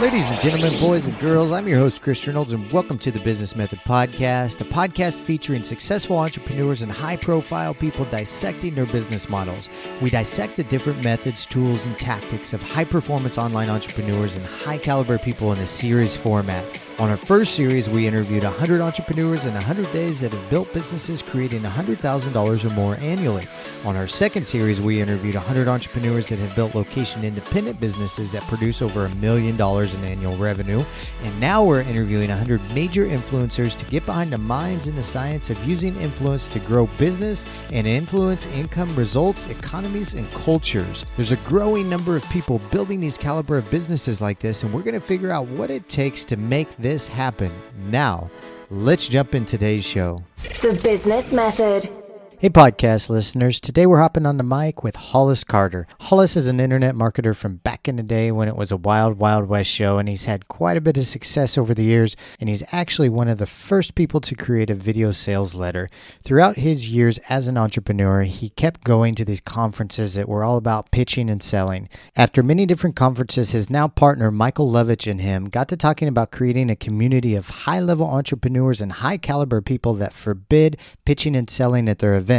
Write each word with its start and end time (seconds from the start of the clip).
Ladies 0.00 0.28
and 0.28 0.40
gentlemen, 0.40 0.80
boys 0.80 1.06
and 1.06 1.16
girls, 1.20 1.52
I'm 1.52 1.68
your 1.68 1.78
host, 1.78 2.02
Chris 2.02 2.26
Reynolds, 2.26 2.52
and 2.52 2.68
welcome 2.72 2.98
to 2.98 3.12
the 3.12 3.20
Business 3.20 3.54
Method 3.54 3.78
Podcast, 3.80 4.60
a 4.60 4.64
podcast 4.64 5.20
featuring 5.20 5.62
successful 5.62 6.18
entrepreneurs 6.18 6.82
and 6.82 6.90
high 6.90 7.16
profile 7.16 7.72
people 7.72 8.04
dissecting 8.06 8.74
their 8.74 8.86
business 8.86 9.28
models. 9.28 9.68
We 10.00 10.10
dissect 10.10 10.56
the 10.56 10.64
different 10.64 11.04
methods, 11.04 11.46
tools, 11.46 11.86
and 11.86 11.96
tactics 11.98 12.52
of 12.52 12.62
high 12.62 12.84
performance 12.84 13.38
online 13.38 13.68
entrepreneurs 13.68 14.34
and 14.34 14.44
high 14.44 14.78
caliber 14.78 15.18
people 15.18 15.52
in 15.52 15.58
a 15.58 15.66
series 15.66 16.16
format. 16.16 16.64
On 16.98 17.08
our 17.08 17.16
first 17.16 17.54
series, 17.54 17.88
we 17.88 18.06
interviewed 18.06 18.44
100 18.44 18.80
entrepreneurs 18.80 19.46
in 19.46 19.54
100 19.54 19.90
days 19.92 20.20
that 20.20 20.30
have 20.32 20.50
built 20.50 20.72
businesses 20.74 21.22
creating 21.22 21.60
$100,000 21.60 22.64
or 22.64 22.70
more 22.70 22.96
annually. 22.96 23.44
On 23.84 23.96
our 23.96 24.06
second 24.06 24.46
series, 24.46 24.80
we 24.80 25.00
interviewed 25.00 25.34
100 25.34 25.66
entrepreneurs 25.66 26.28
that 26.28 26.38
have 26.38 26.54
built 26.54 26.76
location 26.76 27.24
independent 27.24 27.80
businesses 27.80 28.30
that 28.30 28.42
produce 28.42 28.80
over 28.80 29.06
a 29.06 29.14
million 29.16 29.56
dollars 29.56 29.94
in 29.94 30.04
annual 30.04 30.36
revenue. 30.36 30.84
And 31.24 31.40
now 31.40 31.64
we're 31.64 31.80
interviewing 31.80 32.28
100 32.28 32.60
major 32.72 33.06
influencers 33.06 33.76
to 33.78 33.84
get 33.86 34.06
behind 34.06 34.32
the 34.32 34.38
minds 34.38 34.86
and 34.86 34.96
the 34.96 35.02
science 35.02 35.50
of 35.50 35.64
using 35.64 35.96
influence 35.96 36.46
to 36.48 36.60
grow 36.60 36.86
business 36.98 37.44
and 37.72 37.86
influence 37.86 38.46
income, 38.46 38.94
results, 38.94 39.48
economies, 39.48 40.12
and 40.12 40.30
cultures. 40.32 41.04
There's 41.16 41.32
a 41.32 41.36
growing 41.38 41.90
number 41.90 42.14
of 42.14 42.28
people 42.28 42.60
building 42.70 43.00
these 43.00 43.18
caliber 43.18 43.58
of 43.58 43.68
businesses 43.68 44.20
like 44.20 44.38
this, 44.38 44.62
and 44.62 44.72
we're 44.72 44.82
going 44.82 44.94
to 44.94 45.00
figure 45.00 45.32
out 45.32 45.48
what 45.48 45.70
it 45.70 45.88
takes 45.88 46.24
to 46.26 46.36
make 46.36 46.68
this 46.82 47.06
happen. 47.06 47.52
Now, 47.88 48.30
let's 48.68 49.08
jump 49.08 49.34
in 49.34 49.46
today's 49.46 49.84
show. 49.84 50.22
The 50.36 50.78
Business 50.82 51.32
Method. 51.32 52.01
Hey, 52.42 52.50
podcast 52.50 53.08
listeners. 53.08 53.60
Today 53.60 53.86
we're 53.86 54.00
hopping 54.00 54.26
on 54.26 54.36
the 54.36 54.42
mic 54.42 54.82
with 54.82 54.96
Hollis 54.96 55.44
Carter. 55.44 55.86
Hollis 56.00 56.34
is 56.34 56.48
an 56.48 56.58
internet 56.58 56.96
marketer 56.96 57.36
from 57.36 57.58
back 57.58 57.86
in 57.86 57.94
the 57.94 58.02
day 58.02 58.32
when 58.32 58.48
it 58.48 58.56
was 58.56 58.72
a 58.72 58.76
wild, 58.76 59.16
wild 59.16 59.48
west 59.48 59.70
show, 59.70 59.98
and 59.98 60.08
he's 60.08 60.24
had 60.24 60.48
quite 60.48 60.76
a 60.76 60.80
bit 60.80 60.96
of 60.96 61.06
success 61.06 61.56
over 61.56 61.72
the 61.72 61.84
years. 61.84 62.16
And 62.40 62.48
he's 62.48 62.64
actually 62.72 63.08
one 63.08 63.28
of 63.28 63.38
the 63.38 63.46
first 63.46 63.94
people 63.94 64.20
to 64.22 64.34
create 64.34 64.70
a 64.70 64.74
video 64.74 65.12
sales 65.12 65.54
letter. 65.54 65.88
Throughout 66.24 66.56
his 66.56 66.88
years 66.88 67.18
as 67.28 67.46
an 67.46 67.56
entrepreneur, 67.56 68.22
he 68.22 68.48
kept 68.48 68.82
going 68.82 69.14
to 69.14 69.24
these 69.24 69.40
conferences 69.40 70.14
that 70.14 70.28
were 70.28 70.42
all 70.42 70.56
about 70.56 70.90
pitching 70.90 71.30
and 71.30 71.44
selling. 71.44 71.88
After 72.16 72.42
many 72.42 72.66
different 72.66 72.96
conferences, 72.96 73.52
his 73.52 73.70
now 73.70 73.86
partner, 73.86 74.32
Michael 74.32 74.68
Lovich, 74.68 75.08
and 75.08 75.20
him 75.20 75.48
got 75.48 75.68
to 75.68 75.76
talking 75.76 76.08
about 76.08 76.32
creating 76.32 76.70
a 76.70 76.74
community 76.74 77.36
of 77.36 77.50
high 77.50 77.78
level 77.78 78.08
entrepreneurs 78.08 78.80
and 78.80 78.94
high 78.94 79.16
caliber 79.16 79.60
people 79.60 79.94
that 79.94 80.12
forbid 80.12 80.76
pitching 81.04 81.36
and 81.36 81.48
selling 81.48 81.88
at 81.88 82.00
their 82.00 82.16
events. 82.16 82.31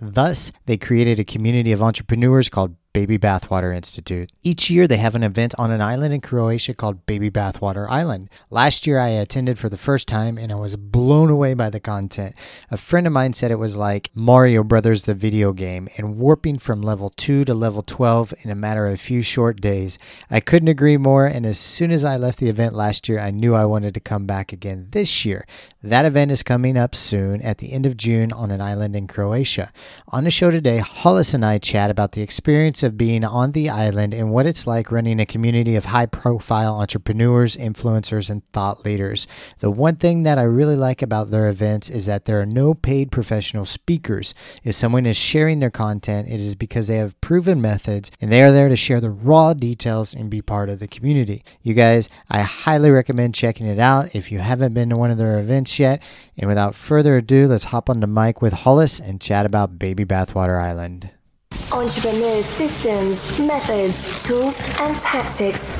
Thus, 0.00 0.52
they 0.66 0.76
created 0.76 1.18
a 1.18 1.24
community 1.24 1.72
of 1.72 1.82
entrepreneurs 1.82 2.48
called 2.48 2.76
Baby 2.92 3.18
Bathwater 3.18 3.74
Institute. 3.74 4.32
Each 4.42 4.68
year, 4.68 4.88
they 4.88 4.96
have 4.96 5.14
an 5.14 5.22
event 5.22 5.54
on 5.56 5.70
an 5.70 5.80
island 5.80 6.12
in 6.12 6.20
Croatia 6.20 6.74
called 6.74 7.06
Baby 7.06 7.30
Bathwater 7.30 7.88
Island. 7.88 8.28
Last 8.50 8.84
year, 8.84 8.98
I 8.98 9.10
attended 9.10 9.60
for 9.60 9.68
the 9.68 9.76
first 9.76 10.08
time 10.08 10.36
and 10.36 10.50
I 10.50 10.56
was 10.56 10.74
blown 10.74 11.30
away 11.30 11.54
by 11.54 11.70
the 11.70 11.78
content. 11.78 12.34
A 12.68 12.76
friend 12.76 13.06
of 13.06 13.12
mine 13.12 13.32
said 13.32 13.52
it 13.52 13.60
was 13.60 13.76
like 13.76 14.10
Mario 14.12 14.64
Brothers, 14.64 15.04
the 15.04 15.14
video 15.14 15.52
game, 15.52 15.88
and 15.96 16.16
warping 16.16 16.58
from 16.58 16.82
level 16.82 17.10
2 17.10 17.44
to 17.44 17.54
level 17.54 17.82
12 17.82 18.34
in 18.42 18.50
a 18.50 18.56
matter 18.56 18.86
of 18.88 18.94
a 18.94 18.96
few 18.96 19.22
short 19.22 19.60
days. 19.60 19.96
I 20.28 20.40
couldn't 20.40 20.68
agree 20.68 20.96
more, 20.96 21.26
and 21.26 21.46
as 21.46 21.60
soon 21.60 21.92
as 21.92 22.02
I 22.02 22.16
left 22.16 22.40
the 22.40 22.48
event 22.48 22.74
last 22.74 23.08
year, 23.08 23.20
I 23.20 23.30
knew 23.30 23.54
I 23.54 23.66
wanted 23.66 23.94
to 23.94 24.00
come 24.00 24.26
back 24.26 24.52
again 24.52 24.88
this 24.90 25.24
year. 25.24 25.46
That 25.82 26.04
event 26.04 26.30
is 26.30 26.42
coming 26.42 26.76
up 26.76 26.94
soon 26.94 27.40
at 27.40 27.56
the 27.56 27.72
end 27.72 27.86
of 27.86 27.96
June 27.96 28.32
on 28.32 28.50
an 28.50 28.60
island 28.60 28.94
in 28.94 29.06
Croatia. 29.06 29.72
On 30.08 30.24
the 30.24 30.30
show 30.30 30.50
today, 30.50 30.76
Hollis 30.76 31.32
and 31.32 31.42
I 31.42 31.56
chat 31.56 31.88
about 31.88 32.12
the 32.12 32.20
experience 32.20 32.82
of 32.82 32.98
being 32.98 33.24
on 33.24 33.52
the 33.52 33.70
island 33.70 34.12
and 34.12 34.30
what 34.30 34.44
it's 34.44 34.66
like 34.66 34.92
running 34.92 35.18
a 35.18 35.24
community 35.24 35.76
of 35.76 35.86
high 35.86 36.04
profile 36.04 36.74
entrepreneurs, 36.74 37.56
influencers, 37.56 38.28
and 38.28 38.46
thought 38.52 38.84
leaders. 38.84 39.26
The 39.60 39.70
one 39.70 39.96
thing 39.96 40.22
that 40.24 40.38
I 40.38 40.42
really 40.42 40.76
like 40.76 41.00
about 41.00 41.30
their 41.30 41.48
events 41.48 41.88
is 41.88 42.04
that 42.04 42.26
there 42.26 42.42
are 42.42 42.46
no 42.46 42.74
paid 42.74 43.10
professional 43.10 43.64
speakers. 43.64 44.34
If 44.62 44.74
someone 44.74 45.06
is 45.06 45.16
sharing 45.16 45.60
their 45.60 45.70
content, 45.70 46.28
it 46.28 46.40
is 46.40 46.56
because 46.56 46.88
they 46.88 46.98
have 46.98 47.18
proven 47.22 47.58
methods 47.58 48.10
and 48.20 48.30
they 48.30 48.42
are 48.42 48.52
there 48.52 48.68
to 48.68 48.76
share 48.76 49.00
the 49.00 49.08
raw 49.08 49.54
details 49.54 50.12
and 50.12 50.28
be 50.28 50.42
part 50.42 50.68
of 50.68 50.78
the 50.78 50.88
community. 50.88 51.42
You 51.62 51.72
guys, 51.72 52.10
I 52.28 52.42
highly 52.42 52.90
recommend 52.90 53.34
checking 53.34 53.66
it 53.66 53.78
out 53.78 54.14
if 54.14 54.30
you 54.30 54.40
haven't 54.40 54.74
been 54.74 54.90
to 54.90 54.98
one 54.98 55.10
of 55.10 55.16
their 55.16 55.38
events 55.38 55.69
yet. 55.78 56.02
And 56.36 56.48
without 56.48 56.74
further 56.74 57.16
ado, 57.16 57.46
let's 57.46 57.64
hop 57.64 57.88
on 57.88 58.00
the 58.00 58.06
mic 58.06 58.42
with 58.42 58.52
Hollis 58.52 58.98
and 58.98 59.20
chat 59.20 59.46
about 59.46 59.78
Baby 59.78 60.04
Bathwater 60.04 60.60
Island. 60.60 61.10
Entrepreneurs' 61.72 62.46
systems, 62.46 63.38
methods, 63.38 64.26
tools, 64.26 64.60
and 64.80 64.96
tactics 64.96 65.74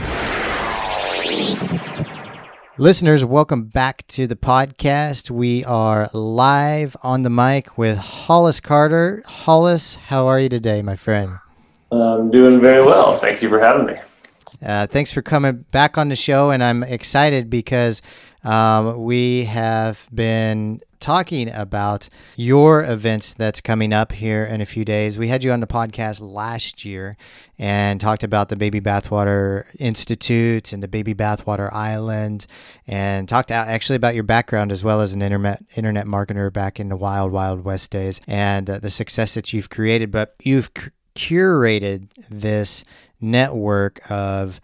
Listeners, 2.81 3.25
welcome 3.27 3.65
back 3.65 4.07
to 4.07 4.27
the 4.27 4.37
podcast. 4.37 5.31
We 5.31 5.63
are 5.67 6.09
live 6.15 6.97
on 7.03 7.21
the 7.21 7.29
mic 7.29 7.77
with 7.77 7.99
Hollis 7.99 8.59
Carter. 8.59 9.23
Hollis, 9.27 9.97
how 9.97 10.27
are 10.27 10.41
you 10.41 10.49
today, 10.49 10.81
my 10.81 10.97
friend? 10.97 11.39
I'm 11.93 12.31
doing 12.31 12.59
very 12.59 12.83
well. 12.83 13.19
Thank 13.19 13.43
you 13.43 13.51
for 13.51 13.61
having 13.61 13.87
me. 13.87 14.01
Uh, 14.65 14.87
thanks 14.87 15.13
for 15.13 15.21
coming 15.21 15.67
back 15.71 15.99
on 15.99 16.09
the 16.09 16.17
show, 16.17 16.51
and 16.51 16.65
I'm 16.65 16.83
excited 16.83 17.51
because 17.51 18.01
um, 18.45 19.03
we 19.03 19.45
have 19.45 20.09
been 20.13 20.81
talking 21.01 21.51
about 21.51 22.09
your 22.37 22.85
events 22.85 23.33
that's 23.33 23.61
coming 23.61 23.93
up 23.93 24.13
here 24.13 24.45
in 24.45 24.61
a 24.61 24.67
few 24.67 24.85
days. 24.85 25.19
We 25.19 25.29
had 25.29 25.43
you 25.43 25.51
on 25.51 25.61
the 25.61 25.67
podcast 25.67 26.21
last 26.21 26.85
year 26.85 27.17
and 27.59 28.01
talked 28.01 28.23
about 28.23 28.51
the 28.51 28.57
Baby 28.57 28.81
Bathwater 28.81 29.65
Institute 29.79 30.73
and 30.73 30.83
the 30.83 30.89
Baby 30.89 31.15
Bathwater 31.15 31.73
Island, 31.73 32.47
and 32.87 33.29
talked 33.29 33.51
actually 33.51 33.97
about 33.97 34.15
your 34.15 34.25
background 34.25 34.71
as 34.73 34.85
well 34.85 35.01
as 35.01 35.15
an 35.15 35.23
internet 35.23 35.63
internet 35.75 36.07
marketer 36.07 36.53
back 36.53 36.79
in 36.79 36.89
the 36.91 36.97
wild 36.97 37.33
wild 37.33 37.65
west 37.65 37.91
days 37.91 38.21
and 38.27 38.69
uh, 38.69 38.79
the 38.79 38.91
success 38.91 39.35
that 39.35 39.53
you've 39.53 39.71
created. 39.71 40.11
But 40.11 40.35
you've 40.43 40.71
c- 40.77 40.91
curated 41.15 42.09
this 42.29 42.85
network 43.21 44.01
of 44.11 44.61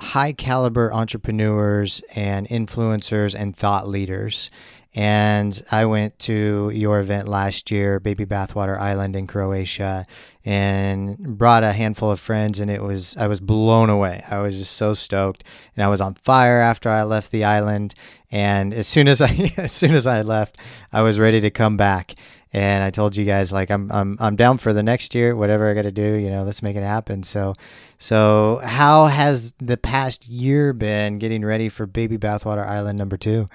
high 0.00 0.32
caliber 0.32 0.92
entrepreneurs 0.92 2.02
and 2.14 2.48
influencers 2.48 3.34
and 3.38 3.56
thought 3.56 3.86
leaders. 3.86 4.50
And 4.92 5.62
I 5.70 5.84
went 5.84 6.18
to 6.20 6.70
your 6.74 6.98
event 6.98 7.28
last 7.28 7.70
year, 7.70 8.00
Baby 8.00 8.24
Bathwater 8.24 8.76
Island 8.76 9.14
in 9.14 9.28
Croatia, 9.28 10.04
and 10.44 11.38
brought 11.38 11.62
a 11.62 11.72
handful 11.72 12.10
of 12.10 12.18
friends 12.18 12.58
and 12.58 12.70
it 12.70 12.82
was 12.82 13.16
I 13.16 13.28
was 13.28 13.38
blown 13.38 13.88
away. 13.88 14.24
I 14.28 14.38
was 14.38 14.58
just 14.58 14.76
so 14.76 14.94
stoked 14.94 15.44
and 15.76 15.84
I 15.84 15.88
was 15.88 16.00
on 16.00 16.14
fire 16.14 16.60
after 16.60 16.88
I 16.88 17.04
left 17.04 17.30
the 17.30 17.44
island 17.44 17.94
and 18.32 18.74
as 18.74 18.88
soon 18.88 19.06
as 19.06 19.20
I 19.20 19.52
as 19.56 19.70
soon 19.70 19.94
as 19.94 20.08
I 20.08 20.22
left, 20.22 20.56
I 20.92 21.02
was 21.02 21.20
ready 21.20 21.40
to 21.40 21.50
come 21.50 21.76
back. 21.76 22.14
And 22.52 22.82
I 22.82 22.90
told 22.90 23.14
you 23.14 23.24
guys 23.24 23.52
like 23.52 23.70
I'm 23.70 23.90
I'm 23.92 24.16
I'm 24.18 24.34
down 24.34 24.58
for 24.58 24.72
the 24.72 24.82
next 24.82 25.14
year, 25.14 25.36
whatever 25.36 25.70
I 25.70 25.74
got 25.74 25.82
to 25.82 25.92
do, 25.92 26.14
you 26.14 26.30
know, 26.30 26.42
let's 26.42 26.62
make 26.62 26.76
it 26.76 26.82
happen. 26.82 27.22
So 27.22 27.54
so 27.98 28.60
how 28.64 29.06
has 29.06 29.52
the 29.58 29.76
past 29.76 30.26
year 30.26 30.72
been 30.72 31.18
getting 31.18 31.44
ready 31.44 31.68
for 31.68 31.86
Baby 31.86 32.18
Bathwater 32.18 32.66
Island 32.66 32.98
number 32.98 33.16
2? 33.16 33.48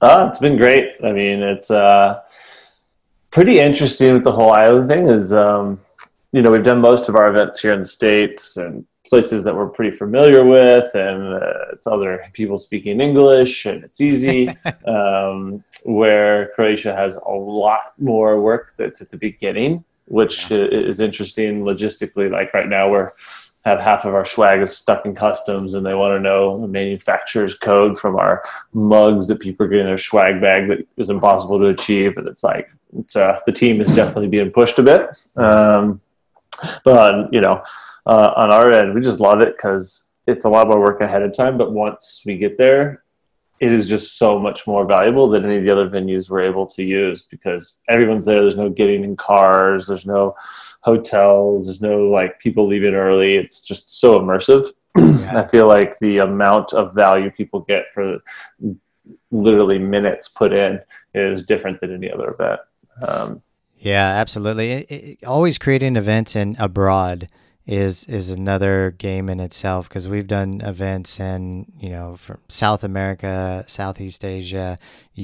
Uh, 0.00 0.26
it's 0.28 0.38
been 0.38 0.56
great. 0.56 0.94
I 1.04 1.12
mean, 1.12 1.42
it's 1.42 1.70
uh, 1.70 2.20
pretty 3.30 3.60
interesting 3.60 4.14
with 4.14 4.24
the 4.24 4.32
whole 4.32 4.52
island 4.52 4.88
thing. 4.88 5.08
Is 5.08 5.32
um, 5.32 5.78
you 6.32 6.42
know 6.42 6.50
we've 6.50 6.64
done 6.64 6.80
most 6.80 7.08
of 7.08 7.14
our 7.14 7.28
events 7.28 7.60
here 7.60 7.72
in 7.72 7.80
the 7.80 7.86
states 7.86 8.56
and 8.56 8.84
places 9.08 9.44
that 9.44 9.54
we're 9.54 9.68
pretty 9.68 9.96
familiar 9.96 10.44
with, 10.44 10.94
and 10.94 11.34
uh, 11.34 11.72
it's 11.72 11.86
other 11.86 12.24
people 12.32 12.58
speaking 12.58 13.00
English, 13.00 13.66
and 13.66 13.84
it's 13.84 14.00
easy. 14.00 14.56
um, 14.86 15.64
where 15.84 16.50
Croatia 16.54 16.94
has 16.94 17.16
a 17.16 17.30
lot 17.30 17.92
more 17.98 18.40
work 18.40 18.74
that's 18.76 19.00
at 19.00 19.10
the 19.10 19.16
beginning, 19.16 19.84
which 20.06 20.50
yeah. 20.50 20.66
is 20.70 21.00
interesting 21.00 21.64
logistically. 21.64 22.30
Like 22.30 22.52
right 22.54 22.68
now, 22.68 22.90
we're 22.90 23.12
have 23.68 23.80
half 23.80 24.04
of 24.04 24.14
our 24.14 24.24
swag 24.24 24.60
is 24.60 24.76
stuck 24.76 25.04
in 25.04 25.14
customs 25.14 25.74
and 25.74 25.84
they 25.84 25.94
want 25.94 26.16
to 26.16 26.22
know 26.22 26.58
the 26.58 26.68
manufacturer's 26.68 27.56
code 27.58 27.98
from 27.98 28.16
our 28.16 28.42
mugs 28.72 29.26
that 29.28 29.40
people 29.40 29.66
are 29.66 29.68
getting 29.68 29.86
their 29.86 29.98
swag 29.98 30.40
bag 30.40 30.68
that 30.68 30.86
is 30.96 31.10
impossible 31.10 31.58
to 31.58 31.66
achieve. 31.66 32.16
And 32.16 32.26
it's 32.26 32.44
like, 32.44 32.70
it's, 32.96 33.16
uh, 33.16 33.40
the 33.46 33.52
team 33.52 33.80
is 33.80 33.88
definitely 33.88 34.28
being 34.28 34.50
pushed 34.50 34.78
a 34.78 34.82
bit. 34.82 35.16
Um, 35.36 36.00
but, 36.84 37.32
you 37.32 37.40
know, 37.40 37.62
uh, 38.08 38.32
on 38.36 38.50
our 38.50 38.72
end, 38.72 38.94
we 38.94 39.02
just 39.02 39.20
love 39.20 39.40
it 39.40 39.56
because 39.56 40.08
it's 40.26 40.44
a 40.44 40.48
lot 40.48 40.66
more 40.66 40.80
work 40.80 41.00
ahead 41.00 41.22
of 41.22 41.36
time. 41.36 41.58
But 41.58 41.72
once 41.72 42.22
we 42.24 42.38
get 42.38 42.56
there, 42.56 43.04
it 43.60 43.72
is 43.72 43.88
just 43.88 44.18
so 44.18 44.38
much 44.38 44.66
more 44.66 44.86
valuable 44.86 45.28
than 45.28 45.44
any 45.44 45.56
of 45.56 45.64
the 45.64 45.70
other 45.70 45.90
venues 45.90 46.30
we're 46.30 46.42
able 46.42 46.66
to 46.66 46.82
use 46.82 47.24
because 47.24 47.76
everyone's 47.88 48.24
there. 48.24 48.40
There's 48.40 48.56
no 48.56 48.70
getting 48.70 49.04
in 49.04 49.16
cars. 49.16 49.86
There's 49.86 50.06
no 50.06 50.36
hotels. 50.80 51.66
There's 51.66 51.82
no 51.82 52.08
like 52.08 52.38
people 52.38 52.66
leaving 52.66 52.94
early. 52.94 53.36
It's 53.36 53.60
just 53.62 54.00
so 54.00 54.18
immersive. 54.18 54.70
Yeah. 54.96 55.42
I 55.44 55.48
feel 55.48 55.68
like 55.68 55.98
the 55.98 56.18
amount 56.18 56.72
of 56.72 56.94
value 56.94 57.30
people 57.30 57.60
get 57.60 57.86
for 57.92 58.18
literally 59.30 59.78
minutes 59.78 60.28
put 60.28 60.52
in 60.52 60.80
is 61.14 61.44
different 61.44 61.80
than 61.80 61.94
any 61.94 62.10
other 62.10 62.30
event. 62.30 62.60
Um, 63.06 63.42
yeah, 63.76 64.08
absolutely. 64.08 64.70
It, 64.72 64.90
it, 64.90 65.24
always 65.24 65.58
creating 65.58 65.96
events 65.96 66.34
in 66.34 66.56
abroad 66.58 67.28
is 67.68 68.04
is 68.06 68.30
another 68.30 68.94
game 68.96 69.28
in 69.28 69.40
itself 69.40 69.90
because 69.90 70.08
we've 70.08 70.26
done 70.26 70.62
events 70.62 71.20
in 71.20 71.70
you 71.78 71.90
know 71.90 72.16
from 72.16 72.40
South 72.48 72.82
America, 72.82 73.62
Southeast 73.68 74.24
Asia, 74.24 74.78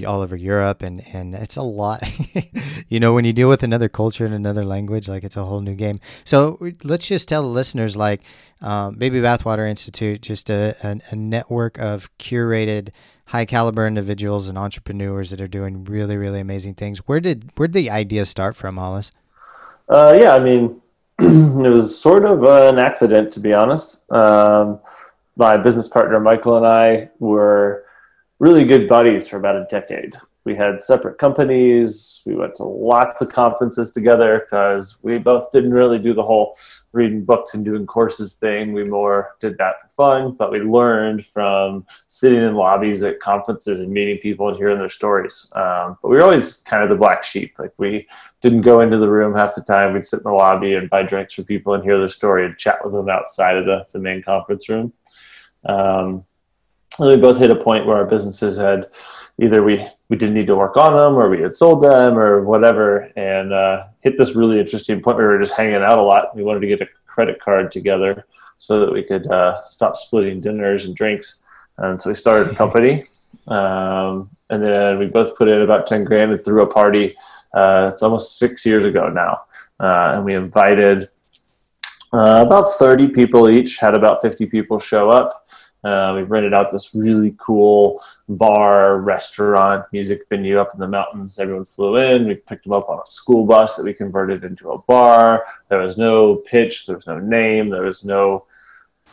all 0.06 0.20
over 0.20 0.36
Europe, 0.36 0.82
and 0.82 1.02
and 1.14 1.34
it's 1.34 1.56
a 1.56 1.62
lot. 1.62 2.02
you 2.88 3.00
know, 3.00 3.14
when 3.14 3.24
you 3.24 3.32
deal 3.32 3.48
with 3.48 3.62
another 3.62 3.88
culture 3.88 4.26
and 4.26 4.34
another 4.34 4.62
language, 4.62 5.08
like 5.08 5.24
it's 5.24 5.38
a 5.38 5.44
whole 5.44 5.62
new 5.62 5.74
game. 5.74 5.98
So 6.24 6.58
let's 6.84 7.08
just 7.08 7.30
tell 7.30 7.40
the 7.40 7.48
listeners, 7.48 7.96
like 7.96 8.20
um, 8.60 8.96
Baby 8.96 9.20
Bathwater 9.20 9.68
Institute, 9.68 10.20
just 10.20 10.50
a, 10.50 10.76
a, 10.82 11.00
a 11.12 11.16
network 11.16 11.78
of 11.78 12.16
curated 12.18 12.90
high 13.28 13.46
caliber 13.46 13.86
individuals 13.86 14.48
and 14.48 14.58
entrepreneurs 14.58 15.30
that 15.30 15.40
are 15.40 15.48
doing 15.48 15.82
really 15.84 16.18
really 16.18 16.40
amazing 16.40 16.74
things. 16.74 16.98
Where 16.98 17.20
did 17.20 17.50
where 17.56 17.68
did 17.68 17.74
the 17.74 17.90
idea 17.90 18.26
start 18.26 18.54
from, 18.54 18.76
Hollis? 18.76 19.10
Uh, 19.88 20.16
yeah, 20.18 20.34
I 20.34 20.40
mean, 20.40 20.80
it 21.18 21.70
was 21.70 21.98
sort 21.98 22.24
of 22.24 22.42
an 22.42 22.78
accident, 22.78 23.32
to 23.32 23.40
be 23.40 23.52
honest. 23.52 24.10
Um, 24.10 24.80
my 25.36 25.56
business 25.56 25.88
partner 25.88 26.20
Michael 26.20 26.56
and 26.56 26.66
I 26.66 27.10
were 27.18 27.84
really 28.38 28.64
good 28.64 28.88
buddies 28.88 29.28
for 29.28 29.36
about 29.36 29.56
a 29.56 29.66
decade. 29.70 30.16
We 30.44 30.54
had 30.54 30.82
separate 30.82 31.16
companies. 31.16 32.20
We 32.26 32.34
went 32.34 32.54
to 32.56 32.64
lots 32.64 33.22
of 33.22 33.30
conferences 33.30 33.92
together 33.92 34.40
because 34.44 34.98
we 35.02 35.16
both 35.16 35.50
didn't 35.52 35.72
really 35.72 35.98
do 35.98 36.12
the 36.12 36.22
whole 36.22 36.58
reading 36.92 37.24
books 37.24 37.54
and 37.54 37.64
doing 37.64 37.86
courses 37.86 38.34
thing. 38.34 38.74
We 38.74 38.84
more 38.84 39.36
did 39.40 39.56
that 39.56 39.76
for 39.80 39.88
fun, 39.96 40.32
but 40.32 40.52
we 40.52 40.60
learned 40.60 41.24
from 41.24 41.86
sitting 42.06 42.42
in 42.42 42.54
lobbies 42.54 43.02
at 43.02 43.20
conferences 43.20 43.80
and 43.80 43.90
meeting 43.90 44.18
people 44.18 44.48
and 44.48 44.56
hearing 44.56 44.78
their 44.78 44.90
stories. 44.90 45.50
Um, 45.56 45.96
but 46.02 46.10
we 46.10 46.16
were 46.16 46.24
always 46.24 46.60
kind 46.62 46.82
of 46.82 46.90
the 46.90 46.96
black 46.96 47.24
sheep. 47.24 47.54
Like 47.58 47.72
we 47.78 48.06
didn't 48.42 48.62
go 48.62 48.80
into 48.80 48.98
the 48.98 49.08
room 49.08 49.34
half 49.34 49.54
the 49.54 49.62
time. 49.62 49.94
We'd 49.94 50.04
sit 50.04 50.18
in 50.18 50.24
the 50.24 50.32
lobby 50.32 50.74
and 50.74 50.90
buy 50.90 51.04
drinks 51.04 51.32
for 51.32 51.42
people 51.42 51.72
and 51.72 51.82
hear 51.82 51.98
their 51.98 52.10
story 52.10 52.44
and 52.44 52.58
chat 52.58 52.84
with 52.84 52.92
them 52.92 53.08
outside 53.08 53.56
of 53.56 53.64
the, 53.64 53.86
the 53.92 53.98
main 53.98 54.22
conference 54.22 54.68
room. 54.68 54.92
Um, 55.64 56.26
and 56.98 57.08
we 57.08 57.16
both 57.16 57.38
hit 57.38 57.50
a 57.50 57.56
point 57.56 57.86
where 57.86 57.96
our 57.96 58.04
businesses 58.04 58.56
had 58.56 58.86
either 59.40 59.62
we 59.62 59.84
we 60.08 60.16
didn't 60.16 60.34
need 60.34 60.46
to 60.46 60.56
work 60.56 60.76
on 60.76 60.94
them 60.94 61.14
or 61.14 61.28
we 61.30 61.40
had 61.40 61.54
sold 61.54 61.82
them 61.82 62.18
or 62.18 62.44
whatever 62.44 63.10
and 63.16 63.52
uh, 63.52 63.84
hit 64.00 64.18
this 64.18 64.34
really 64.34 64.60
interesting 64.60 65.00
point 65.00 65.16
where 65.16 65.28
we 65.28 65.34
were 65.34 65.40
just 65.40 65.56
hanging 65.56 65.76
out 65.76 65.98
a 65.98 66.02
lot. 66.02 66.36
We 66.36 66.42
wanted 66.42 66.60
to 66.60 66.66
get 66.66 66.82
a 66.82 66.88
credit 67.06 67.40
card 67.40 67.72
together 67.72 68.26
so 68.58 68.80
that 68.80 68.92
we 68.92 69.02
could 69.02 69.26
uh, 69.30 69.64
stop 69.64 69.96
splitting 69.96 70.40
dinners 70.40 70.84
and 70.84 70.94
drinks 70.94 71.40
and 71.78 72.00
so 72.00 72.10
we 72.10 72.14
started 72.14 72.52
a 72.52 72.54
company. 72.54 73.04
Um, 73.48 74.30
and 74.50 74.62
then 74.62 74.98
we 74.98 75.06
both 75.06 75.36
put 75.36 75.48
in 75.48 75.62
about 75.62 75.86
10 75.86 76.04
grand 76.04 76.32
and 76.32 76.44
threw 76.44 76.62
a 76.62 76.66
party. 76.66 77.16
Uh, 77.52 77.90
it's 77.92 78.02
almost 78.02 78.38
six 78.38 78.64
years 78.64 78.84
ago 78.84 79.08
now. 79.08 79.42
Uh, 79.80 80.14
and 80.16 80.24
we 80.24 80.34
invited 80.34 81.08
uh, 82.12 82.44
about 82.46 82.74
30 82.74 83.08
people 83.08 83.48
each 83.48 83.78
had 83.78 83.96
about 83.96 84.22
50 84.22 84.46
people 84.46 84.78
show 84.78 85.10
up 85.10 85.43
uh, 85.84 86.14
we 86.16 86.22
rented 86.22 86.54
out 86.54 86.72
this 86.72 86.94
really 86.94 87.34
cool 87.38 88.02
bar, 88.28 89.00
restaurant, 89.00 89.84
music 89.92 90.22
venue 90.30 90.58
up 90.58 90.70
in 90.72 90.80
the 90.80 90.88
mountains. 90.88 91.38
Everyone 91.38 91.66
flew 91.66 91.96
in. 91.98 92.26
We 92.26 92.36
picked 92.36 92.64
them 92.64 92.72
up 92.72 92.88
on 92.88 93.00
a 93.00 93.06
school 93.06 93.44
bus 93.44 93.76
that 93.76 93.84
we 93.84 93.92
converted 93.92 94.44
into 94.44 94.70
a 94.70 94.78
bar. 94.78 95.44
There 95.68 95.82
was 95.82 95.98
no 95.98 96.36
pitch. 96.36 96.86
There 96.86 96.96
was 96.96 97.06
no 97.06 97.18
name. 97.18 97.68
There 97.68 97.82
was 97.82 98.02
no, 98.02 98.46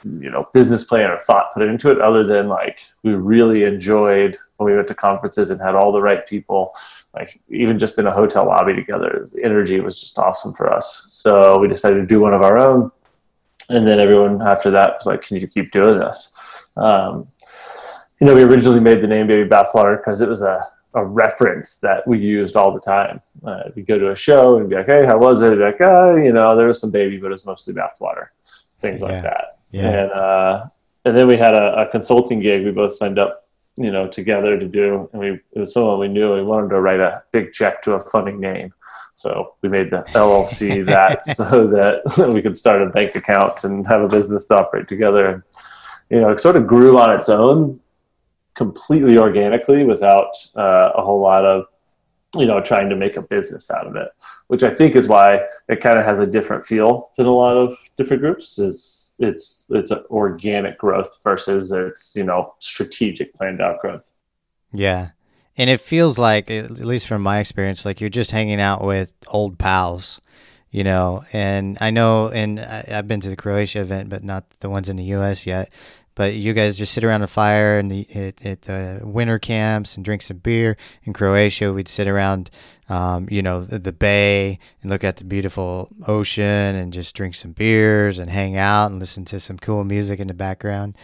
you 0.06 0.32
know, 0.32 0.48
business 0.54 0.86
plan 0.86 1.12
or 1.12 1.20
thought 1.20 1.54
put 1.54 1.64
into 1.64 1.90
it 1.90 2.00
other 2.00 2.26
than 2.26 2.48
like 2.48 2.80
we 3.04 3.14
really 3.16 3.64
enjoyed 3.64 4.38
when 4.56 4.70
we 4.72 4.76
went 4.76 4.88
to 4.88 4.96
conferences 4.96 5.50
and 5.50 5.60
had 5.60 5.76
all 5.76 5.92
the 5.92 6.02
right 6.02 6.26
people. 6.26 6.74
Like 7.14 7.42
even 7.50 7.80
just 7.80 8.00
in 8.00 8.08
a 8.08 8.14
hotel 8.14 8.46
lobby 8.46 8.76
together, 8.76 9.28
the 9.34 9.44
energy 9.44 9.82
was 9.82 10.00
just 10.00 10.18
awesome 10.18 10.54
for 10.54 10.72
us. 10.72 11.08
So 11.10 11.60
we 11.60 11.68
decided 11.68 12.00
to 12.00 12.06
do 12.06 12.22
one 12.22 12.34
of 12.34 12.44
our 12.44 12.58
own. 12.58 12.92
And 13.68 13.86
then 13.86 14.00
everyone 14.00 14.42
after 14.42 14.72
that 14.72 14.96
was 14.98 15.06
like, 15.06 15.22
"Can 15.22 15.38
you 15.38 15.48
keep 15.48 15.72
doing 15.72 16.00
this?" 16.00 16.34
Um, 16.78 17.28
you 18.20 18.28
know, 18.28 18.36
we 18.36 18.44
originally 18.44 18.80
made 18.80 19.02
the 19.02 19.08
name 19.08 19.28
Baby 19.28 19.50
Bathwater 19.50 19.98
because 19.98 20.22
it 20.22 20.30
was 20.30 20.42
a, 20.42 20.64
a 20.94 21.04
reference 21.04 21.78
that 21.78 22.08
we 22.08 22.20
used 22.20 22.56
all 22.56 22.74
the 22.74 22.80
time. 22.80 23.22
Uh, 23.46 23.64
we'd 23.76 23.88
go 23.88 23.98
to 23.98 24.12
a 24.12 24.16
show 24.16 24.58
and 24.58 24.70
be 24.70 24.76
like, 24.76 24.86
hey, 24.86 25.06
how 25.06 25.18
was 25.18 25.42
it? 25.42 25.52
be 25.52 25.64
like, 25.64 25.82
oh, 25.82 26.16
you 26.16 26.32
know, 26.32 26.56
there 26.56 26.68
was 26.68 26.80
some 26.80 26.92
baby, 26.92 27.18
but 27.18 27.28
it 27.28 27.34
was 27.34 27.46
mostly 27.46 27.74
bathwater, 27.74 28.28
things 28.80 29.02
yeah. 29.02 29.08
like 29.08 29.22
that. 29.24 29.58
Yeah. 29.72 29.88
And, 29.88 30.12
uh, 30.12 30.66
and 31.06 31.18
then 31.18 31.28
we 31.28 31.38
had 31.38 31.54
a, 31.54 31.82
a, 31.82 31.88
consulting 31.88 32.42
gig 32.42 32.64
we 32.64 32.72
both 32.72 32.94
signed 32.94 33.18
up, 33.18 33.48
you 33.76 33.92
know, 33.92 34.08
together 34.08 34.60
to 34.60 34.68
do. 34.68 35.10
And 35.14 35.22
we, 35.22 35.30
it 35.54 35.60
was 35.60 35.74
someone 35.74 36.00
we 36.00 36.08
knew. 36.08 36.36
We 36.36 36.44
wanted 36.44 36.70
to 36.70 36.82
write 36.82 37.00
a 37.00 37.24
big 37.32 37.54
check 37.54 37.82
to 37.84 37.94
a 37.94 38.10
funding 38.10 38.40
name. 38.40 38.74
So 39.16 39.56
we 39.62 39.70
made 39.70 39.92
the 39.92 40.04
LLC 40.10 40.86
that 40.88 41.26
so 41.36 41.68
that 41.68 42.30
we 42.34 42.42
could 42.42 42.58
start 42.58 42.82
a 42.82 42.88
bank 42.88 43.16
account 43.16 43.64
and 43.64 43.86
have 43.88 44.02
a 44.02 44.08
business 44.08 44.46
to 44.48 44.60
operate 44.60 44.88
together. 44.88 45.46
You 46.12 46.20
know, 46.22 46.30
it 46.30 46.42
sort 46.42 46.58
of 46.58 46.68
grew 46.68 47.00
on 47.00 47.18
its 47.18 47.30
own 47.30 47.80
completely 48.54 49.18
organically 49.18 49.86
without 49.86 50.36
uh, 50.56 50.92
a 50.96 51.02
whole 51.02 51.22
lot 51.22 51.46
of, 51.46 51.66
you 52.36 52.46
know, 52.46 52.62
trying 52.62 52.90
to 52.90 52.96
make 52.96 53.16
a 53.16 53.22
business 53.22 53.72
out 53.72 53.88
of 53.88 53.96
it, 53.96 54.10
which 54.48 54.62
I 54.62 54.76
think 54.76 54.96
is 54.96 55.08
why 55.08 55.40
it 55.70 55.80
kind 55.80 55.98
of 55.98 56.06
has 56.06 56.20
a 56.20 56.28
different 56.28 56.66
feel 56.66 57.12
than 57.18 57.28
a 57.28 57.34
lot 57.34 57.58
of 57.58 57.78
different 57.98 58.22
groups 58.22 58.60
is 58.60 59.12
it's, 59.20 59.64
it's 59.70 59.92
an 59.92 60.04
organic 60.10 60.78
growth 60.78 61.18
versus 61.24 61.72
it's, 61.72 62.14
you 62.16 62.24
know, 62.24 62.56
strategic 62.60 63.34
planned 63.34 63.62
out 63.62 63.80
growth. 63.80 64.12
Yeah. 64.74 65.12
And 65.58 65.70
it 65.70 65.80
feels 65.80 66.18
like, 66.18 66.52
at 66.52 66.72
least 66.72 67.08
from 67.08 67.22
my 67.22 67.40
experience, 67.40 67.86
like 67.86 68.02
you're 68.02 68.10
just 68.10 68.32
hanging 68.32 68.60
out 68.60 68.84
with 68.84 69.14
old 69.28 69.58
pals 69.58 70.20
you 70.72 70.86
know. 70.86 71.24
And 71.34 71.78
I 71.82 71.92
know, 71.92 72.30
and 72.30 72.60
I, 72.60 72.86
have 72.88 73.08
been 73.08 73.20
to 73.20 73.30
the 73.30 73.36
Croatia 73.36 73.82
event, 73.82 74.10
but 74.10 74.24
not 74.24 74.50
the 74.62 74.70
ones 74.70 74.90
in 74.90 74.96
the 74.96 75.04
U.S. 75.04 75.46
yet. 75.46 75.72
But 76.16 76.36
you 76.36 76.54
guys 76.54 76.78
just 76.78 76.94
sit 76.94 77.04
around 77.04 77.24
a 77.24 77.28
fire 77.28 77.80
and 77.80 77.92
at 78.16 78.64
the 78.64 79.00
winter 79.04 79.40
camps 79.40 79.96
and 79.96 80.04
drink 80.04 80.22
some 80.22 80.38
beer. 80.38 80.76
In 81.04 81.14
Croatia, 81.14 81.72
we'd 81.72 81.88
sit 81.88 82.08
around, 82.08 82.50
um, 82.90 83.28
you 83.32 83.42
know, 83.42 83.62
the, 83.62 83.80
the, 83.80 83.94
bay 83.94 84.60
and 84.82 84.92
look 84.92 85.04
at 85.04 85.18
the 85.18 85.24
beautiful 85.24 85.90
ocean 86.08 86.76
and 86.76 86.92
just 86.92 87.16
drink 87.16 87.36
some 87.36 87.54
beers 87.54 88.20
and 88.20 88.30
hang 88.30 88.58
out 88.58 88.92
and 88.92 89.00
listen 89.00 89.24
to 89.26 89.40
some 89.40 89.58
cool 89.58 89.84
music 89.84 90.20
in 90.20 90.28
the 90.28 90.34
background. 90.34 90.98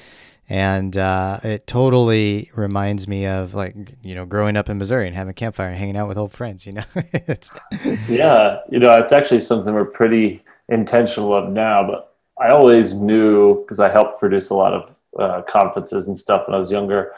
And 0.50 0.98
uh, 0.98 1.40
it 1.44 1.68
totally 1.68 2.52
reminds 2.56 3.08
me 3.08 3.26
of 3.26 3.54
like 3.54 3.76
you 4.02 4.16
know 4.16 4.26
growing 4.26 4.56
up 4.56 4.70
in 4.70 4.78
Missouri 4.78 5.08
and 5.08 5.16
having 5.16 5.32
a 5.32 5.34
campfire 5.34 5.68
and 5.68 5.78
hanging 5.78 5.98
out 5.98 6.08
with 6.08 6.18
old 6.18 6.32
friends. 6.32 6.66
You 6.66 6.74
know, 6.74 6.84
yeah, 8.08 8.60
you 8.70 8.80
know, 8.80 8.98
it's 8.98 9.12
actually 9.12 9.42
something 9.42 9.74
we're 9.74 9.84
pretty 9.84 10.44
intentional 10.70 11.34
of 11.34 11.50
now, 11.52 11.86
but 11.86 12.16
I 12.40 12.50
always 12.50 12.94
knew 12.94 13.62
because 13.62 13.80
I 13.80 13.90
helped 13.90 14.20
produce 14.20 14.50
a 14.50 14.54
lot 14.54 14.74
of 14.74 14.90
uh, 15.20 15.42
conferences 15.44 16.08
and 16.08 16.18
stuff 16.18 16.48
when 16.48 16.56
I 16.56 16.60
was 16.60 16.72
younger. 16.72 17.14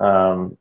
Um, 0.00 0.56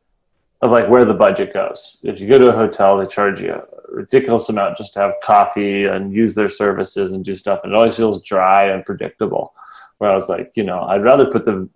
of 0.64 0.72
like 0.72 0.88
where 0.88 1.04
the 1.04 1.14
budget 1.14 1.54
goes. 1.54 2.00
If 2.04 2.22
you 2.22 2.28
go 2.28 2.40
to 2.40 2.50
a 2.50 2.56
hotel, 2.56 2.98
they 2.98 3.06
charge 3.06 3.42
you 3.42 3.54
a 3.54 3.66
ridiculous 3.90 4.48
amount 4.48 4.78
just 4.78 4.94
to 4.94 5.02
have 5.02 5.14
coffee 5.22 5.86
and 5.86 6.14
use 6.14 6.34
their 6.34 6.48
services 6.48 7.12
and 7.12 7.24
do 7.24 7.36
stuff, 7.36 7.62
and 7.64 7.74
it 7.74 7.76
always 7.76 7.98
feels 7.98 8.24
dry 8.24 8.72
and 8.72 8.86
predictable. 8.86 9.54
Where 9.98 10.10
I 10.10 10.16
was 10.16 10.30
like, 10.30 10.54
you 10.56 10.64
know, 10.64 10.82
I'd 10.84 11.04
rather 11.04 11.26
put 11.26 11.44
the, 11.44 11.70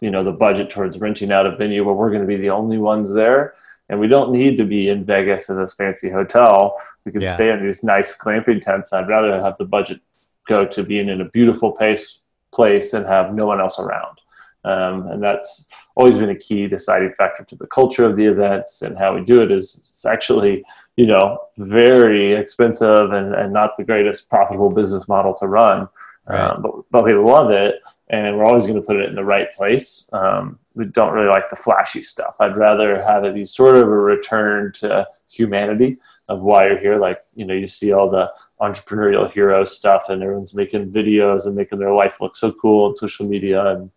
you 0.00 0.10
know, 0.10 0.22
the 0.22 0.32
budget 0.32 0.70
towards 0.70 1.00
renting 1.00 1.32
out 1.32 1.46
a 1.46 1.56
venue 1.56 1.84
where 1.84 1.94
we're 1.94 2.10
going 2.10 2.22
to 2.22 2.26
be 2.26 2.36
the 2.36 2.50
only 2.50 2.78
ones 2.78 3.12
there, 3.12 3.54
and 3.88 3.98
we 3.98 4.06
don't 4.06 4.30
need 4.30 4.56
to 4.58 4.64
be 4.64 4.88
in 4.88 5.04
Vegas 5.04 5.48
in 5.48 5.56
this 5.56 5.74
fancy 5.74 6.08
hotel. 6.08 6.80
We 7.04 7.10
can 7.10 7.22
yeah. 7.22 7.34
stay 7.34 7.50
in 7.50 7.64
these 7.64 7.82
nice 7.82 8.16
glamping 8.16 8.62
tents. 8.62 8.92
I'd 8.92 9.08
rather 9.08 9.40
have 9.40 9.58
the 9.58 9.64
budget 9.64 10.00
go 10.46 10.64
to 10.64 10.82
being 10.84 11.08
in 11.08 11.20
a 11.20 11.28
beautiful 11.28 11.72
place 11.72 12.20
place 12.52 12.92
and 12.92 13.04
have 13.06 13.34
no 13.34 13.46
one 13.46 13.60
else 13.60 13.80
around. 13.80 14.20
Um, 14.64 15.08
and 15.08 15.22
that's 15.22 15.66
always 15.96 16.18
been 16.18 16.30
a 16.30 16.38
key 16.38 16.68
deciding 16.68 17.12
factor 17.18 17.44
to 17.44 17.56
the 17.56 17.66
culture 17.66 18.04
of 18.04 18.16
the 18.16 18.26
events 18.26 18.82
and 18.82 18.96
how 18.96 19.14
we 19.14 19.24
do 19.24 19.42
it 19.42 19.50
is 19.50 19.80
it's 19.84 20.04
actually 20.04 20.64
you 20.96 21.06
know 21.06 21.38
very 21.58 22.34
expensive 22.34 23.12
and, 23.12 23.34
and 23.34 23.52
not 23.52 23.76
the 23.76 23.84
greatest 23.84 24.28
profitable 24.28 24.70
business 24.70 25.08
model 25.08 25.34
to 25.34 25.46
run. 25.46 25.88
Right. 26.28 26.38
um, 26.38 26.62
but, 26.62 26.72
but 26.92 27.04
we 27.04 27.14
love 27.14 27.50
it 27.50 27.76
and 28.10 28.36
we're 28.36 28.44
always 28.44 28.64
going 28.64 28.76
to 28.76 28.82
put 28.82 28.96
it 28.96 29.08
in 29.08 29.16
the 29.16 29.24
right 29.24 29.52
place. 29.56 30.08
Um, 30.12 30.58
we 30.74 30.84
don't 30.84 31.12
really 31.12 31.28
like 31.28 31.50
the 31.50 31.56
flashy 31.56 32.02
stuff. 32.02 32.36
I'd 32.38 32.56
rather 32.56 33.02
have 33.02 33.24
it 33.24 33.34
be 33.34 33.44
sort 33.44 33.74
of 33.74 33.82
a 33.82 33.86
return 33.86 34.72
to 34.74 35.08
humanity 35.28 35.98
of 36.28 36.40
why 36.40 36.66
you're 36.66 36.78
here. 36.78 36.98
Like 36.98 37.22
you 37.34 37.44
know 37.44 37.54
you 37.54 37.66
see 37.66 37.92
all 37.92 38.10
the 38.10 38.30
entrepreneurial 38.60 39.30
hero 39.32 39.64
stuff 39.64 40.08
and 40.08 40.22
everyone's 40.22 40.54
making 40.54 40.92
videos 40.92 41.46
and 41.46 41.56
making 41.56 41.78
their 41.78 41.92
life 41.92 42.20
look 42.20 42.36
so 42.36 42.52
cool 42.52 42.86
on 42.86 42.96
social 42.96 43.26
media 43.26 43.66
and 43.72 43.90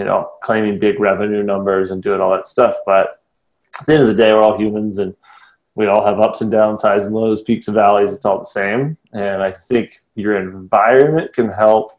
you 0.00 0.06
know, 0.06 0.30
claiming 0.42 0.78
big 0.78 0.98
revenue 0.98 1.42
numbers 1.42 1.90
and 1.90 2.02
doing 2.02 2.22
all 2.22 2.30
that 2.30 2.48
stuff. 2.48 2.74
But 2.86 3.20
at 3.78 3.86
the 3.86 3.92
end 3.92 4.08
of 4.08 4.16
the 4.16 4.22
day, 4.22 4.32
we're 4.32 4.40
all 4.42 4.58
humans 4.58 4.96
and 4.96 5.14
we 5.74 5.88
all 5.88 6.02
have 6.02 6.20
ups 6.20 6.40
and 6.40 6.50
downs, 6.50 6.80
highs 6.80 7.04
and 7.04 7.14
lows, 7.14 7.42
peaks 7.42 7.68
and 7.68 7.74
valleys. 7.74 8.14
It's 8.14 8.24
all 8.24 8.38
the 8.38 8.46
same. 8.46 8.96
And 9.12 9.42
I 9.42 9.52
think 9.52 9.96
your 10.14 10.40
environment 10.40 11.34
can 11.34 11.50
help 11.50 11.92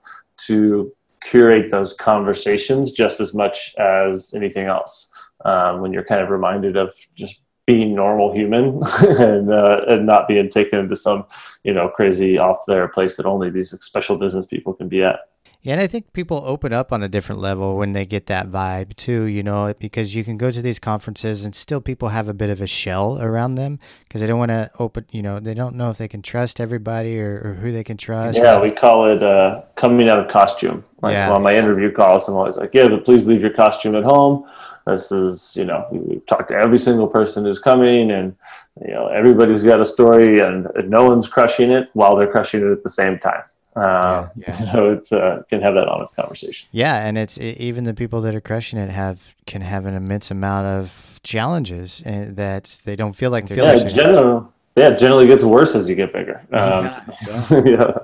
to 0.47 0.91
curate 1.23 1.69
those 1.69 1.93
conversations 1.93 2.91
just 2.91 3.19
as 3.19 3.35
much 3.35 3.75
as 3.77 4.33
anything 4.33 4.65
else. 4.65 5.11
Um, 5.45 5.81
when 5.81 5.93
you're 5.93 6.03
kind 6.03 6.21
of 6.21 6.29
reminded 6.29 6.75
of 6.75 6.95
just 7.15 7.41
being 7.67 7.93
normal 7.93 8.33
human 8.33 8.81
and 9.01 9.51
uh, 9.51 9.81
and 9.87 10.07
not 10.07 10.27
being 10.27 10.49
taken 10.49 10.79
into 10.79 10.95
some 10.95 11.25
you 11.63 11.73
know 11.73 11.87
crazy 11.87 12.39
off 12.39 12.63
there 12.67 12.87
place 12.87 13.15
that 13.17 13.27
only 13.27 13.51
these 13.51 13.75
special 13.79 14.17
business 14.17 14.47
people 14.47 14.73
can 14.73 14.87
be 14.87 15.03
at. 15.03 15.19
Yeah, 15.63 15.73
and 15.73 15.81
I 15.81 15.85
think 15.85 16.11
people 16.11 16.41
open 16.43 16.73
up 16.73 16.91
on 16.91 17.03
a 17.03 17.07
different 17.07 17.39
level 17.39 17.77
when 17.77 17.93
they 17.93 18.03
get 18.03 18.25
that 18.25 18.49
vibe 18.49 18.95
too, 18.95 19.25
you 19.25 19.43
know, 19.43 19.71
because 19.77 20.15
you 20.15 20.23
can 20.23 20.35
go 20.35 20.49
to 20.49 20.59
these 20.59 20.79
conferences 20.79 21.45
and 21.45 21.53
still 21.53 21.79
people 21.79 22.09
have 22.09 22.27
a 22.27 22.33
bit 22.33 22.49
of 22.49 22.61
a 22.61 22.67
shell 22.67 23.21
around 23.21 23.55
them 23.55 23.77
because 24.03 24.21
they 24.21 24.27
don't 24.27 24.39
want 24.39 24.49
to 24.49 24.71
open, 24.79 25.05
you 25.11 25.21
know, 25.21 25.39
they 25.39 25.53
don't 25.53 25.75
know 25.75 25.91
if 25.91 25.99
they 25.99 26.07
can 26.07 26.23
trust 26.23 26.59
everybody 26.59 27.19
or, 27.19 27.41
or 27.43 27.53
who 27.61 27.71
they 27.71 27.83
can 27.83 27.95
trust. 27.95 28.39
Yeah, 28.39 28.59
we 28.59 28.71
call 28.71 29.05
it 29.05 29.21
uh, 29.21 29.61
coming 29.75 30.09
out 30.09 30.17
of 30.17 30.31
costume. 30.31 30.83
Like 31.03 31.13
yeah. 31.13 31.31
on 31.31 31.43
my 31.43 31.55
interview 31.55 31.91
calls, 31.91 32.27
I'm 32.27 32.35
always 32.35 32.57
like, 32.57 32.73
yeah, 32.73 32.87
but 32.87 33.05
please 33.05 33.27
leave 33.27 33.41
your 33.41 33.53
costume 33.53 33.95
at 33.95 34.03
home. 34.03 34.49
This 34.87 35.11
is, 35.11 35.55
you 35.55 35.65
know, 35.65 35.85
we've 35.91 36.25
talked 36.25 36.49
to 36.49 36.55
every 36.55 36.79
single 36.79 37.07
person 37.07 37.45
who's 37.45 37.59
coming 37.59 38.09
and, 38.09 38.35
you 38.83 38.91
know, 38.91 39.09
everybody's 39.09 39.61
got 39.61 39.79
a 39.79 39.85
story 39.85 40.39
and, 40.39 40.65
and 40.73 40.89
no 40.89 41.07
one's 41.07 41.27
crushing 41.27 41.69
it 41.69 41.89
while 41.93 42.15
they're 42.15 42.31
crushing 42.31 42.61
it 42.61 42.71
at 42.71 42.81
the 42.81 42.89
same 42.89 43.19
time. 43.19 43.43
Uh, 43.75 44.27
yeah, 44.35 44.45
yeah. 44.47 44.59
You 44.59 44.73
know, 44.73 44.91
it's 44.91 45.11
uh, 45.11 45.43
can 45.49 45.61
have 45.61 45.75
that 45.75 45.87
honest 45.87 46.15
conversation. 46.15 46.67
Yeah, 46.71 47.05
and 47.05 47.17
it's 47.17 47.37
it, 47.37 47.57
even 47.57 47.83
the 47.85 47.93
people 47.93 48.21
that 48.21 48.35
are 48.35 48.41
crushing 48.41 48.79
it 48.79 48.89
have 48.89 49.35
can 49.45 49.61
have 49.61 49.85
an 49.85 49.93
immense 49.93 50.29
amount 50.29 50.67
of 50.67 51.19
challenges 51.23 52.01
and 52.05 52.31
eh, 52.31 52.43
that 52.43 52.81
they 52.85 52.95
don't 52.95 53.13
feel 53.13 53.31
like 53.31 53.47
they're. 53.47 53.57
Yeah, 53.57 53.87
generally, 53.87 54.45
yeah, 54.75 54.91
generally 54.91 55.27
gets 55.27 55.43
worse 55.43 55.73
as 55.75 55.89
you 55.89 55.95
get 55.95 56.13
bigger. 56.13 56.41
Um, 56.51 56.85
yeah, 57.27 57.97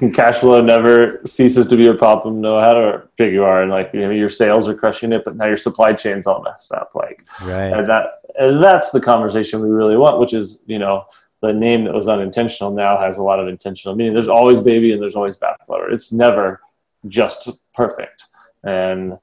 yeah. 0.00 0.10
cash 0.14 0.38
flow 0.38 0.62
never 0.62 1.20
ceases 1.26 1.66
to 1.66 1.76
be 1.76 1.86
a 1.86 1.94
problem, 1.94 2.40
no 2.40 2.58
matter 2.58 2.92
how 2.92 3.02
big 3.18 3.34
you 3.34 3.44
are, 3.44 3.62
and 3.62 3.70
like 3.70 3.90
you 3.92 4.00
know, 4.00 4.10
your 4.10 4.30
sales 4.30 4.68
are 4.68 4.74
crushing 4.74 5.12
it, 5.12 5.22
but 5.24 5.36
now 5.36 5.44
your 5.44 5.58
supply 5.58 5.92
chain's 5.92 6.26
all 6.26 6.42
messed 6.42 6.72
up. 6.72 6.92
Like, 6.94 7.24
right, 7.42 7.72
and 7.72 7.88
that 7.90 8.20
and 8.38 8.62
that's 8.62 8.90
the 8.90 9.00
conversation 9.00 9.60
we 9.60 9.68
really 9.68 9.96
want, 9.96 10.18
which 10.18 10.32
is 10.32 10.62
you 10.66 10.78
know 10.78 11.04
the 11.46 11.52
name 11.52 11.84
that 11.84 11.94
was 11.94 12.08
unintentional 12.08 12.70
now 12.70 12.98
has 12.98 13.18
a 13.18 13.22
lot 13.22 13.38
of 13.38 13.48
intentional 13.48 13.94
meaning. 13.94 14.14
There's 14.14 14.28
always 14.28 14.60
baby 14.60 14.92
and 14.92 15.02
there's 15.02 15.16
always 15.16 15.36
bathwater. 15.36 15.92
It's 15.92 16.12
never 16.12 16.60
just 17.08 17.50
perfect. 17.74 18.24
And 18.62 19.18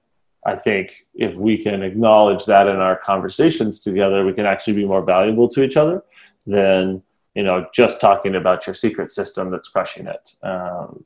I 0.46 0.56
think 0.56 1.06
if 1.14 1.36
we 1.36 1.58
can 1.58 1.84
acknowledge 1.84 2.46
that 2.46 2.68
in 2.68 2.78
our 2.78 2.96
conversations 2.98 3.80
together, 3.80 4.26
we 4.26 4.34
can 4.34 4.46
actually 4.46 4.74
be 4.74 4.86
more 4.86 5.04
valuable 5.04 5.48
to 5.50 5.64
each 5.64 5.78
other 5.78 6.04
than 6.48 7.04
you 7.36 7.44
know 7.44 7.68
just 7.74 8.02
talking 8.02 8.36
about 8.36 8.66
your 8.66 8.74
secret 8.74 9.12
system 9.12 9.52
that's 9.52 9.68
crushing 9.68 10.08
it. 10.08 10.36
Um, 10.44 11.06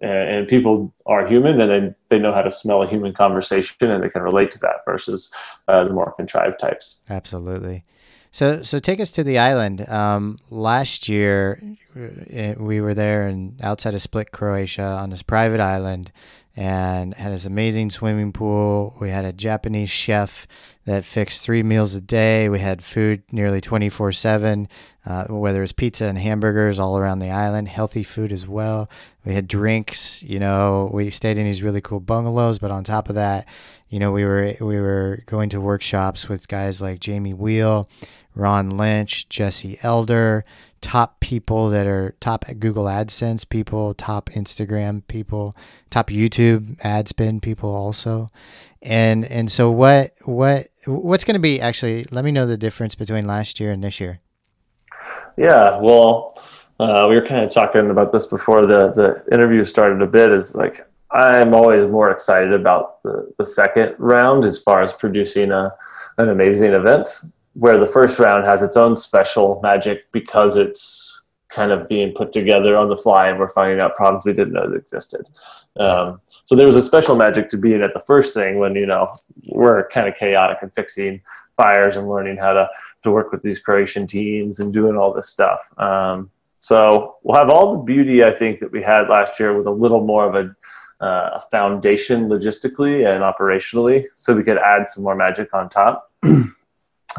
and, 0.00 0.28
and, 0.30 0.48
people 0.48 0.94
are 1.04 1.26
human 1.26 1.60
and 1.60 1.70
they, 1.70 1.94
they 2.08 2.18
know 2.18 2.32
how 2.32 2.40
to 2.40 2.50
smell 2.50 2.82
a 2.82 2.88
human 2.88 3.12
conversation 3.12 3.90
and 3.90 4.02
they 4.02 4.08
can 4.08 4.22
relate 4.22 4.50
to 4.50 4.58
that 4.60 4.76
versus 4.86 5.30
uh, 5.68 5.84
the 5.84 5.92
more 5.92 6.12
contrived 6.12 6.58
types. 6.58 7.02
Absolutely. 7.10 7.84
So, 8.32 8.62
so 8.62 8.78
take 8.78 9.00
us 9.00 9.10
to 9.12 9.24
the 9.24 9.38
island. 9.38 9.88
Um, 9.88 10.38
last 10.50 11.08
year, 11.08 11.60
uh, 11.96 12.54
we 12.56 12.80
were 12.80 12.94
there 12.94 13.26
and 13.26 13.60
outside 13.62 13.94
of 13.94 14.02
Split, 14.02 14.30
Croatia, 14.30 14.82
on 14.84 15.10
this 15.10 15.22
private 15.22 15.60
island, 15.60 16.12
and 16.56 17.14
had 17.14 17.32
this 17.32 17.44
amazing 17.44 17.90
swimming 17.90 18.32
pool. 18.32 18.96
We 19.00 19.10
had 19.10 19.24
a 19.24 19.32
Japanese 19.32 19.90
chef 19.90 20.46
that 20.84 21.04
fixed 21.04 21.42
three 21.42 21.62
meals 21.62 21.94
a 21.94 22.00
day. 22.00 22.48
We 22.48 22.60
had 22.60 22.82
food 22.82 23.22
nearly 23.32 23.60
twenty 23.60 23.88
four 23.88 24.12
seven, 24.12 24.68
whether 25.28 25.58
it 25.58 25.62
was 25.62 25.72
pizza 25.72 26.06
and 26.06 26.18
hamburgers 26.18 26.78
all 26.78 26.98
around 26.98 27.18
the 27.18 27.30
island. 27.30 27.68
Healthy 27.68 28.02
food 28.02 28.32
as 28.32 28.46
well. 28.46 28.88
We 29.24 29.34
had 29.34 29.48
drinks. 29.48 30.22
You 30.22 30.38
know, 30.38 30.90
we 30.92 31.10
stayed 31.10 31.38
in 31.38 31.44
these 31.44 31.62
really 31.62 31.80
cool 31.80 32.00
bungalows, 32.00 32.58
but 32.58 32.70
on 32.70 32.84
top 32.84 33.08
of 33.08 33.14
that, 33.16 33.46
you 33.90 33.98
know, 33.98 34.12
we 34.12 34.24
were 34.24 34.54
we 34.60 34.80
were 34.80 35.22
going 35.26 35.50
to 35.50 35.60
workshops 35.60 36.28
with 36.28 36.46
guys 36.46 36.80
like 36.80 37.00
Jamie 37.00 37.34
Wheal, 37.34 37.88
Ron 38.36 38.70
Lynch, 38.70 39.28
Jesse 39.28 39.78
Elder, 39.82 40.44
top 40.80 41.18
people 41.18 41.68
that 41.70 41.88
are 41.88 42.14
top 42.20 42.44
Google 42.60 42.84
AdSense 42.84 43.46
people, 43.46 43.92
top 43.94 44.30
Instagram 44.30 45.02
people, 45.08 45.56
top 45.90 46.08
YouTube 46.08 46.76
ad 46.84 47.08
spend 47.08 47.42
people 47.42 47.68
also. 47.68 48.30
And 48.80 49.24
and 49.24 49.50
so 49.50 49.72
what 49.72 50.12
what 50.24 50.68
what's 50.86 51.24
going 51.24 51.34
to 51.34 51.40
be 51.40 51.60
actually 51.60 52.06
let 52.12 52.24
me 52.24 52.30
know 52.30 52.46
the 52.46 52.56
difference 52.56 52.94
between 52.94 53.26
last 53.26 53.58
year 53.58 53.72
and 53.72 53.82
this 53.82 53.98
year. 53.98 54.20
Yeah, 55.36 55.78
well, 55.78 56.40
uh, 56.78 57.06
we 57.08 57.16
were 57.16 57.26
kind 57.26 57.44
of 57.44 57.50
talking 57.50 57.90
about 57.90 58.12
this 58.12 58.28
before 58.28 58.66
the 58.66 58.92
the 58.92 59.34
interview 59.34 59.64
started 59.64 60.00
a 60.00 60.06
bit 60.06 60.30
is 60.30 60.54
like 60.54 60.86
I'm 61.12 61.54
always 61.54 61.86
more 61.90 62.10
excited 62.10 62.52
about 62.52 63.02
the, 63.02 63.32
the 63.38 63.44
second 63.44 63.96
round 63.98 64.44
as 64.44 64.58
far 64.58 64.82
as 64.82 64.92
producing 64.92 65.50
a 65.50 65.74
an 66.18 66.28
amazing 66.28 66.72
event 66.72 67.08
where 67.54 67.78
the 67.78 67.86
first 67.86 68.18
round 68.18 68.44
has 68.44 68.62
its 68.62 68.76
own 68.76 68.96
special 68.96 69.60
magic 69.62 70.10
because 70.12 70.56
it's 70.56 71.22
kind 71.48 71.72
of 71.72 71.88
being 71.88 72.12
put 72.12 72.32
together 72.32 72.76
on 72.76 72.88
the 72.88 72.96
fly 72.96 73.28
and 73.28 73.38
we're 73.38 73.48
finding 73.48 73.80
out 73.80 73.96
problems 73.96 74.24
we 74.24 74.32
didn't 74.32 74.52
know 74.52 74.72
existed. 74.72 75.28
Um, 75.78 76.20
so 76.44 76.54
there 76.54 76.66
was 76.66 76.76
a 76.76 76.82
special 76.82 77.16
magic 77.16 77.50
to 77.50 77.56
being 77.56 77.82
at 77.82 77.92
the 77.92 78.00
first 78.00 78.34
thing 78.34 78.58
when, 78.58 78.76
you 78.76 78.86
know, 78.86 79.08
we're 79.48 79.88
kind 79.88 80.08
of 80.08 80.14
chaotic 80.14 80.58
and 80.62 80.72
fixing 80.74 81.20
fires 81.56 81.96
and 81.96 82.08
learning 82.08 82.36
how 82.36 82.52
to, 82.52 82.68
to 83.02 83.10
work 83.10 83.32
with 83.32 83.42
these 83.42 83.58
Croatian 83.58 84.06
teams 84.06 84.60
and 84.60 84.72
doing 84.72 84.96
all 84.96 85.12
this 85.12 85.28
stuff. 85.28 85.60
Um, 85.78 86.30
so 86.60 87.16
we'll 87.22 87.38
have 87.38 87.50
all 87.50 87.72
the 87.72 87.82
beauty, 87.82 88.22
I 88.22 88.32
think, 88.32 88.60
that 88.60 88.70
we 88.70 88.82
had 88.82 89.08
last 89.08 89.40
year 89.40 89.56
with 89.56 89.66
a 89.66 89.70
little 89.70 90.04
more 90.04 90.28
of 90.28 90.34
a, 90.34 90.54
uh, 91.00 91.30
a 91.34 91.44
foundation 91.50 92.28
logistically 92.28 93.06
and 93.06 93.22
operationally 93.22 94.06
so 94.14 94.34
we 94.34 94.42
could 94.42 94.58
add 94.58 94.88
some 94.90 95.02
more 95.02 95.14
magic 95.14 95.52
on 95.54 95.68
top. 95.68 96.10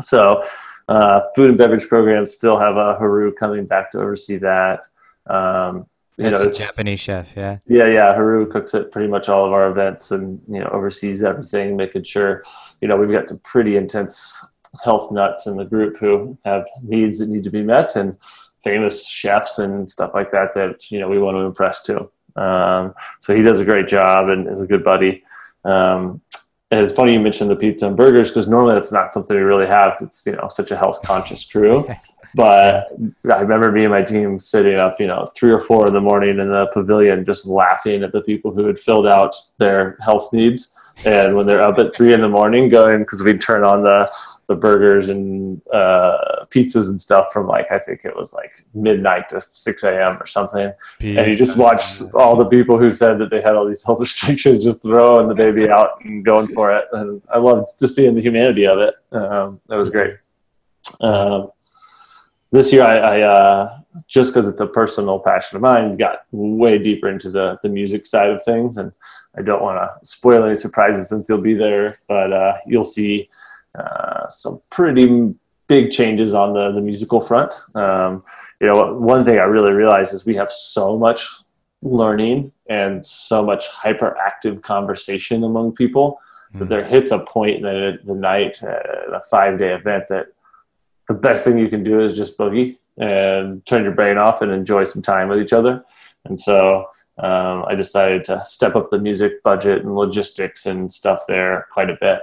So, 0.03 0.43
uh, 0.87 1.21
food 1.35 1.49
and 1.49 1.57
beverage 1.57 1.87
programs 1.87 2.31
still 2.31 2.57
have 2.57 2.77
a 2.77 2.95
Haru 2.95 3.33
coming 3.33 3.65
back 3.65 3.91
to 3.91 3.99
oversee 3.99 4.37
that. 4.37 4.85
Um, 5.27 5.85
you 6.17 6.29
That's 6.29 6.43
know, 6.43 6.49
a 6.49 6.53
Japanese 6.53 6.99
chef, 6.99 7.29
yeah. 7.35 7.57
Yeah, 7.67 7.87
yeah. 7.87 8.13
Haru 8.13 8.49
cooks 8.49 8.75
at 8.75 8.91
pretty 8.91 9.07
much 9.07 9.29
all 9.29 9.45
of 9.45 9.53
our 9.53 9.69
events 9.71 10.11
and 10.11 10.41
you 10.47 10.59
know 10.59 10.67
oversees 10.67 11.23
everything, 11.23 11.75
making 11.75 12.03
sure 12.03 12.43
you 12.81 12.87
know 12.87 12.97
we've 12.97 13.11
got 13.11 13.29
some 13.29 13.39
pretty 13.39 13.77
intense 13.77 14.45
health 14.83 15.11
nuts 15.11 15.47
in 15.47 15.57
the 15.57 15.65
group 15.65 15.97
who 15.97 16.37
have 16.45 16.65
needs 16.83 17.19
that 17.19 17.29
need 17.29 17.43
to 17.43 17.49
be 17.49 17.63
met 17.63 17.95
and 17.95 18.17
famous 18.63 19.07
chefs 19.07 19.59
and 19.59 19.89
stuff 19.89 20.11
like 20.13 20.31
that 20.31 20.53
that 20.53 20.91
you 20.91 20.99
know 20.99 21.09
we 21.09 21.17
want 21.17 21.35
to 21.35 21.41
impress 21.41 21.81
too. 21.81 22.09
Um, 22.35 22.93
so 23.19 23.35
he 23.35 23.41
does 23.41 23.59
a 23.59 23.65
great 23.65 23.87
job 23.87 24.29
and 24.29 24.47
is 24.47 24.61
a 24.61 24.67
good 24.67 24.83
buddy. 24.83 25.23
Um, 25.63 26.21
and 26.71 26.85
it's 26.85 26.93
funny 26.93 27.13
you 27.13 27.19
mentioned 27.19 27.49
the 27.49 27.55
pizza 27.55 27.87
and 27.87 27.97
burgers 27.97 28.29
because 28.29 28.47
normally 28.47 28.75
that's 28.75 28.93
not 28.93 29.13
something 29.13 29.35
we 29.35 29.43
really 29.43 29.67
have. 29.67 29.97
It's 30.01 30.25
you 30.25 30.33
know 30.33 30.47
such 30.47 30.71
a 30.71 30.77
health 30.77 31.01
conscious 31.03 31.45
crew. 31.45 31.87
But 32.33 32.87
I 33.29 33.41
remember 33.41 33.71
me 33.71 33.83
and 33.83 33.91
my 33.91 34.03
team 34.03 34.39
sitting 34.39 34.75
up, 34.75 34.99
you 34.99 35.07
know, 35.07 35.29
three 35.35 35.51
or 35.51 35.59
four 35.59 35.87
in 35.87 35.93
the 35.93 35.99
morning 35.99 36.39
in 36.39 36.49
the 36.49 36.67
pavilion, 36.67 37.25
just 37.25 37.45
laughing 37.45 38.03
at 38.03 38.13
the 38.13 38.21
people 38.21 38.53
who 38.53 38.65
had 38.67 38.79
filled 38.79 39.07
out 39.07 39.35
their 39.57 39.97
health 40.01 40.31
needs. 40.31 40.73
And 41.03 41.35
when 41.35 41.45
they're 41.45 41.61
up 41.61 41.77
at 41.79 41.93
three 41.93 42.13
in 42.13 42.21
the 42.21 42.29
morning, 42.29 42.69
going 42.69 42.99
because 42.99 43.21
we'd 43.21 43.41
turn 43.41 43.65
on 43.65 43.83
the 43.83 44.09
the 44.51 44.59
burgers 44.59 45.09
and 45.09 45.61
uh, 45.73 46.45
pizzas 46.49 46.89
and 46.89 47.01
stuff 47.01 47.31
from 47.31 47.47
like 47.47 47.71
I 47.71 47.79
think 47.79 48.01
it 48.03 48.15
was 48.15 48.33
like 48.33 48.51
midnight 48.73 49.29
to 49.29 49.41
six 49.49 49.83
a.m. 49.83 50.17
or 50.21 50.27
something. 50.27 50.71
Pizza. 50.99 51.21
And 51.21 51.29
you 51.29 51.35
just 51.35 51.57
watched 51.57 52.03
all 52.13 52.35
the 52.35 52.45
people 52.45 52.77
who 52.77 52.91
said 52.91 53.17
that 53.19 53.29
they 53.29 53.41
had 53.41 53.55
all 53.55 53.67
these 53.67 53.83
health 53.83 53.99
restrictions 54.07 54.63
just 54.63 54.81
throwing 54.81 55.27
the 55.27 55.35
baby 55.35 55.69
out 55.69 56.03
and 56.03 56.23
going 56.23 56.47
for 56.47 56.75
it. 56.75 56.85
And 56.91 57.21
I 57.33 57.37
loved 57.37 57.69
just 57.79 57.95
seeing 57.95 58.13
the 58.13 58.21
humanity 58.21 58.67
of 58.67 58.79
it. 58.79 58.93
Um, 59.11 59.61
that 59.67 59.77
was 59.77 59.89
great. 59.89 60.17
Um, 60.99 61.51
this 62.51 62.73
year, 62.73 62.83
I, 62.83 62.95
I 62.95 63.21
uh, 63.21 63.79
just 64.07 64.33
because 64.33 64.47
it's 64.47 64.59
a 64.59 64.67
personal 64.67 65.19
passion 65.19 65.55
of 65.55 65.61
mine, 65.61 65.95
got 65.95 66.25
way 66.31 66.77
deeper 66.77 67.09
into 67.09 67.31
the 67.31 67.57
the 67.63 67.69
music 67.69 68.05
side 68.05 68.29
of 68.29 68.43
things, 68.43 68.77
and 68.77 68.93
I 69.37 69.41
don't 69.41 69.61
want 69.61 69.79
to 69.79 70.05
spoil 70.05 70.43
any 70.43 70.57
surprises 70.57 71.07
since 71.07 71.29
you'll 71.29 71.39
be 71.39 71.53
there, 71.53 71.95
but 72.09 72.33
uh, 72.33 72.57
you'll 72.67 72.83
see 72.83 73.29
uh, 73.77 74.29
some 74.29 74.61
pretty 74.69 75.33
big 75.67 75.91
changes 75.91 76.33
on 76.33 76.53
the, 76.53 76.71
the 76.71 76.81
musical 76.81 77.21
front. 77.21 77.53
Um, 77.75 78.21
you 78.59 78.67
know, 78.67 78.93
one 78.97 79.23
thing 79.23 79.39
I 79.39 79.43
really 79.43 79.71
realized 79.71 80.13
is 80.13 80.25
we 80.25 80.35
have 80.35 80.51
so 80.51 80.97
much 80.97 81.27
learning 81.81 82.51
and 82.69 83.05
so 83.05 83.43
much 83.43 83.67
hyperactive 83.69 84.61
conversation 84.61 85.43
among 85.43 85.73
people 85.73 86.19
mm. 86.53 86.59
that 86.59 86.69
there 86.69 86.83
hits 86.83 87.11
a 87.11 87.19
point 87.19 87.57
in 87.57 87.63
the, 87.63 87.99
the 88.03 88.13
night, 88.13 88.61
uh, 88.63 89.13
a 89.13 89.21
five 89.29 89.57
day 89.57 89.73
event, 89.73 90.07
that 90.09 90.27
the 91.07 91.13
best 91.13 91.43
thing 91.43 91.57
you 91.57 91.69
can 91.69 91.83
do 91.83 92.01
is 92.01 92.15
just 92.15 92.37
boogie 92.37 92.77
and 92.97 93.65
turn 93.65 93.83
your 93.83 93.93
brain 93.93 94.17
off 94.17 94.41
and 94.41 94.51
enjoy 94.51 94.83
some 94.83 95.01
time 95.01 95.29
with 95.29 95.39
each 95.39 95.53
other. 95.53 95.83
And 96.25 96.39
so 96.39 96.85
um, 97.17 97.65
I 97.67 97.75
decided 97.75 98.25
to 98.25 98.43
step 98.45 98.75
up 98.75 98.89
the 98.89 98.99
music 98.99 99.43
budget 99.43 99.83
and 99.83 99.95
logistics 99.95 100.65
and 100.65 100.91
stuff 100.91 101.23
there 101.27 101.67
quite 101.71 101.89
a 101.89 101.97
bit. 101.99 102.21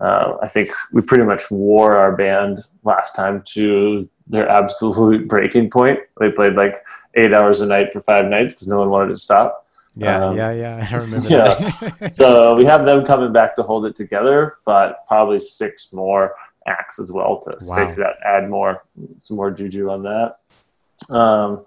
Uh, 0.00 0.36
I 0.42 0.48
think 0.48 0.70
we 0.92 1.02
pretty 1.02 1.24
much 1.24 1.50
wore 1.50 1.96
our 1.96 2.16
band 2.16 2.60
last 2.84 3.14
time 3.14 3.42
to 3.54 4.08
their 4.26 4.48
absolute 4.48 5.28
breaking 5.28 5.70
point. 5.70 6.00
They 6.18 6.30
played 6.30 6.54
like 6.54 6.76
eight 7.14 7.34
hours 7.34 7.60
a 7.60 7.66
night 7.66 7.92
for 7.92 8.00
five 8.02 8.26
nights 8.26 8.54
because 8.54 8.68
no 8.68 8.78
one 8.78 8.90
wanted 8.90 9.10
to 9.10 9.18
stop. 9.18 9.66
Yeah, 9.96 10.24
um, 10.24 10.36
yeah, 10.36 10.52
yeah. 10.52 10.88
I 10.90 10.94
remember 10.96 11.28
yeah. 11.30 12.08
so 12.12 12.54
we 12.54 12.64
have 12.64 12.86
them 12.86 13.04
coming 13.04 13.32
back 13.32 13.56
to 13.56 13.62
hold 13.62 13.86
it 13.86 13.96
together, 13.96 14.58
but 14.64 15.06
probably 15.06 15.40
six 15.40 15.92
more 15.92 16.34
acts 16.66 16.98
as 16.98 17.10
well 17.10 17.38
to 17.40 17.50
wow. 17.50 17.56
space 17.76 17.98
it 17.98 18.04
out, 18.04 18.14
add 18.24 18.48
more, 18.48 18.84
some 19.18 19.36
more 19.36 19.50
juju 19.50 19.90
on 19.90 20.02
that. 20.04 21.14
Um, 21.14 21.64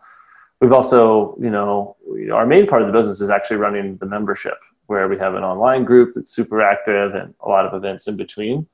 we've 0.62 0.72
also, 0.72 1.36
you 1.40 1.50
know, 1.50 1.98
our 2.34 2.46
main 2.46 2.66
part 2.66 2.82
of 2.82 2.88
the 2.88 2.94
business 2.94 3.22
is 3.22 3.30
actually 3.30 3.58
running 3.58 3.98
the 3.98 4.06
membership, 4.06 4.58
where 4.94 5.08
we 5.08 5.18
have 5.18 5.34
an 5.34 5.44
online 5.44 5.84
group 5.84 6.14
that's 6.14 6.30
super 6.30 6.62
active 6.62 7.16
and 7.16 7.34
a 7.40 7.50
lot 7.50 7.66
of 7.66 7.74
events 7.74 8.08
in 8.08 8.16
between. 8.16 8.68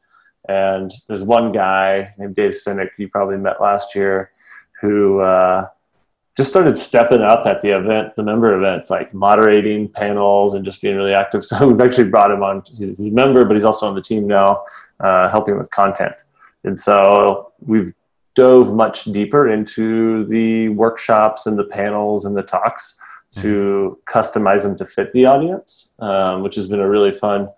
And 0.50 0.92
there's 1.08 1.24
one 1.24 1.54
guy 1.54 2.14
named 2.18 2.36
Dave 2.36 2.56
Cynic, 2.56 2.92
you 2.98 3.08
probably 3.08 3.38
met 3.38 3.62
last 3.62 3.96
year, 3.96 4.32
who 4.82 5.22
uh, 5.22 5.68
just 6.36 6.50
started 6.50 6.78
stepping 6.78 7.22
up 7.22 7.46
at 7.46 7.62
the 7.62 7.70
event, 7.70 8.18
the 8.18 8.24
member 8.24 8.54
events, 8.54 8.90
like 8.90 9.14
moderating 9.14 9.88
panels 9.88 10.56
and 10.56 10.66
just 10.66 10.82
being 10.82 10.98
really 10.98 11.14
active. 11.14 11.46
So 11.50 11.68
we've 11.70 11.80
actually 11.80 12.10
brought 12.10 12.32
him 12.32 12.44
on. 12.44 12.64
He's, 12.78 12.98
he's 12.98 13.08
a 13.08 13.12
member, 13.12 13.46
but 13.46 13.56
he's 13.56 13.64
also 13.64 13.88
on 13.88 13.96
the 13.96 14.02
team 14.02 14.28
now, 14.28 14.64
uh, 15.00 15.30
helping 15.30 15.58
with 15.58 15.72
content. 15.72 16.16
And 16.66 16.78
so 16.78 17.54
we've 17.62 17.94
dove 18.36 18.74
much 18.74 19.06
deeper 19.06 19.50
into 19.50 20.26
the 20.26 20.70
workshops 20.70 21.46
and 21.46 21.58
the 21.58 21.64
panels 21.64 22.26
and 22.26 22.36
the 22.36 22.44
talks 22.44 23.00
to 23.42 23.98
mm-hmm. 24.08 24.20
customize 24.20 24.64
them 24.64 24.78
to 24.78 24.86
fit 24.86 25.12
the 25.14 25.26
audience, 25.26 25.94
um, 26.00 26.44
which 26.44 26.56
has 26.56 26.68
been 26.68 26.80
a 26.80 26.90
really 26.90 27.12
fun 27.12 27.50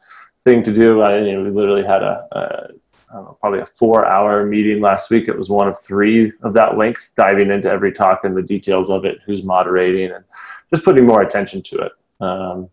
thing 0.43 0.63
to 0.63 0.73
do. 0.73 1.01
I, 1.01 1.19
you 1.19 1.33
know, 1.33 1.43
we 1.43 1.51
literally 1.51 1.83
had 1.83 2.03
a, 2.03 2.27
a 2.31 2.67
know, 3.13 3.37
probably 3.39 3.59
a 3.59 3.65
four 3.65 4.05
hour 4.05 4.45
meeting 4.45 4.81
last 4.81 5.09
week. 5.09 5.27
It 5.27 5.37
was 5.37 5.49
one 5.49 5.67
of 5.67 5.79
three 5.79 6.31
of 6.43 6.53
that 6.53 6.77
length, 6.77 7.13
diving 7.15 7.51
into 7.51 7.69
every 7.69 7.91
talk 7.91 8.23
and 8.23 8.35
the 8.35 8.41
details 8.41 8.89
of 8.89 9.05
it, 9.05 9.19
who's 9.25 9.43
moderating, 9.43 10.11
and 10.11 10.23
just 10.69 10.83
putting 10.83 11.05
more 11.05 11.21
attention 11.21 11.61
to 11.63 11.77
it. 11.77 11.91
Um, 12.21 12.69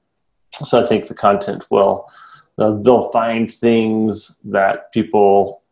so 0.64 0.82
I 0.82 0.86
think 0.86 1.06
the 1.06 1.14
content 1.14 1.64
will, 1.70 2.08
uh, 2.58 2.72
they'll 2.82 3.10
find 3.10 3.52
things 3.52 4.38
that 4.44 4.92
people 4.92 5.62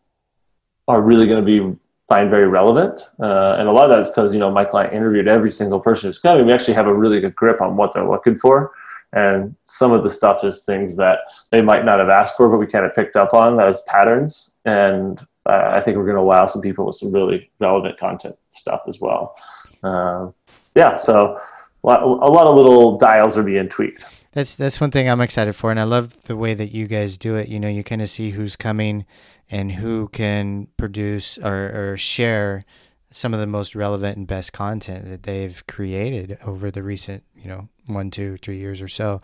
are 0.88 1.02
really 1.02 1.26
going 1.26 1.45
to 1.45 1.47
be 1.47 1.76
find 2.08 2.30
very 2.30 2.46
relevant. 2.46 3.02
Uh, 3.20 3.56
and 3.58 3.68
a 3.68 3.72
lot 3.72 3.84
of 3.84 3.90
that 3.90 4.00
is 4.00 4.10
because, 4.10 4.32
you 4.32 4.38
know, 4.38 4.50
my 4.50 4.64
client 4.64 4.94
interviewed 4.94 5.26
every 5.26 5.50
single 5.50 5.80
person 5.80 6.08
who's 6.08 6.18
coming. 6.18 6.46
We 6.46 6.52
actually 6.52 6.75
have 6.75 6.86
a 6.86 6.94
really 6.94 7.20
good 7.20 7.34
grip 7.34 7.60
on 7.60 7.76
what 7.76 7.92
they're 7.92 8.08
looking 8.08 8.38
for. 8.38 8.72
And 9.12 9.56
some 9.62 9.92
of 9.92 10.02
the 10.02 10.10
stuff 10.10 10.44
is 10.44 10.62
things 10.62 10.96
that 10.96 11.20
they 11.50 11.62
might 11.62 11.84
not 11.84 11.98
have 11.98 12.08
asked 12.08 12.36
for, 12.36 12.48
but 12.48 12.58
we 12.58 12.66
kind 12.66 12.84
of 12.84 12.94
picked 12.94 13.16
up 13.16 13.34
on 13.34 13.60
as 13.60 13.82
patterns 13.82 14.52
and 14.64 15.25
uh, 15.48 15.70
I 15.72 15.80
think 15.80 15.96
we're 15.96 16.04
going 16.04 16.16
to 16.16 16.22
wow 16.22 16.46
some 16.46 16.60
people 16.60 16.86
with 16.86 16.96
some 16.96 17.12
really 17.12 17.50
relevant 17.60 17.98
content 17.98 18.36
stuff 18.50 18.82
as 18.88 19.00
well. 19.00 19.36
Uh, 19.82 20.30
yeah, 20.75 20.96
so 20.96 21.40
a 21.87 22.31
lot, 22.31 22.47
of 22.47 22.57
little 22.57 22.99
dials 22.99 23.37
are 23.37 23.43
being 23.43 23.69
tweaked. 23.69 24.05
That's 24.33 24.55
that's 24.57 24.81
one 24.81 24.90
thing 24.90 25.09
I'm 25.09 25.21
excited 25.21 25.55
for, 25.55 25.71
and 25.71 25.81
I 25.81 25.85
love 25.85 26.25
the 26.25 26.37
way 26.37 26.52
that 26.55 26.73
you 26.73 26.87
guys 26.87 27.16
do 27.16 27.37
it. 27.37 27.49
You 27.49 27.59
know, 27.59 27.69
you 27.69 27.83
kind 27.83 28.02
of 28.02 28.11
see 28.11 28.31
who's 28.31 28.57
coming 28.57 29.07
and 29.50 29.73
who 29.73 30.09
can 30.09 30.69
produce 30.76 31.38
or, 31.38 31.93
or 31.93 31.97
share 31.97 32.64
some 33.11 33.33
of 33.33 33.40
the 33.40 33.47
most 33.47 33.75
relevant 33.75 34.16
and 34.16 34.26
best 34.26 34.52
content 34.52 35.09
that 35.09 35.23
they've 35.23 35.64
created 35.66 36.37
over 36.45 36.71
the 36.71 36.83
recent, 36.83 37.25
you 37.35 37.49
know, 37.49 37.69
one, 37.87 38.11
two, 38.11 38.37
three 38.38 38.59
years 38.59 38.83
or 38.83 38.88
so. 38.88 39.21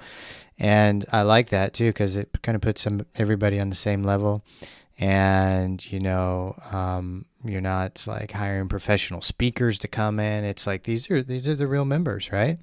And 0.59 1.05
I 1.13 1.23
like 1.23 1.51
that 1.51 1.75
too 1.75 1.89
because 1.89 2.17
it 2.17 2.41
kind 2.43 2.55
of 2.55 2.63
puts 2.63 2.83
some 2.83 3.05
everybody 3.17 3.61
on 3.61 3.69
the 3.69 3.75
same 3.75 4.05
level 4.05 4.45
and 4.99 5.91
you 5.91 5.99
know 5.99 6.55
um, 6.71 7.25
you're 7.45 7.61
not 7.61 8.05
like 8.07 8.33
hiring 8.33 8.69
professional 8.69 9.21
speakers 9.21 9.79
to 9.81 9.89
come 9.89 10.21
in. 10.21 10.45
It's 10.45 10.67
like 10.67 10.85
these 10.85 11.11
are 11.11 11.23
these 11.23 11.49
are 11.49 11.55
the 11.55 11.67
real 11.67 11.85
members 11.85 12.31
right? 12.33 12.59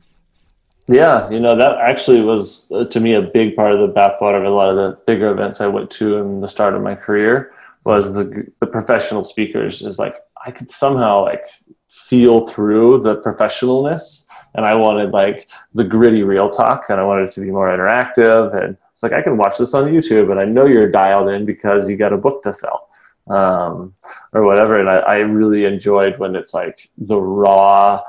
Yeah 0.87 1.29
you 1.29 1.39
know 1.39 1.55
that 1.55 1.77
actually 1.77 2.21
was 2.21 2.65
uh, 2.71 2.85
to 2.85 2.99
me 2.99 3.13
a 3.13 3.21
big 3.21 3.55
part 3.55 3.73
of 3.73 3.79
the 3.79 3.93
bathwater 3.93 4.39
of 4.39 4.45
a 4.45 4.49
lot 4.49 4.69
of 4.69 4.75
the 4.75 4.97
bigger 5.05 5.29
events 5.29 5.61
i 5.61 5.67
went 5.67 5.91
to 5.91 6.17
in 6.17 6.41
the 6.41 6.47
start 6.47 6.73
of 6.73 6.81
my 6.81 6.95
career 6.95 7.53
was 7.83 8.13
the 8.15 8.47
the 8.59 8.65
professional 8.65 9.23
speakers. 9.23 9.83
Is 9.83 9.99
like 9.99 10.15
i 10.45 10.51
could 10.51 10.71
somehow 10.71 11.23
like 11.23 11.43
feel 11.87 12.47
through 12.47 13.01
the 13.01 13.21
professionalness 13.21 14.25
and 14.55 14.65
i 14.65 14.73
wanted 14.73 15.11
like 15.11 15.47
the 15.75 15.83
gritty 15.83 16.23
real 16.23 16.49
talk 16.49 16.85
and 16.89 16.99
i 16.99 17.03
wanted 17.03 17.29
it 17.29 17.33
to 17.33 17.41
be 17.41 17.51
more 17.51 17.67
interactive 17.67 18.59
and 18.59 18.75
it's 18.99 19.03
like 19.03 19.13
I 19.13 19.21
can 19.21 19.37
watch 19.37 19.57
this 19.57 19.73
on 19.73 19.85
YouTube, 19.85 20.29
and 20.29 20.41
I 20.41 20.43
know 20.43 20.65
you're 20.65 20.91
dialed 20.91 21.29
in 21.29 21.45
because 21.45 21.87
you 21.87 21.95
got 21.95 22.11
a 22.11 22.17
book 22.17 22.43
to 22.43 22.51
sell, 22.51 22.89
um, 23.29 23.93
or 24.33 24.45
whatever. 24.45 24.79
And 24.79 24.89
I, 24.89 24.97
I 24.97 25.15
really 25.17 25.65
enjoyed 25.65 26.19
when 26.19 26.35
it's 26.35 26.53
like 26.53 26.89
the 26.97 27.19
raw 27.19 28.01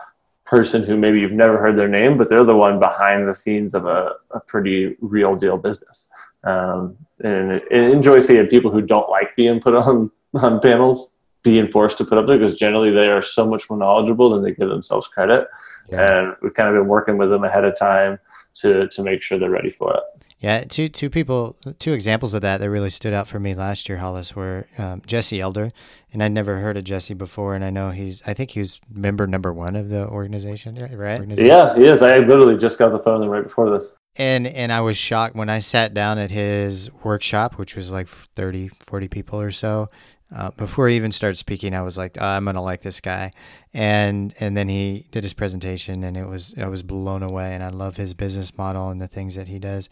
person 0.50 0.82
who 0.82 0.96
maybe 0.96 1.20
you've 1.20 1.30
never 1.30 1.58
heard 1.58 1.76
their 1.76 1.88
name, 1.88 2.18
but 2.18 2.28
they're 2.28 2.44
the 2.44 2.56
one 2.56 2.80
behind 2.80 3.28
the 3.28 3.34
scenes 3.34 3.72
of 3.74 3.86
a, 3.86 4.14
a 4.32 4.40
pretty 4.40 4.96
real 5.00 5.36
deal 5.36 5.56
business. 5.56 6.10
Um, 6.42 6.96
and, 7.20 7.52
it 7.52 7.72
enjoy 7.72 8.20
seeing 8.20 8.46
people 8.46 8.70
who 8.70 8.80
don't 8.80 9.08
like 9.08 9.36
being 9.36 9.60
put 9.60 9.74
on 9.74 10.10
on 10.34 10.60
panels 10.60 11.14
being 11.42 11.68
forced 11.68 11.98
to 11.98 12.04
put 12.04 12.18
up 12.18 12.26
there 12.26 12.38
because 12.38 12.54
generally 12.54 12.90
they 12.90 13.08
are 13.08 13.22
so 13.22 13.46
much 13.46 13.68
more 13.70 13.78
knowledgeable 13.78 14.30
than 14.30 14.42
they 14.42 14.52
give 14.52 14.68
themselves 14.68 15.06
credit. 15.06 15.48
Yeah. 15.90 16.18
And 16.18 16.36
we've 16.42 16.54
kind 16.54 16.68
of 16.68 16.74
been 16.74 16.88
working 16.88 17.16
with 17.16 17.30
them 17.30 17.44
ahead 17.44 17.64
of 17.64 17.78
time 17.78 18.18
to 18.54 18.88
to 18.88 19.02
make 19.02 19.22
sure 19.22 19.38
they're 19.38 19.50
ready 19.50 19.70
for 19.70 19.94
it. 19.94 20.19
Yeah, 20.40 20.64
two 20.64 20.88
two 20.88 21.10
people, 21.10 21.54
two 21.78 21.92
examples 21.92 22.32
of 22.32 22.40
that 22.40 22.58
that 22.58 22.70
really 22.70 22.88
stood 22.88 23.12
out 23.12 23.28
for 23.28 23.38
me 23.38 23.54
last 23.54 23.90
year, 23.90 23.98
Hollis, 23.98 24.34
were 24.34 24.66
um, 24.78 25.02
Jesse 25.06 25.38
Elder, 25.38 25.70
and 26.14 26.22
I'd 26.22 26.32
never 26.32 26.60
heard 26.60 26.78
of 26.78 26.84
Jesse 26.84 27.12
before, 27.12 27.54
and 27.54 27.62
I 27.62 27.68
know 27.68 27.90
he's, 27.90 28.22
I 28.26 28.32
think 28.32 28.52
he 28.52 28.60
was 28.60 28.80
member 28.90 29.26
number 29.26 29.52
one 29.52 29.76
of 29.76 29.90
the 29.90 30.08
organization, 30.08 30.76
right? 30.76 31.18
Organization. 31.18 31.46
Yeah, 31.46 31.76
he 31.76 31.84
is. 31.84 32.02
I 32.02 32.20
literally 32.20 32.56
just 32.56 32.78
got 32.78 32.90
the 32.90 32.98
phone 33.00 33.28
right 33.28 33.42
before 33.42 33.68
this. 33.68 33.94
And 34.16 34.46
and 34.46 34.72
I 34.72 34.80
was 34.80 34.96
shocked 34.96 35.36
when 35.36 35.50
I 35.50 35.58
sat 35.58 35.92
down 35.92 36.18
at 36.18 36.30
his 36.30 36.90
workshop, 37.04 37.58
which 37.58 37.76
was 37.76 37.92
like 37.92 38.08
30, 38.08 38.70
40 38.80 39.08
people 39.08 39.38
or 39.40 39.50
so, 39.50 39.90
uh, 40.34 40.50
before 40.52 40.88
he 40.88 40.94
even 40.94 41.10
started 41.10 41.36
speaking, 41.36 41.74
I 41.74 41.82
was 41.82 41.98
like, 41.98 42.16
oh, 42.20 42.24
I'm 42.24 42.44
gonna 42.44 42.62
like 42.62 42.82
this 42.82 43.00
guy, 43.00 43.32
and 43.74 44.32
and 44.38 44.56
then 44.56 44.68
he 44.68 45.06
did 45.10 45.24
his 45.24 45.34
presentation, 45.34 46.04
and 46.04 46.16
it 46.16 46.26
was 46.26 46.54
I 46.56 46.68
was 46.68 46.82
blown 46.84 47.22
away, 47.22 47.52
and 47.54 47.64
I 47.64 47.70
love 47.70 47.96
his 47.96 48.14
business 48.14 48.56
model 48.56 48.90
and 48.90 49.00
the 49.00 49.08
things 49.08 49.34
that 49.34 49.48
he 49.48 49.58
does, 49.58 49.88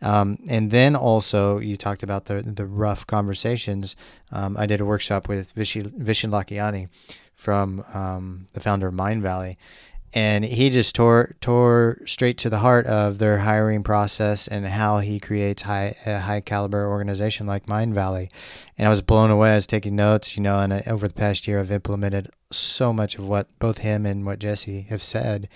um, 0.00 0.38
and 0.48 0.70
then 0.70 0.96
also 0.96 1.58
you 1.58 1.76
talked 1.76 2.02
about 2.02 2.24
the 2.24 2.42
the 2.42 2.66
rough 2.66 3.06
conversations. 3.06 3.94
Um, 4.30 4.56
I 4.58 4.64
did 4.64 4.80
a 4.80 4.84
workshop 4.86 5.28
with 5.28 5.54
Vishy 5.54 5.82
Vishen 5.82 6.30
Lakhiani 6.30 6.88
from 7.34 7.84
um, 7.92 8.46
the 8.54 8.60
founder 8.60 8.86
of 8.86 8.94
Mindvalley, 8.94 9.56
and 10.14 10.44
he 10.44 10.68
just 10.70 10.94
tore 10.94 11.34
tore 11.40 11.98
straight 12.04 12.36
to 12.38 12.50
the 12.50 12.58
heart 12.58 12.86
of 12.86 13.18
their 13.18 13.38
hiring 13.38 13.82
process 13.82 14.46
and 14.46 14.66
how 14.66 14.98
he 14.98 15.18
creates 15.18 15.62
high 15.62 15.96
a 16.04 16.20
high 16.20 16.40
caliber 16.40 16.86
organization 16.88 17.46
like 17.46 17.66
Mindvalley. 17.66 18.30
And 18.76 18.86
I 18.86 18.90
was 18.90 19.02
blown 19.02 19.30
away. 19.30 19.52
I 19.52 19.54
was 19.54 19.66
taking 19.66 19.96
notes, 19.96 20.36
you 20.36 20.42
know, 20.42 20.58
and 20.58 20.74
I, 20.74 20.82
over 20.86 21.08
the 21.08 21.14
past 21.14 21.46
year, 21.46 21.60
I've 21.60 21.70
implemented 21.70 22.30
so 22.54 22.92
much 22.92 23.16
of 23.16 23.28
what 23.28 23.48
both 23.58 23.78
him 23.78 24.06
and 24.06 24.24
what 24.24 24.38
Jesse 24.38 24.82
have 24.82 25.02
said 25.02 25.48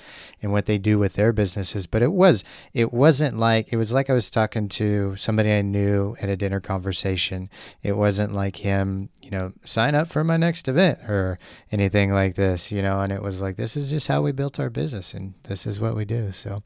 and 0.43 0.53
what 0.53 0.67
they 0.67 0.79
do 0.79 0.99
with 0.99 1.15
their 1.15 1.33
businesses. 1.33 1.87
But 1.87 2.03
it 2.03 2.13
was, 2.13 2.45
it 2.73 2.93
wasn't 2.93 3.39
like, 3.39 3.73
it 3.73 3.77
was 3.77 3.93
like 3.93 4.11
I 4.11 4.13
was 4.13 4.31
talking 4.31 4.69
to 4.71 5.17
somebody 5.17 5.53
I 5.53 5.63
knew 5.63 6.17
at 6.21 6.29
a 6.29 6.37
dinner 6.37 6.61
conversation. 6.61 7.49
It 7.83 7.97
wasn't 7.97 8.33
like 8.33 8.57
him, 8.57 9.09
you 9.23 9.31
know, 9.31 9.53
sign 9.65 9.95
up 9.95 10.09
for 10.09 10.25
my 10.25 10.37
next 10.37 10.69
event 10.69 11.01
or 11.09 11.39
anything 11.73 12.13
like 12.13 12.35
this, 12.35 12.71
you 12.73 12.83
know, 12.83 13.01
and 13.01 13.13
it 13.13 13.23
was 13.23 13.41
like, 13.41 13.57
this 13.57 13.77
is 13.77 13.91
just 13.91 14.09
how 14.09 14.23
we 14.23 14.33
built 14.33 14.61
our 14.61 14.71
business 14.71 15.15
and 15.15 15.35
this 15.45 15.67
is 15.67 15.81
what 15.81 15.97
we 15.97 16.05
do. 16.05 16.33
So 16.33 16.63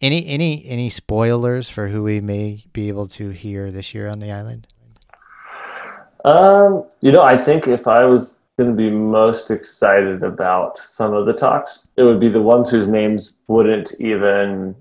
any, 0.00 0.26
any, 0.26 0.64
any 0.66 0.90
spoilers 0.90 1.68
for 1.68 1.88
who 1.88 2.02
we 2.02 2.20
may 2.20 2.64
be 2.72 2.88
able 2.88 3.08
to 3.08 3.30
hear 3.30 3.70
this 3.70 3.94
year 3.94 4.08
on 4.08 4.20
the 4.20 4.30
island? 4.30 4.66
Um, 6.24 6.88
you 7.02 7.12
know, 7.12 7.20
I 7.20 7.36
think 7.36 7.68
if 7.68 7.86
I 7.86 8.04
was 8.04 8.38
going 8.56 8.70
to 8.70 8.76
be 8.76 8.90
most 8.90 9.50
excited 9.50 10.22
about 10.22 10.78
some 10.78 11.12
of 11.12 11.26
the 11.26 11.32
talks, 11.32 11.88
it 11.96 12.02
would 12.02 12.20
be 12.20 12.28
the 12.28 12.42
ones 12.42 12.70
whose 12.70 12.88
names 12.88 13.34
wouldn't 13.48 13.92
even 14.00 14.76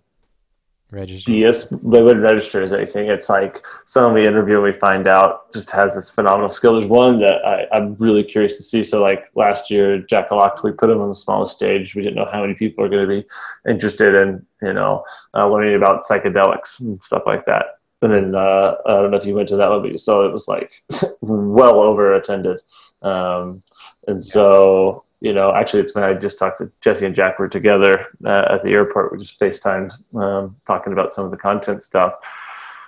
register. 0.92 1.32
Yes, 1.32 1.70
they 1.70 2.02
wouldn't 2.02 2.22
register 2.22 2.62
as 2.62 2.72
anything. 2.72 3.08
It's 3.08 3.30
like 3.30 3.66
some 3.86 4.12
of 4.12 4.16
the 4.16 4.28
interview 4.28 4.62
we 4.62 4.72
find 4.74 5.08
out 5.08 5.52
just 5.54 5.72
has 5.72 5.96
this 5.96 6.10
phenomenal 6.10 6.50
skill. 6.50 6.74
There's 6.74 6.86
one 6.86 7.20
that 7.22 7.44
I, 7.44 7.66
am 7.76 7.96
really 7.96 8.24
curious 8.24 8.58
to 8.58 8.64
see. 8.64 8.84
So 8.84 9.02
like 9.02 9.32
last 9.36 9.72
year, 9.72 10.00
Jack 10.00 10.30
Alock, 10.30 10.64
we 10.64 10.72
put 10.72 10.92
him 10.92 11.02
on 11.02 11.10
the 11.10 11.16
smallest 11.16 11.56
stage. 11.56 11.96
We 11.96 12.04
didn't 12.04 12.16
know 12.16 12.30
how 12.32 12.42
many 12.42 12.54
people 12.54 12.84
are 12.86 12.90
going 12.90 13.08
to 13.08 13.22
be 13.22 13.28
interested 13.68 14.14
in, 14.14 14.46
you 14.62 14.74
know, 14.74 15.04
uh, 15.34 15.48
learning 15.50 15.76
about 15.76 16.04
psychedelics 16.04 16.80
and 16.80 17.02
stuff 17.02 17.24
like 17.26 17.46
that. 17.48 17.80
And 18.04 18.12
then 18.12 18.36
uh, 18.36 18.76
I 18.86 18.92
don't 18.96 19.12
know 19.12 19.18
if 19.18 19.26
you 19.26 19.34
went 19.34 19.48
to 19.50 19.56
that 19.56 19.70
one, 19.70 19.82
but 19.82 19.92
you 19.92 19.98
saw 19.98 20.26
it 20.26 20.34
was 20.34 20.48
like 20.48 20.84
well 21.22 21.80
over 21.80 22.14
attended. 22.14 22.62
Um, 23.04 23.64
and 24.08 24.24
so 24.24 25.04
you 25.24 25.32
know, 25.32 25.54
actually, 25.54 25.80
it's 25.80 25.96
when 25.96 26.04
I 26.04 26.14
just 26.14 26.38
talked 26.38 26.58
to 26.58 26.70
Jesse 26.82 27.06
and 27.06 27.16
Jack. 27.16 27.40
We're 27.40 27.48
together 27.48 28.08
uh, 28.26 28.46
at 28.50 28.62
the 28.62 28.72
airport. 28.72 29.14
We 29.14 29.20
just 29.20 29.40
FaceTimed 29.40 29.94
um, 30.16 30.58
talking 30.68 30.92
about 30.92 31.14
some 31.14 31.24
of 31.24 31.32
the 31.32 31.38
content 31.38 31.82
stuff. 31.82 32.16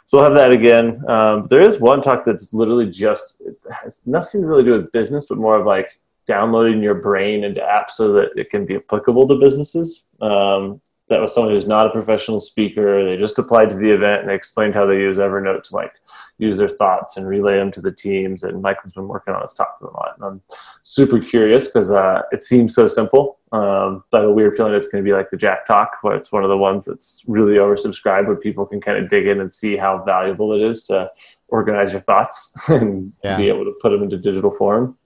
So 0.04 0.18
we'll 0.18 0.26
have 0.26 0.36
that 0.36 0.52
again. 0.52 1.02
Um, 1.10 1.48
there 1.50 1.62
is 1.62 1.80
one 1.80 2.02
talk 2.02 2.26
that's 2.26 2.54
literally 2.54 2.92
just 2.92 3.42
it 3.42 3.58
has 3.82 4.02
nothing 4.06 4.42
to 4.42 4.48
really 4.48 4.66
do 4.66 4.72
with 4.72 4.92
business, 4.92 5.28
but 5.28 5.38
more 5.38 5.56
of 5.56 5.66
like 5.66 5.98
downloading 6.28 6.84
your 6.84 6.96
brain 6.96 7.46
into 7.46 7.62
apps 7.62 7.92
so 7.92 8.12
that 8.12 8.32
it 8.36 8.50
can 8.50 8.66
be 8.66 8.76
applicable 8.76 9.30
to 9.30 9.36
businesses. 9.36 10.04
Um, 10.22 10.82
that 11.08 11.22
was 11.22 11.34
someone 11.34 11.54
who's 11.54 11.68
not 11.68 11.86
a 11.86 11.92
professional 11.92 12.40
speaker. 12.40 13.06
They 13.06 13.18
just 13.18 13.38
applied 13.38 13.70
to 13.70 13.76
the 13.76 13.92
event 13.92 14.22
and 14.22 14.30
they 14.30 14.36
explained 14.36 14.74
how 14.74 14.86
they 14.86 14.96
use 14.98 15.18
Evernote 15.18 15.64
to 15.64 15.76
like 15.76 15.94
use 16.38 16.58
their 16.58 16.70
thoughts 16.70 17.18
and 17.18 17.28
relay 17.28 17.58
them 17.58 17.72
to 17.74 17.82
the 17.82 17.92
teams. 17.92 18.44
And 18.44 18.62
Michael's 18.62 18.94
been 18.94 19.08
working 19.08 19.34
on 19.34 19.42
this 19.42 19.54
topic 19.54 19.88
a 19.88 19.94
lot. 19.94 20.16
And 20.16 20.26
I'm 20.26 20.42
super 20.82 21.20
curious 21.20 21.68
because 21.68 21.92
uh, 21.92 22.24
it 22.32 22.44
seems 22.44 22.74
so 22.74 22.88
simple, 22.88 23.38
um, 23.52 24.04
but 24.12 24.26
a 24.26 24.32
weird 24.32 24.56
feeling 24.56 24.74
it's 24.74 24.88
going 24.88 25.04
to 25.04 25.08
be 25.08 25.14
like 25.14 25.30
the 25.30 25.38
Jack 25.38 25.68
Talk, 25.68 26.00
where 26.02 26.16
it's 26.16 26.32
one 26.32 26.44
of 26.44 26.50
the 26.50 26.58
ones 26.58 26.86
that's 26.86 27.24
really 27.28 27.54
oversubscribed, 27.54 28.26
where 28.26 28.36
people 28.36 28.66
can 28.66 28.82
kind 28.82 28.98
of 28.98 29.10
dig 29.10 29.28
in 29.28 29.42
and 29.42 29.54
see 29.54 29.78
how 29.78 30.04
valuable 30.04 30.54
it 30.54 30.68
is 30.68 30.84
to 30.86 31.10
organize 31.50 31.92
your 31.92 32.02
thoughts 32.02 32.52
and 32.68 33.14
yeah. 33.24 33.38
be 33.38 33.48
able 33.48 33.64
to 33.64 33.74
put 33.80 33.92
them 33.92 34.02
into 34.02 34.18
digital 34.18 34.52
form. 34.52 34.98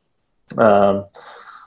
Um, 0.57 1.05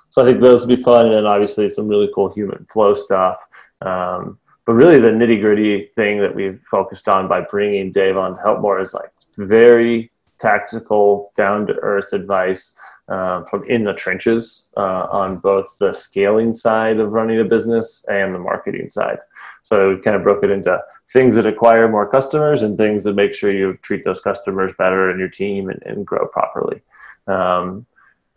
so 0.09 0.23
I 0.23 0.27
think 0.27 0.41
those 0.41 0.67
would 0.67 0.77
be 0.77 0.83
fun, 0.83 1.07
and 1.07 1.15
then 1.15 1.27
obviously 1.27 1.71
some 1.71 1.89
really 1.89 2.11
cool 2.15 2.33
human 2.33 2.67
flow 2.71 2.95
stuff. 2.95 3.39
Um, 3.85 4.39
but 4.65 4.75
really, 4.75 5.01
the 5.01 5.09
nitty 5.09 5.41
gritty 5.41 5.91
thing 5.97 6.21
that 6.21 6.35
we've 6.35 6.61
focused 6.71 7.09
on 7.09 7.29
by 7.29 7.41
bringing 7.41 7.93
Dave 7.93 8.17
on 8.17 8.37
to 8.37 8.41
help 8.41 8.61
more 8.61 8.81
is 8.81 8.95
like 8.95 9.11
very 9.37 10.11
tactical, 10.39 11.33
down 11.37 11.67
to 11.67 11.75
earth 11.83 12.13
advice 12.13 12.75
uh, 13.09 13.43
from 13.45 13.65
in 13.65 13.85
the 13.85 13.93
trenches 13.93 14.69
uh, 14.77 15.07
on 15.11 15.37
both 15.39 15.77
the 15.79 15.93
scaling 15.93 16.55
side 16.55 16.99
of 16.99 17.13
running 17.13 17.41
a 17.41 17.45
business 17.45 18.05
and 18.09 18.35
the 18.35 18.39
marketing 18.39 18.89
side. 18.89 19.19
So 19.63 19.95
we 19.95 20.01
kind 20.01 20.17
of 20.17 20.23
broke 20.23 20.45
it 20.45 20.51
into 20.51 20.81
things 21.13 21.35
that 21.35 21.47
acquire 21.47 21.89
more 21.89 22.09
customers 22.09 22.63
and 22.63 22.77
things 22.77 23.05
that 23.05 23.15
make 23.15 23.35
sure 23.35 23.53
you 23.53 23.75
treat 23.83 24.05
those 24.05 24.21
customers 24.21 24.73
better 24.79 25.11
and 25.11 25.19
your 25.19 25.29
team 25.29 25.69
and, 25.69 25.83
and 25.85 26.07
grow 26.07 26.27
properly. 26.27 26.81
Um, 27.27 27.87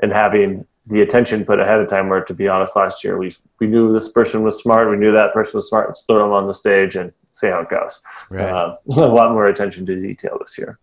and 0.01 0.11
having 0.11 0.65
the 0.87 1.01
attention 1.01 1.45
put 1.45 1.59
ahead 1.59 1.79
of 1.79 1.89
time. 1.89 2.09
Where, 2.09 2.23
to 2.23 2.33
be 2.33 2.47
honest, 2.47 2.75
last 2.75 3.03
year 3.03 3.17
we 3.17 3.35
we 3.59 3.67
knew 3.67 3.93
this 3.93 4.09
person 4.09 4.43
was 4.43 4.57
smart, 4.59 4.89
we 4.89 4.97
knew 4.97 5.11
that 5.11 5.33
person 5.33 5.57
was 5.57 5.69
smart. 5.69 5.89
Let's 5.89 6.03
throw 6.03 6.19
them 6.19 6.31
on 6.31 6.47
the 6.47 6.53
stage 6.53 6.95
and 6.95 7.11
see 7.31 7.47
how 7.47 7.61
it 7.61 7.69
goes. 7.69 8.01
Right. 8.29 8.49
Uh, 8.49 8.77
a 8.89 9.07
lot 9.07 9.31
more 9.31 9.47
attention 9.47 9.85
to 9.87 9.99
detail 9.99 10.37
this 10.39 10.57
year. 10.57 10.79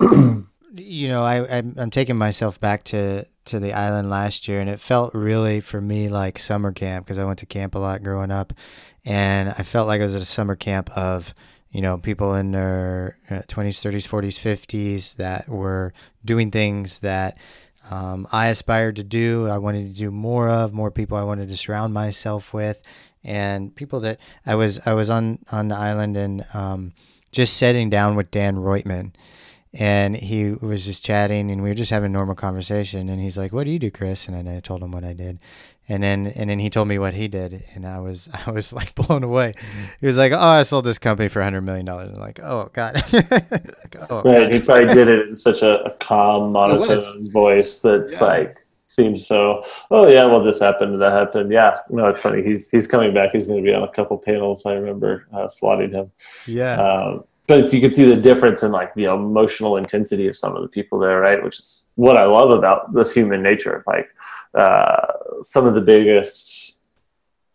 you 0.74 1.08
know, 1.08 1.22
I 1.22 1.58
I'm, 1.58 1.74
I'm 1.76 1.90
taking 1.90 2.16
myself 2.16 2.60
back 2.60 2.84
to 2.84 3.26
to 3.46 3.58
the 3.58 3.72
island 3.72 4.10
last 4.10 4.48
year, 4.48 4.60
and 4.60 4.70
it 4.70 4.80
felt 4.80 5.14
really 5.14 5.60
for 5.60 5.80
me 5.80 6.08
like 6.08 6.38
summer 6.38 6.72
camp 6.72 7.06
because 7.06 7.18
I 7.18 7.24
went 7.24 7.38
to 7.40 7.46
camp 7.46 7.74
a 7.74 7.78
lot 7.78 8.02
growing 8.02 8.30
up, 8.30 8.52
and 9.04 9.48
I 9.50 9.62
felt 9.62 9.88
like 9.88 10.00
I 10.00 10.04
was 10.04 10.14
at 10.14 10.22
a 10.22 10.26
summer 10.26 10.56
camp 10.56 10.90
of 10.96 11.34
you 11.70 11.80
know, 11.80 11.98
people 11.98 12.34
in 12.34 12.50
their 12.50 13.16
20s, 13.30 13.46
30s, 13.46 14.08
40s, 14.08 14.38
50s 14.38 15.16
that 15.16 15.48
were 15.48 15.92
doing 16.24 16.50
things 16.50 17.00
that 17.00 17.36
um, 17.88 18.26
I 18.30 18.48
aspired 18.48 18.96
to 18.96 19.04
do. 19.04 19.48
I 19.48 19.58
wanted 19.58 19.86
to 19.86 19.98
do 19.98 20.10
more 20.10 20.48
of, 20.48 20.72
more 20.72 20.90
people 20.90 21.16
I 21.16 21.22
wanted 21.22 21.48
to 21.48 21.56
surround 21.56 21.94
myself 21.94 22.52
with, 22.52 22.82
and 23.24 23.74
people 23.74 24.00
that 24.00 24.18
I 24.46 24.54
was 24.54 24.80
I 24.86 24.92
was 24.92 25.10
on 25.10 25.38
on 25.50 25.68
the 25.68 25.76
island 25.76 26.16
and 26.16 26.46
um, 26.52 26.92
just 27.32 27.56
sitting 27.56 27.90
down 27.90 28.16
with 28.16 28.30
Dan 28.30 28.56
Reutman, 28.56 29.12
and 29.72 30.16
he 30.16 30.52
was 30.52 30.84
just 30.84 31.04
chatting, 31.04 31.50
and 31.50 31.62
we 31.62 31.68
were 31.70 31.74
just 31.74 31.90
having 31.90 32.10
a 32.10 32.12
normal 32.12 32.34
conversation. 32.34 33.08
And 33.08 33.20
he's 33.20 33.38
like, 33.38 33.52
"What 33.52 33.64
do 33.64 33.70
you 33.70 33.78
do, 33.78 33.90
Chris?" 33.90 34.28
And 34.28 34.48
I 34.48 34.60
told 34.60 34.82
him 34.82 34.92
what 34.92 35.04
I 35.04 35.12
did, 35.12 35.38
and 35.90 36.04
then 36.04 36.28
and 36.28 36.48
then 36.48 36.60
he 36.60 36.70
told 36.70 36.86
me 36.86 36.98
what 36.98 37.14
he 37.14 37.26
did, 37.26 37.64
and 37.74 37.84
I 37.84 37.98
was 37.98 38.28
I 38.46 38.50
was 38.52 38.72
like 38.72 38.94
blown 38.94 39.24
away. 39.24 39.52
He 40.00 40.06
was 40.06 40.16
like, 40.16 40.32
"Oh, 40.32 40.38
I 40.38 40.62
sold 40.62 40.84
this 40.84 40.98
company 40.98 41.28
for 41.28 41.42
hundred 41.42 41.62
million 41.62 41.84
dollars." 41.84 42.12
I'm 42.14 42.20
like, 42.20 42.40
"Oh 42.40 42.70
God!" 42.72 42.94
like, 43.12 43.96
oh, 44.08 44.22
right, 44.22 44.42
God. 44.42 44.52
he 44.52 44.60
probably 44.60 44.94
did 44.94 45.08
it 45.08 45.28
in 45.28 45.36
such 45.36 45.62
a, 45.62 45.82
a 45.84 45.90
calm, 45.98 46.52
monotone 46.52 47.30
voice 47.30 47.80
that's 47.80 48.20
yeah. 48.20 48.24
like 48.24 48.56
seems 48.86 49.26
so. 49.26 49.64
Oh 49.90 50.08
yeah, 50.08 50.24
well 50.24 50.42
this 50.42 50.60
happened, 50.60 51.00
that 51.02 51.12
happened. 51.12 51.50
Yeah, 51.50 51.78
no, 51.90 52.06
it's 52.06 52.20
funny. 52.20 52.42
He's 52.42 52.70
he's 52.70 52.86
coming 52.86 53.12
back. 53.12 53.32
He's 53.32 53.48
going 53.48 53.62
to 53.62 53.68
be 53.68 53.74
on 53.74 53.82
a 53.82 53.92
couple 53.92 54.16
panels. 54.16 54.64
I 54.64 54.74
remember 54.74 55.26
uh, 55.32 55.48
slotting 55.48 55.92
him. 55.92 56.12
Yeah. 56.46 56.80
Um, 56.80 57.24
but 57.48 57.72
you 57.72 57.80
can 57.80 57.92
see 57.92 58.04
the 58.04 58.14
difference 58.14 58.62
in 58.62 58.70
like 58.70 58.94
the 58.94 59.06
emotional 59.06 59.76
intensity 59.76 60.28
of 60.28 60.36
some 60.36 60.54
of 60.54 60.62
the 60.62 60.68
people 60.68 61.00
there, 61.00 61.18
right? 61.18 61.42
Which 61.42 61.58
is 61.58 61.88
what 61.96 62.16
I 62.16 62.24
love 62.24 62.50
about 62.50 62.94
this 62.94 63.12
human 63.12 63.42
nature. 63.42 63.82
Like 63.88 64.08
uh, 64.54 65.06
some 65.42 65.66
of 65.66 65.74
the 65.74 65.80
biggest 65.80 66.80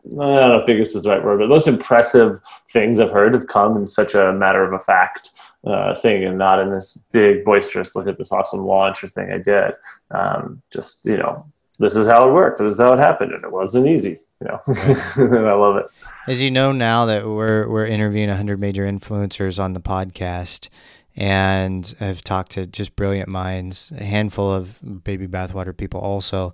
I 0.05 0.09
don't 0.09 0.53
know 0.53 0.59
if 0.59 0.65
biggest 0.65 0.95
is 0.95 1.03
the 1.03 1.09
right 1.09 1.23
word, 1.23 1.39
but 1.39 1.49
most 1.49 1.67
impressive 1.67 2.39
things 2.71 2.99
I've 2.99 3.11
heard 3.11 3.33
have 3.33 3.47
come 3.47 3.75
in 3.77 3.85
such 3.85 4.13
a 4.13 4.31
matter 4.33 4.63
of 4.63 4.73
a 4.73 4.79
fact 4.79 5.31
uh, 5.65 5.95
thing 5.95 6.25
and 6.25 6.37
not 6.37 6.59
in 6.59 6.69
this 6.69 6.97
big 7.11 7.43
boisterous 7.43 7.95
look 7.95 8.07
at 8.07 8.17
this 8.17 8.31
awesome 8.31 8.65
launch 8.65 9.03
or 9.03 9.07
thing 9.07 9.31
I 9.31 9.39
did. 9.39 9.73
Um, 10.11 10.61
just, 10.71 11.05
you 11.05 11.17
know, 11.17 11.45
this 11.79 11.95
is 11.95 12.07
how 12.07 12.29
it 12.29 12.33
worked. 12.33 12.59
This 12.59 12.73
is 12.73 12.79
how 12.79 12.93
it 12.93 12.99
happened. 12.99 13.31
And 13.31 13.43
it 13.43 13.51
wasn't 13.51 13.87
easy, 13.87 14.19
you 14.41 14.47
know, 14.47 14.59
I 14.67 15.53
love 15.53 15.77
it. 15.77 15.85
As 16.27 16.41
you 16.41 16.51
know 16.51 16.71
now 16.71 17.05
that 17.05 17.25
we're, 17.25 17.67
we're 17.67 17.87
interviewing 17.87 18.29
100 18.29 18.59
major 18.59 18.85
influencers 18.85 19.61
on 19.61 19.73
the 19.73 19.81
podcast, 19.81 20.69
and 21.15 21.95
I've 21.99 22.21
talked 22.21 22.51
to 22.53 22.65
just 22.65 22.95
brilliant 22.95 23.29
minds, 23.29 23.91
a 23.97 24.03
handful 24.03 24.51
of 24.51 25.03
baby 25.03 25.27
bathwater 25.27 25.75
people 25.75 25.99
also. 25.99 26.53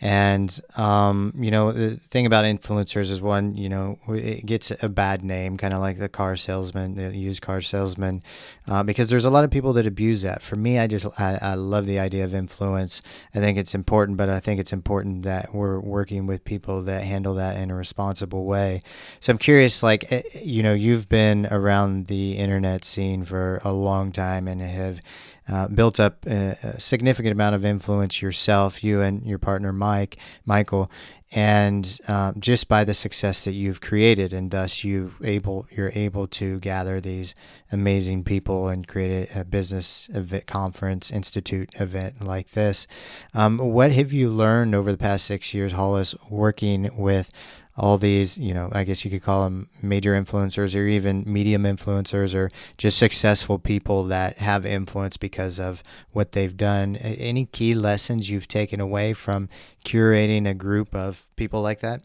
And 0.00 0.60
um, 0.76 1.32
you 1.36 1.50
know, 1.50 1.72
the 1.72 1.96
thing 1.96 2.24
about 2.24 2.44
influencers 2.44 3.10
is 3.10 3.20
one, 3.20 3.56
you 3.56 3.68
know, 3.68 3.98
it 4.08 4.46
gets 4.46 4.70
a 4.80 4.88
bad 4.88 5.24
name, 5.24 5.56
kind 5.56 5.74
of 5.74 5.80
like 5.80 5.98
the 5.98 6.08
car 6.08 6.36
salesman, 6.36 6.94
the 6.94 7.16
used 7.16 7.42
car 7.42 7.60
salesman, 7.60 8.22
uh, 8.68 8.84
because 8.84 9.10
there's 9.10 9.24
a 9.24 9.30
lot 9.30 9.42
of 9.42 9.50
people 9.50 9.72
that 9.72 9.86
abuse 9.86 10.22
that. 10.22 10.40
For 10.40 10.54
me, 10.54 10.78
I 10.78 10.86
just 10.86 11.06
I, 11.18 11.38
I 11.42 11.54
love 11.54 11.86
the 11.86 11.98
idea 11.98 12.24
of 12.24 12.32
influence. 12.32 13.02
I 13.34 13.40
think 13.40 13.58
it's 13.58 13.74
important, 13.74 14.18
but 14.18 14.28
I 14.28 14.38
think 14.38 14.60
it's 14.60 14.72
important 14.72 15.24
that 15.24 15.52
we're 15.52 15.80
working 15.80 16.26
with 16.26 16.44
people 16.44 16.82
that 16.82 17.02
handle 17.02 17.34
that 17.34 17.56
in 17.56 17.72
a 17.72 17.74
responsible 17.74 18.44
way. 18.44 18.80
So 19.18 19.32
I'm 19.32 19.38
curious, 19.38 19.82
like, 19.82 20.12
eh, 20.12 20.22
you 20.32 20.62
know, 20.62 20.74
you've 20.74 21.08
been 21.08 21.46
around 21.46 22.06
the 22.06 22.36
internet 22.36 22.84
scene 22.84 23.24
for 23.24 23.60
a 23.64 23.72
long 23.72 24.12
time 24.12 24.46
and 24.46 24.60
have 24.60 25.00
uh, 25.48 25.68
built 25.68 25.98
up 25.98 26.26
a, 26.26 26.56
a, 26.62 26.80
significant 26.80 27.32
amount 27.32 27.54
of 27.54 27.64
influence 27.64 28.20
yourself, 28.20 28.84
you 28.84 29.00
and 29.00 29.24
your 29.24 29.38
partner 29.38 29.72
Mike, 29.72 30.18
Michael, 30.44 30.90
and 31.32 31.98
um, 32.08 32.34
just 32.38 32.68
by 32.68 32.84
the 32.84 32.94
success 32.94 33.44
that 33.44 33.52
you've 33.52 33.80
created, 33.80 34.32
and 34.32 34.50
thus 34.50 34.84
you 34.84 35.14
able 35.22 35.66
you're 35.70 35.92
able 35.94 36.26
to 36.26 36.58
gather 36.60 37.00
these 37.00 37.34
amazing 37.72 38.24
people 38.24 38.68
and 38.68 38.86
create 38.86 39.30
a, 39.30 39.40
a 39.40 39.44
business 39.44 40.08
event, 40.12 40.46
conference 40.46 41.10
institute 41.10 41.70
event 41.74 42.24
like 42.24 42.50
this. 42.50 42.86
Um, 43.34 43.58
what 43.58 43.92
have 43.92 44.12
you 44.12 44.30
learned 44.30 44.74
over 44.74 44.92
the 44.92 44.98
past 44.98 45.24
six 45.24 45.54
years, 45.54 45.72
Hollis, 45.72 46.14
working 46.30 46.90
with 46.96 47.30
all 47.78 47.96
these, 47.96 48.36
you 48.36 48.52
know, 48.52 48.68
I 48.72 48.82
guess 48.82 49.04
you 49.04 49.10
could 49.10 49.22
call 49.22 49.44
them 49.44 49.68
major 49.80 50.12
influencers 50.20 50.76
or 50.78 50.86
even 50.86 51.22
medium 51.26 51.62
influencers 51.62 52.34
or 52.34 52.50
just 52.76 52.98
successful 52.98 53.58
people 53.60 54.04
that 54.04 54.38
have 54.38 54.66
influence 54.66 55.16
because 55.16 55.60
of 55.60 55.84
what 56.10 56.32
they've 56.32 56.56
done. 56.56 56.96
Any 56.96 57.46
key 57.46 57.74
lessons 57.74 58.28
you've 58.28 58.48
taken 58.48 58.80
away 58.80 59.12
from 59.12 59.48
curating 59.84 60.48
a 60.48 60.54
group 60.54 60.92
of 60.92 61.28
people 61.36 61.62
like 61.62 61.78
that? 61.80 62.02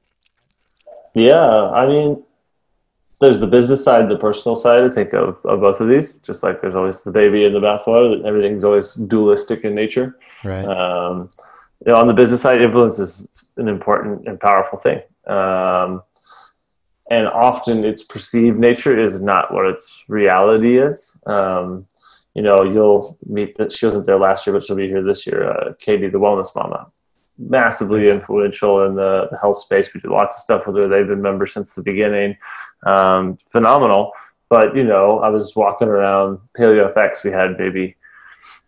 Yeah, 1.15 1.71
I 1.71 1.87
mean, 1.87 2.23
there's 3.19 3.39
the 3.39 3.47
business 3.47 3.83
side, 3.83 4.09
the 4.09 4.17
personal 4.17 4.55
side. 4.55 4.83
I 4.83 4.93
think 4.93 5.13
of, 5.13 5.39
of 5.43 5.61
both 5.61 5.79
of 5.79 5.89
these. 5.89 6.19
Just 6.19 6.43
like 6.43 6.61
there's 6.61 6.75
always 6.75 7.01
the 7.01 7.11
baby 7.11 7.45
in 7.45 7.53
the 7.53 7.59
bathwater. 7.59 8.23
Everything's 8.25 8.63
always 8.63 8.93
dualistic 8.93 9.63
in 9.63 9.73
nature. 9.73 10.19
Right. 10.43 10.65
Um, 10.65 11.31
you 11.83 11.91
know, 11.91 11.99
on 11.99 12.07
the 12.07 12.13
business 12.13 12.41
side, 12.41 12.61
influence 12.61 12.99
is 12.99 13.49
an 13.57 13.67
important 13.67 14.27
and 14.27 14.39
powerful 14.39 14.77
thing 14.77 15.01
um, 15.27 16.03
and 17.09 17.27
often 17.27 17.83
its 17.83 18.03
perceived 18.03 18.57
nature 18.57 18.99
is 18.99 19.21
not 19.21 19.53
what 19.53 19.65
its 19.65 20.05
reality 20.07 20.77
is. 20.77 21.17
Um, 21.25 21.85
you 22.33 22.41
know, 22.41 22.63
you'll 22.63 23.17
meet 23.25 23.57
that 23.57 23.71
she 23.71 23.85
wasn't 23.85 24.05
there 24.05 24.19
last 24.19 24.47
year, 24.47 24.55
but 24.55 24.63
she'll 24.63 24.75
be 24.75 24.87
here 24.87 25.03
this 25.03 25.27
year. 25.27 25.49
Uh, 25.49 25.73
Katie, 25.79 26.09
the 26.09 26.19
wellness 26.19 26.55
mama, 26.55 26.87
massively 27.37 28.09
influential 28.09 28.85
in 28.85 28.95
the, 28.95 29.27
the, 29.29 29.37
health 29.37 29.57
space. 29.59 29.93
We 29.93 30.01
do 30.01 30.11
lots 30.11 30.37
of 30.37 30.41
stuff 30.41 30.65
with 30.65 30.77
her. 30.77 30.87
They've 30.87 31.07
been 31.07 31.21
members 31.21 31.53
since 31.53 31.75
the 31.75 31.83
beginning. 31.83 32.37
Um, 32.85 33.37
phenomenal. 33.51 34.13
But 34.49 34.75
you 34.75 34.83
know, 34.83 35.19
I 35.19 35.29
was 35.29 35.55
walking 35.55 35.87
around 35.87 36.39
PaleoFX. 36.57 37.23
We 37.23 37.31
had 37.31 37.57
maybe 37.59 37.95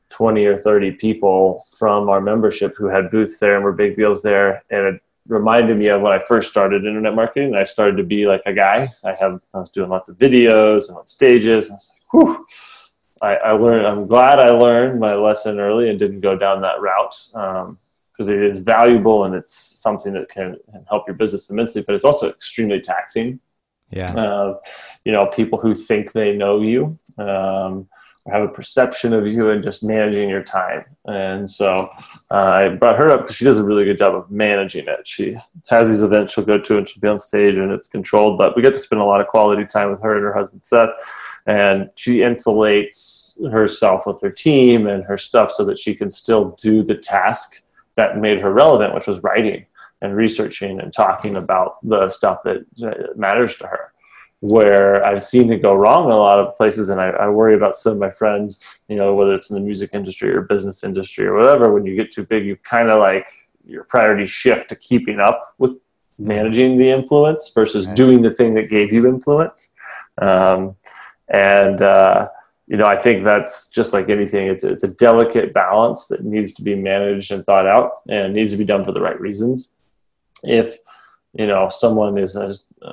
20 0.10 0.46
or 0.46 0.58
30 0.58 0.92
people 0.92 1.66
from 1.78 2.10
our 2.10 2.22
membership 2.22 2.76
who 2.78 2.88
had 2.88 3.12
booths 3.12 3.40
there 3.40 3.56
and 3.56 3.64
were 3.64 3.74
big 3.74 3.98
deals 3.98 4.22
there. 4.22 4.64
And 4.70 5.00
reminded 5.28 5.78
me 5.78 5.88
of 5.88 6.02
when 6.02 6.14
I 6.14 6.24
first 6.26 6.50
started 6.50 6.86
internet 6.86 7.16
marketing. 7.16 7.56
I 7.56 7.64
started 7.64 7.98
to 7.98 8.04
be 8.04 8.28
like 8.28 8.42
a 8.46 8.54
guy. 8.54 8.92
I 9.04 9.14
have 9.14 9.40
I 9.54 9.60
was 9.60 9.70
doing 9.70 9.90
lots 9.90 10.10
of 10.10 10.18
videos 10.18 10.88
and 10.88 10.98
on 10.98 11.06
stages. 11.06 11.66
And 11.66 11.74
I 11.74 11.76
was 11.76 11.92
like, 11.92 12.12
whew. 12.12 12.46
I, 13.22 13.36
I 13.36 13.52
learned. 13.52 13.88
I'm 13.88 14.08
glad 14.08 14.40
I 14.40 14.50
learned 14.50 15.00
my 15.00 15.16
lesson 15.16 15.60
early 15.60 15.90
and 15.90 15.98
didn't 15.98 16.20
go 16.20 16.38
down 16.38 16.62
that 16.62 16.82
route. 16.82 17.16
Um, 17.34 17.80
because 18.16 18.30
it 18.30 18.42
is 18.42 18.60
valuable 18.60 19.26
and 19.26 19.36
it's 19.36 19.54
something 19.54 20.14
that 20.14 20.30
can 20.30 20.58
help 20.88 21.06
your 21.06 21.16
business 21.16 21.50
immensely, 21.50 21.82
but 21.82 21.96
it's 21.96 22.06
also 22.06 22.30
extremely 22.30 22.80
taxing. 22.80 23.42
Yeah. 23.92 24.12
Uh, 24.14 24.58
you 25.04 25.12
know, 25.12 25.26
people 25.26 25.60
who 25.60 25.76
think 25.76 26.14
they 26.14 26.34
know 26.34 26.62
you 26.62 26.96
um, 27.18 27.88
have 28.32 28.42
a 28.42 28.48
perception 28.48 29.14
of 29.14 29.28
you 29.28 29.52
and 29.52 29.64
just 29.64 29.84
managing 29.84 30.30
your 30.30 30.42
time. 30.42 30.84
And 31.06 31.48
so 31.48 31.90
uh, 32.32 32.34
I 32.34 32.70
brought 32.70 32.98
her 32.98 33.12
up 33.12 33.22
because 33.22 33.36
she 33.36 33.46
does 33.46 33.60
a 33.60 33.64
really 33.64 33.86
good 33.86 34.00
job 34.00 34.16
of 34.16 34.32
managing 34.32 34.88
it. 34.88 35.08
She 35.08 35.36
has 35.70 35.90
these 35.90 36.02
events 36.02 36.34
she'll 36.34 36.44
go 36.44 36.58
to 36.58 36.78
and 36.78 36.90
she'll 36.90 37.02
be 37.02 37.08
on 37.08 37.20
stage 37.20 37.58
and 37.58 37.72
it's 37.72 37.88
controlled, 37.88 38.40
but 38.40 38.56
we 38.56 38.64
get 38.64 38.74
to 38.74 38.80
spend 38.80 39.02
a 39.02 39.06
lot 39.06 39.22
of 39.22 39.28
quality 39.28 39.66
time 39.66 39.92
with 39.92 40.02
her 40.02 40.16
and 40.16 40.24
her 40.24 40.34
husband 40.34 40.66
Seth. 40.66 40.90
And 41.46 41.92
she 41.96 42.20
insulates 42.20 43.40
herself 43.52 44.08
with 44.08 44.20
her 44.22 44.32
team 44.32 44.88
and 44.88 45.04
her 45.04 45.18
stuff 45.18 45.52
so 45.52 45.64
that 45.66 45.78
she 45.78 45.94
can 45.94 46.10
still 46.10 46.58
do 46.60 46.84
the 46.84 46.96
task 46.96 47.62
that 47.96 48.18
made 48.18 48.40
her 48.40 48.52
relevant, 48.52 48.96
which 48.96 49.08
was 49.08 49.22
writing 49.22 49.68
and 50.02 50.16
researching 50.16 50.80
and 50.80 50.92
talking 50.92 51.36
about 51.36 51.78
the 51.88 52.10
stuff 52.10 52.40
that 52.44 52.66
matters 53.16 53.58
to 53.58 53.68
her. 53.68 53.94
Where 54.42 55.04
I've 55.04 55.24
seen 55.24 55.52
it 55.52 55.62
go 55.62 55.74
wrong 55.74 56.06
in 56.06 56.12
a 56.12 56.18
lot 56.18 56.40
of 56.40 56.56
places, 56.58 56.90
and 56.90 57.00
I, 57.02 57.10
I, 57.10 57.30
worry 57.30 57.56
about 57.56 57.78
some 57.78 57.94
of 57.94 57.98
my 57.98 58.12
friends, 58.12 58.60
you 58.88 58.96
know, 58.96 59.16
whether 59.16 59.34
it's 59.34 59.50
in 59.50 59.56
the 59.56 59.62
music 59.62 59.92
industry 59.94 60.32
or 60.36 60.42
business 60.42 60.84
industry 60.84 61.26
or 61.26 61.36
whatever, 61.36 61.74
when 61.74 61.86
you 61.86 61.96
get 61.96 62.12
too 62.12 62.26
big, 62.26 62.46
you 62.46 62.56
kind 62.58 62.90
of 62.90 63.00
like 63.00 63.28
your 63.66 63.86
priorities 63.86 64.30
shift 64.30 64.70
to 64.70 64.76
keeping 64.76 65.20
up 65.20 65.56
with 65.58 65.72
managing 66.20 66.78
the 66.78 66.90
influence 66.90 67.52
versus 67.56 67.88
doing 67.88 68.22
the 68.22 68.32
thing 68.32 68.54
that 68.54 68.70
gave 68.70 68.94
you 68.94 69.08
influence. 69.08 69.72
Um, 70.22 70.76
and, 71.30 71.82
uh, 71.82 72.30
you 72.68 72.78
know, 72.78 72.86
I 72.86 72.96
think 72.96 73.24
that's 73.24 73.70
just 73.70 73.94
like 73.94 74.10
anything. 74.10 74.48
It's 74.48 74.64
it's 74.64 74.84
a 74.84 74.88
delicate 74.88 75.54
balance 75.54 76.08
that 76.08 76.24
needs 76.24 76.54
to 76.56 76.64
be 76.64 76.76
managed 76.76 77.32
and 77.32 77.46
thought 77.46 77.68
out, 77.68 78.02
and 78.10 78.34
needs 78.34 78.52
to 78.54 78.58
be 78.58 78.66
done 78.66 78.84
for 78.84 78.92
the 78.92 79.02
right 79.02 79.20
reasons. 79.20 79.70
If 80.44 80.78
you 81.34 81.46
know 81.46 81.70
someone 81.70 82.18
is 82.18 82.36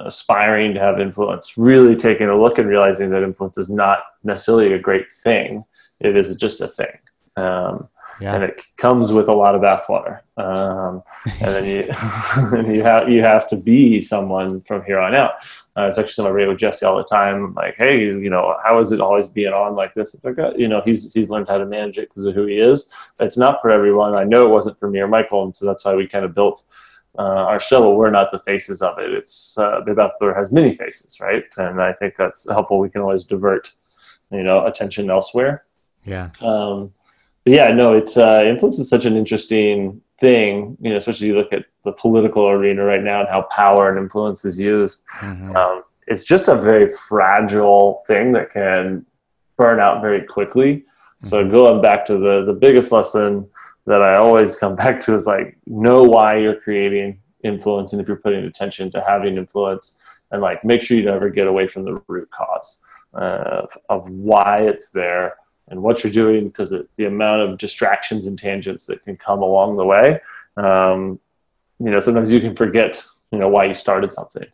aspiring 0.00 0.74
to 0.74 0.80
have 0.80 1.00
influence, 1.00 1.56
really 1.56 1.96
taking 1.96 2.28
a 2.28 2.36
look 2.36 2.58
and 2.58 2.68
realizing 2.68 3.10
that 3.10 3.22
influence 3.22 3.58
is 3.58 3.68
not 3.68 4.00
necessarily 4.24 4.72
a 4.72 4.78
great 4.78 5.12
thing. 5.12 5.64
It 6.00 6.16
is 6.16 6.34
just 6.36 6.60
a 6.60 6.68
thing. 6.68 6.98
Um, 7.36 7.88
yeah. 8.20 8.34
and 8.34 8.44
it 8.44 8.62
comes 8.76 9.12
with 9.12 9.28
a 9.28 9.32
lot 9.32 9.54
of 9.54 9.62
bathwater. 9.62 10.20
Um, 10.36 11.02
and 11.40 11.54
then 11.54 11.64
you, 11.64 11.90
and 12.56 12.74
you 12.74 12.82
have 12.82 13.08
you 13.08 13.22
have 13.22 13.48
to 13.48 13.56
be 13.56 14.00
someone 14.00 14.60
from 14.62 14.84
here 14.84 14.98
on 14.98 15.14
out. 15.14 15.34
Uh, 15.76 15.86
it's 15.86 15.98
actually 15.98 16.12
something 16.12 16.32
I 16.32 16.34
read 16.34 16.48
with 16.48 16.58
Jesse 16.58 16.84
all 16.84 16.96
the 16.96 17.04
time. 17.04 17.54
Like, 17.54 17.76
hey, 17.76 18.00
you 18.00 18.28
know, 18.28 18.56
how 18.62 18.78
is 18.78 18.92
it 18.92 19.00
always 19.00 19.26
being 19.26 19.52
on 19.52 19.74
like 19.74 19.94
this? 19.94 20.14
Like, 20.22 20.38
uh, 20.38 20.52
you 20.56 20.68
know, 20.68 20.82
he's 20.84 21.12
he's 21.12 21.30
learned 21.30 21.48
how 21.48 21.58
to 21.58 21.66
manage 21.66 21.98
it 21.98 22.08
because 22.08 22.26
of 22.26 22.34
who 22.34 22.46
he 22.46 22.58
is. 22.58 22.90
It's 23.20 23.38
not 23.38 23.60
for 23.62 23.70
everyone. 23.70 24.14
I 24.14 24.24
know 24.24 24.44
it 24.44 24.50
wasn't 24.50 24.78
for 24.78 24.90
me 24.90 25.00
or 25.00 25.08
Michael, 25.08 25.44
and 25.44 25.56
so 25.56 25.64
that's 25.64 25.84
why 25.84 25.94
we 25.94 26.06
kind 26.06 26.24
of 26.24 26.34
built 26.34 26.64
uh, 27.18 27.22
our 27.22 27.60
show. 27.60 27.94
We're 27.94 28.10
not 28.10 28.30
the 28.30 28.40
faces 28.40 28.82
of 28.82 28.98
it. 28.98 29.12
It's 29.12 29.56
uh, 29.58 29.80
Thor 30.18 30.34
has 30.34 30.52
many 30.52 30.76
faces, 30.76 31.20
right? 31.20 31.44
And 31.56 31.80
I 31.80 31.92
think 31.92 32.16
that's 32.16 32.48
helpful. 32.48 32.78
We 32.78 32.90
can 32.90 33.02
always 33.02 33.24
divert, 33.24 33.72
you 34.30 34.42
know, 34.42 34.66
attention 34.66 35.10
elsewhere. 35.10 35.64
Yeah. 36.04 36.30
Um, 36.40 36.92
but 37.44 37.54
yeah, 37.54 37.68
no, 37.68 37.92
it's 37.94 38.16
uh, 38.16 38.42
influence 38.44 38.78
is 38.78 38.88
such 38.88 39.04
an 39.04 39.16
interesting 39.16 40.00
thing, 40.20 40.76
you 40.80 40.90
know, 40.90 40.96
especially 40.96 41.26
you 41.26 41.36
look 41.36 41.52
at 41.52 41.66
the 41.84 41.92
political 41.92 42.48
arena 42.48 42.84
right 42.84 43.02
now 43.02 43.20
and 43.20 43.28
how 43.28 43.42
power 43.42 43.90
and 43.90 43.98
influence 43.98 44.44
is 44.44 44.58
used. 44.58 45.02
Mm-hmm. 45.18 45.56
Um, 45.56 45.82
it's 46.06 46.24
just 46.24 46.48
a 46.48 46.54
very 46.54 46.92
fragile 47.08 48.04
thing 48.06 48.32
that 48.32 48.50
can 48.50 49.04
burn 49.56 49.80
out 49.80 50.00
very 50.00 50.24
quickly. 50.24 50.76
Mm-hmm. 50.76 51.28
So 51.28 51.48
going 51.48 51.82
back 51.82 52.04
to 52.06 52.14
the 52.14 52.44
the 52.44 52.52
biggest 52.52 52.92
lesson 52.92 53.48
that 53.86 54.02
I 54.02 54.16
always 54.16 54.56
come 54.56 54.76
back 54.82 55.00
to 55.02 55.14
is 55.14 55.26
like 55.26 55.56
know 55.66 56.02
why 56.02 56.38
you're 56.38 56.60
creating 56.60 57.20
influence 57.44 57.92
and 57.92 58.00
if 58.00 58.06
you're 58.06 58.16
putting 58.16 58.44
attention 58.44 58.90
to 58.92 59.04
having 59.06 59.36
influence 59.36 59.96
and 60.30 60.40
like 60.40 60.64
make 60.64 60.80
sure 60.82 60.96
you 60.96 61.04
never 61.04 61.28
get 61.28 61.46
away 61.46 61.66
from 61.66 61.84
the 61.84 62.00
root 62.06 62.30
cause 62.30 62.80
uh, 63.14 63.62
of, 63.64 63.78
of 63.88 64.10
why 64.10 64.60
it's 64.60 64.90
there 64.90 65.36
and 65.68 65.82
what 65.82 66.02
you're 66.02 66.12
doing 66.12 66.48
because 66.48 66.74
the 66.96 67.04
amount 67.04 67.42
of 67.42 67.58
distractions 67.58 68.26
and 68.26 68.38
tangents 68.38 68.86
that 68.86 69.02
can 69.02 69.16
come 69.16 69.42
along 69.42 69.76
the 69.76 69.84
way. 69.84 70.20
Um, 70.56 71.18
you 71.78 71.90
know, 71.90 72.00
sometimes 72.00 72.30
you 72.30 72.40
can 72.40 72.54
forget, 72.54 73.02
you 73.30 73.38
know, 73.38 73.48
why 73.48 73.64
you 73.64 73.74
started 73.74 74.12
something 74.12 74.46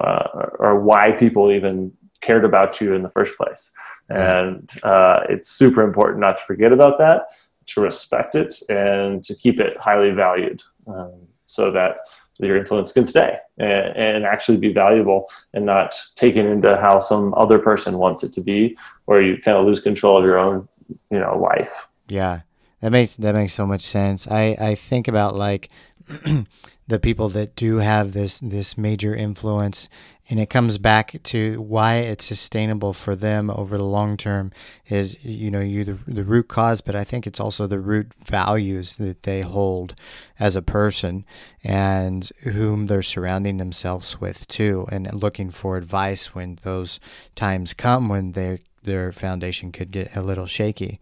uh, 0.00 0.48
or 0.58 0.80
why 0.80 1.12
people 1.12 1.50
even 1.52 1.92
cared 2.20 2.44
about 2.44 2.80
you 2.80 2.94
in 2.94 3.02
the 3.02 3.10
first 3.10 3.36
place. 3.36 3.72
And 4.08 4.70
uh, 4.82 5.20
it's 5.28 5.48
super 5.48 5.82
important 5.82 6.20
not 6.20 6.36
to 6.38 6.42
forget 6.44 6.72
about 6.72 6.98
that, 6.98 7.28
to 7.74 7.80
respect 7.80 8.34
it, 8.34 8.54
and 8.68 9.24
to 9.24 9.34
keep 9.34 9.60
it 9.60 9.76
highly 9.76 10.10
valued 10.10 10.62
um, 10.86 11.26
so 11.44 11.70
that 11.70 11.96
your 12.40 12.56
influence 12.56 12.92
can 12.92 13.04
stay 13.04 13.36
and, 13.58 13.96
and, 13.96 14.24
actually 14.24 14.56
be 14.56 14.72
valuable 14.72 15.28
and 15.52 15.66
not 15.66 15.94
taken 16.16 16.46
into 16.46 16.76
how 16.76 16.98
some 16.98 17.34
other 17.34 17.58
person 17.58 17.98
wants 17.98 18.22
it 18.22 18.32
to 18.32 18.40
be 18.40 18.76
where 19.04 19.20
you 19.20 19.36
kind 19.36 19.56
of 19.56 19.66
lose 19.66 19.80
control 19.80 20.18
of 20.18 20.24
your 20.24 20.38
own 20.38 20.66
you 21.10 21.18
know 21.18 21.38
life. 21.38 21.88
Yeah. 22.08 22.40
That 22.80 22.90
makes 22.90 23.14
that 23.14 23.34
makes 23.34 23.52
so 23.52 23.66
much 23.66 23.82
sense. 23.82 24.26
I 24.26 24.56
i 24.58 24.74
think 24.74 25.08
about 25.08 25.36
like 25.36 25.70
the 26.92 27.00
people 27.00 27.30
that 27.30 27.56
do 27.56 27.78
have 27.78 28.12
this 28.12 28.38
this 28.40 28.76
major 28.76 29.16
influence. 29.16 29.88
And 30.28 30.38
it 30.38 30.50
comes 30.50 30.76
back 30.76 31.18
to 31.24 31.60
why 31.60 31.96
it's 31.96 32.24
sustainable 32.24 32.92
for 32.92 33.16
them 33.16 33.50
over 33.50 33.78
the 33.78 33.84
long 33.84 34.18
term 34.18 34.52
is 34.86 35.24
you 35.24 35.50
know 35.50 35.60
you 35.60 35.84
the, 35.84 35.98
the 36.06 36.24
root 36.24 36.48
cause 36.48 36.80
but 36.80 36.94
i 36.94 37.04
think 37.04 37.26
it's 37.26 37.40
also 37.40 37.66
the 37.66 37.80
root 37.80 38.12
values 38.24 38.96
that 38.96 39.24
they 39.24 39.42
hold 39.42 39.94
as 40.38 40.56
a 40.56 40.62
person 40.62 41.26
and 41.64 42.30
whom 42.44 42.86
they're 42.86 43.02
surrounding 43.02 43.58
themselves 43.58 44.20
with 44.22 44.48
too 44.48 44.86
and 44.90 45.12
looking 45.12 45.50
for 45.50 45.76
advice 45.76 46.34
when 46.34 46.58
those 46.62 46.98
times 47.34 47.74
come 47.74 48.08
when 48.08 48.32
they 48.32 48.60
their 48.84 49.12
foundation 49.12 49.70
could 49.70 49.90
get 49.90 50.14
a 50.16 50.22
little 50.22 50.46
shaky 50.46 50.98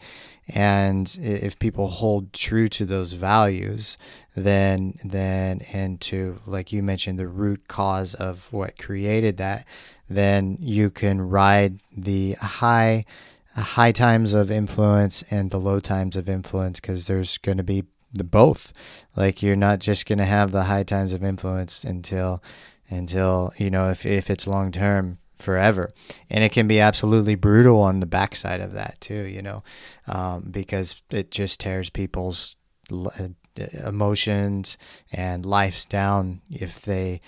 and 0.54 1.18
if 1.20 1.58
people 1.58 1.88
hold 1.88 2.32
true 2.32 2.68
to 2.68 2.84
those 2.84 3.12
values 3.12 3.96
then 4.34 4.98
then 5.04 5.60
and 5.72 6.00
to 6.00 6.40
like 6.46 6.72
you 6.72 6.82
mentioned 6.82 7.18
the 7.18 7.28
root 7.28 7.66
cause 7.68 8.14
of 8.14 8.52
what 8.52 8.78
created 8.78 9.36
that 9.36 9.66
then 10.08 10.56
you 10.60 10.90
can 10.90 11.20
ride 11.20 11.78
the 11.96 12.32
high 12.34 13.04
high 13.56 13.92
times 13.92 14.32
of 14.34 14.50
influence 14.50 15.24
and 15.30 15.50
the 15.50 15.58
low 15.58 15.80
times 15.80 16.16
of 16.16 16.28
influence 16.28 16.80
because 16.80 17.06
there's 17.06 17.38
going 17.38 17.58
to 17.58 17.64
be 17.64 17.84
the 18.12 18.24
both. 18.24 18.72
Like 19.16 19.42
you're 19.42 19.56
not 19.56 19.78
just 19.78 20.06
going 20.06 20.18
to 20.18 20.24
have 20.24 20.52
the 20.52 20.64
high 20.64 20.82
times 20.82 21.12
of 21.12 21.22
influence 21.22 21.84
until 21.84 22.42
until 22.88 23.52
you 23.56 23.70
know 23.70 23.88
if, 23.88 24.04
if 24.04 24.30
it's 24.30 24.46
long 24.46 24.72
term 24.72 25.18
forever. 25.40 25.90
And 26.28 26.44
it 26.44 26.52
can 26.52 26.66
be 26.68 26.80
absolutely 26.80 27.34
brutal 27.34 27.80
on 27.80 28.00
the 28.00 28.06
backside 28.06 28.60
of 28.60 28.72
that 28.72 29.00
too, 29.00 29.24
you 29.24 29.42
know, 29.42 29.62
um, 30.06 30.48
because 30.50 31.00
it 31.10 31.30
just 31.30 31.60
tears 31.60 31.90
people's 31.90 32.56
uh, 32.92 33.28
emotions 33.84 34.78
and 35.12 35.44
lives 35.44 35.84
down 35.84 36.40
if 36.50 36.82
they 36.82 37.20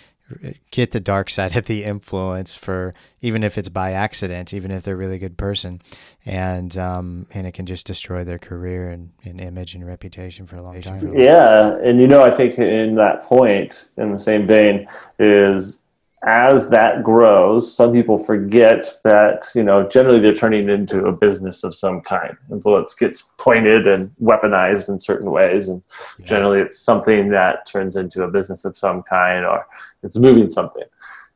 get 0.71 0.91
the 0.93 1.01
dark 1.01 1.31
side 1.31 1.57
of 1.57 1.67
the 1.67 1.85
influence 1.85 2.57
for 2.57 2.95
even 3.21 3.43
if 3.45 3.59
it's 3.59 3.69
by 3.69 3.93
accident, 3.93 4.53
even 4.53 4.71
if 4.71 4.83
they're 4.83 4.95
a 4.95 4.97
really 4.97 5.19
good 5.19 5.37
person, 5.37 5.81
and 6.25 6.77
um, 6.77 7.27
and 7.33 7.47
it 7.47 7.53
can 7.53 7.67
just 7.67 7.87
destroy 7.87 8.25
their 8.25 8.39
career 8.39 8.91
and, 8.91 9.11
and 9.25 9.41
image 9.41 9.75
and 9.75 9.87
reputation 9.87 10.47
for 10.47 10.57
a 10.57 10.63
long 10.63 10.81
time. 10.81 11.15
Yeah, 11.17 11.77
and 11.83 12.01
you 12.01 12.07
know, 12.07 12.23
I 12.23 12.31
think 12.31 12.59
in 12.59 12.95
that 12.97 13.25
point, 13.25 13.89
in 13.97 14.13
the 14.13 14.19
same 14.19 14.47
vein, 14.47 14.89
is 15.19 15.82
as 16.25 16.71
that 16.71 17.03
grows, 17.03 17.75
some 17.75 17.93
people 17.93 18.17
forget 18.17 18.89
that 19.03 19.47
you 19.55 19.63
know 19.63 19.89
generally 19.89 20.21
they're 20.21 20.35
turning 20.35 20.69
into 20.69 21.05
a 21.07 21.13
business 21.13 21.65
of 21.65 21.75
some 21.75 22.01
kind. 22.01 22.37
Influence 22.51 22.95
gets 22.95 23.33
pointed 23.39 23.89
and 23.89 24.11
weaponized 24.23 24.89
in 24.89 25.01
certain 25.01 25.31
ways, 25.31 25.69
and 25.69 25.83
yeah. 26.19 26.27
generally 26.27 26.61
it's 26.61 26.79
something 26.79 27.29
that 27.31 27.67
turns 27.67 27.97
into 27.97 28.23
a 28.23 28.31
business 28.31 28.65
of 28.65 28.77
some 28.77 29.03
kind, 29.03 29.45
or 29.45 29.67
it's 30.03 30.17
moving 30.17 30.49
something. 30.49 30.85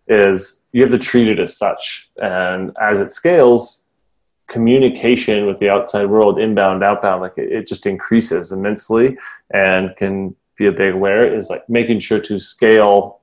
Is 0.06 0.62
you 0.72 0.82
have 0.82 0.92
to 0.92 0.98
treat 0.98 1.26
it 1.26 1.40
as 1.40 1.56
such, 1.56 2.08
and 2.22 2.70
as 2.80 3.00
it 3.00 3.12
scales, 3.12 3.86
communication 4.46 5.46
with 5.46 5.58
the 5.58 5.68
outside 5.68 6.06
world, 6.06 6.38
inbound, 6.38 6.84
outbound, 6.84 7.22
like 7.22 7.38
it, 7.38 7.50
it 7.50 7.66
just 7.66 7.86
increases 7.86 8.52
immensely, 8.52 9.18
and 9.50 9.96
can 9.96 10.36
be 10.56 10.66
a 10.66 10.72
big 10.72 10.94
where 10.94 11.26
is 11.26 11.50
like 11.50 11.68
making 11.68 11.98
sure 11.98 12.20
to 12.20 12.38
scale 12.38 13.20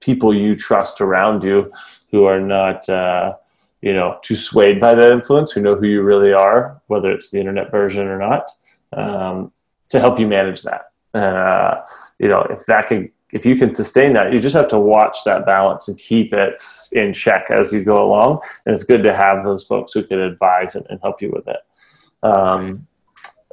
people 0.00 0.34
you 0.34 0.56
trust 0.56 1.00
around 1.00 1.42
you 1.42 1.70
who 2.10 2.24
are 2.24 2.40
not 2.40 2.88
uh, 2.88 3.34
you 3.80 3.92
know 3.92 4.18
too 4.22 4.36
swayed 4.36 4.80
by 4.80 4.94
that 4.94 5.12
influence 5.12 5.52
who 5.52 5.60
know 5.60 5.74
who 5.74 5.86
you 5.86 6.02
really 6.02 6.32
are 6.32 6.80
whether 6.86 7.10
it's 7.10 7.30
the 7.30 7.38
internet 7.38 7.70
version 7.70 8.06
or 8.06 8.18
not 8.18 8.50
um, 8.92 9.52
to 9.88 10.00
help 10.00 10.18
you 10.18 10.26
manage 10.26 10.62
that. 10.62 10.90
Uh, 11.14 11.82
you 12.18 12.28
know 12.28 12.42
if 12.50 12.64
that 12.66 12.86
can 12.88 13.10
if 13.32 13.44
you 13.44 13.56
can 13.56 13.74
sustain 13.74 14.12
that 14.12 14.32
you 14.32 14.38
just 14.38 14.54
have 14.54 14.68
to 14.68 14.78
watch 14.78 15.18
that 15.24 15.44
balance 15.44 15.88
and 15.88 15.98
keep 15.98 16.32
it 16.32 16.62
in 16.92 17.12
check 17.12 17.50
as 17.50 17.72
you 17.72 17.82
go 17.82 18.04
along. 18.04 18.40
And 18.64 18.74
it's 18.74 18.84
good 18.84 19.02
to 19.02 19.14
have 19.14 19.42
those 19.42 19.66
folks 19.66 19.92
who 19.92 20.04
can 20.04 20.20
advise 20.20 20.76
and, 20.76 20.86
and 20.88 21.00
help 21.02 21.20
you 21.20 21.32
with 21.32 21.48
it. 21.48 21.56
Um, 22.22 22.86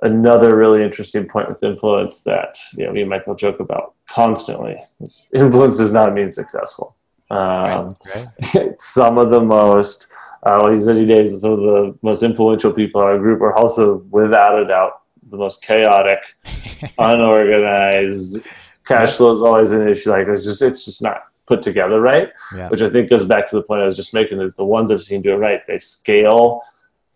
another 0.04 0.56
really 0.56 0.84
interesting 0.84 1.28
point 1.28 1.50
with 1.50 1.64
influence 1.64 2.22
that 2.24 2.58
you 2.78 2.86
know 2.86 2.92
me 2.92 3.02
and 3.02 3.10
Michael 3.10 3.36
joke 3.36 3.60
about 3.60 3.96
constantly. 4.10 4.78
Is 5.02 5.30
influence 5.34 5.78
does 5.78 5.92
not 5.92 6.14
mean 6.14 6.32
successful. 6.32 6.96
Um, 7.32 7.96
right, 8.14 8.28
right. 8.54 8.80
some 8.80 9.18
of 9.18 9.32
the 9.32 9.42
most 9.42 10.08
uh, 10.44 10.70
these 10.70 10.88
any 10.88 11.06
days 11.06 11.42
some 11.42 11.54
of 11.54 11.60
the 11.60 11.98
most 12.02 12.22
influential 12.22 12.72
people 12.72 13.02
in 13.02 13.08
our 13.08 13.18
group 13.18 13.42
are 13.42 13.56
also 13.56 13.98
without 14.12 14.62
a 14.62 14.66
doubt 14.66 15.04
the 15.34 15.38
most 15.38 15.62
chaotic, 15.62 16.20
unorganized. 16.98 18.40
Cash 18.86 19.14
flow 19.16 19.34
is 19.34 19.42
always 19.42 19.72
an 19.72 19.88
issue. 19.88 20.12
Like 20.12 20.28
it's 20.28 20.44
just 20.44 20.62
it's 20.62 20.86
just 20.86 21.02
not 21.02 21.24
put 21.46 21.64
together 21.64 22.00
right. 22.00 22.30
Yeah. 22.56 22.70
Which 22.70 22.82
I 22.82 22.90
think 22.90 23.10
goes 23.10 23.26
back 23.26 23.50
to 23.50 23.56
the 23.56 23.64
point 23.64 23.82
I 23.82 23.86
was 23.86 23.98
just 23.98 24.14
making 24.14 24.40
is 24.40 24.56
the 24.56 24.66
ones 24.66 24.92
I've 24.92 25.04
seen 25.04 25.22
do 25.22 25.34
it 25.34 25.38
right. 25.38 25.66
They 25.66 25.80
scale 25.80 26.62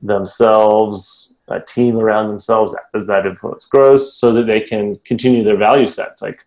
themselves, 0.02 1.27
a 1.50 1.60
team 1.60 1.98
around 1.98 2.28
themselves 2.28 2.76
as 2.94 3.08
that 3.08 3.26
influence 3.26 3.66
grows, 3.66 4.14
so 4.16 4.32
that 4.34 4.48
they 4.48 4.62
can 4.62 4.98
continue 5.06 5.44
their 5.44 5.58
value 5.58 5.88
sets. 5.88 6.22
Like 6.22 6.40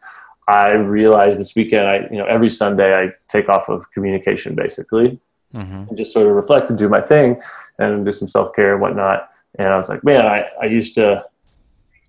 I 0.48 0.70
realized 0.72 1.38
this 1.38 1.54
weekend, 1.54 1.86
I 1.88 1.96
you 2.10 2.18
know 2.18 2.26
every 2.26 2.50
Sunday 2.50 2.94
I 2.94 3.12
take 3.28 3.48
off 3.48 3.68
of 3.68 3.90
communication 3.92 4.54
basically, 4.54 5.18
Mhm. 5.54 5.88
and 5.88 5.96
just 5.98 6.12
sort 6.12 6.26
of 6.26 6.32
reflect 6.34 6.68
and 6.70 6.78
do 6.78 6.88
my 6.88 7.00
thing 7.00 7.40
and 7.78 8.04
do 8.04 8.12
some 8.12 8.28
self 8.28 8.54
care 8.54 8.72
and 8.72 8.80
whatnot. 8.82 9.28
And 9.58 9.68
I 9.68 9.76
was 9.76 9.88
like, 9.88 10.04
man, 10.04 10.24
I, 10.26 10.46
I 10.62 10.66
used 10.66 10.94
to 10.94 11.24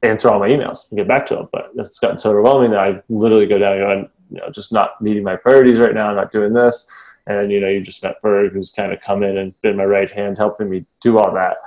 answer 0.03 0.29
all 0.29 0.39
my 0.39 0.47
emails 0.49 0.89
and 0.89 0.97
get 0.97 1.07
back 1.07 1.25
to 1.27 1.35
them, 1.35 1.49
but 1.51 1.71
it's 1.75 1.97
gotten 1.97 2.17
so 2.19 2.29
overwhelming 2.29 2.71
that 2.71 2.79
I 2.79 3.01
literally 3.09 3.47
go 3.47 3.57
down 3.57 3.73
and 3.79 3.81
go, 4.05 4.09
you 4.31 4.37
know, 4.39 4.49
just 4.51 4.71
not 4.71 5.01
meeting 5.01 5.23
my 5.23 5.35
priorities 5.35 5.79
right 5.79 5.93
now. 5.93 6.09
I'm 6.09 6.15
not 6.15 6.31
doing 6.31 6.53
this. 6.53 6.85
And, 7.27 7.51
you 7.51 7.59
know, 7.59 7.67
you 7.67 7.81
just 7.81 8.03
met 8.03 8.21
Berg, 8.21 8.51
who's 8.53 8.71
kind 8.71 8.91
of 8.91 9.01
come 9.01 9.23
in 9.23 9.37
and 9.37 9.59
been 9.61 9.75
my 9.77 9.85
right 9.85 10.09
hand, 10.11 10.37
helping 10.37 10.69
me 10.69 10.85
do 11.01 11.17
all 11.19 11.31
that. 11.33 11.57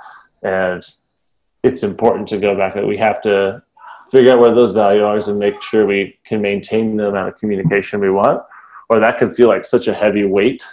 And 0.43 0.85
it's 1.65 1.81
important 1.83 2.27
to 2.29 2.37
go 2.37 2.55
back. 2.55 2.75
That 2.75 2.87
we 2.87 2.97
have 2.97 3.21
to 3.23 3.63
figure 4.11 4.31
out 4.33 4.39
where 4.39 4.53
those 4.53 4.71
values 4.71 5.27
are 5.27 5.31
and 5.31 5.39
make 5.39 5.61
sure 5.61 5.85
we 5.85 6.17
can 6.23 6.41
maintain 6.41 6.95
the 6.95 7.07
amount 7.07 7.27
of 7.29 7.39
communication 7.39 7.99
we 7.99 8.11
want, 8.11 8.41
or 8.89 8.99
that 8.99 9.17
can 9.17 9.33
feel 9.33 9.47
like 9.47 9.65
such 9.65 9.87
a 9.87 9.93
heavy 9.93 10.25
weight 10.25 10.63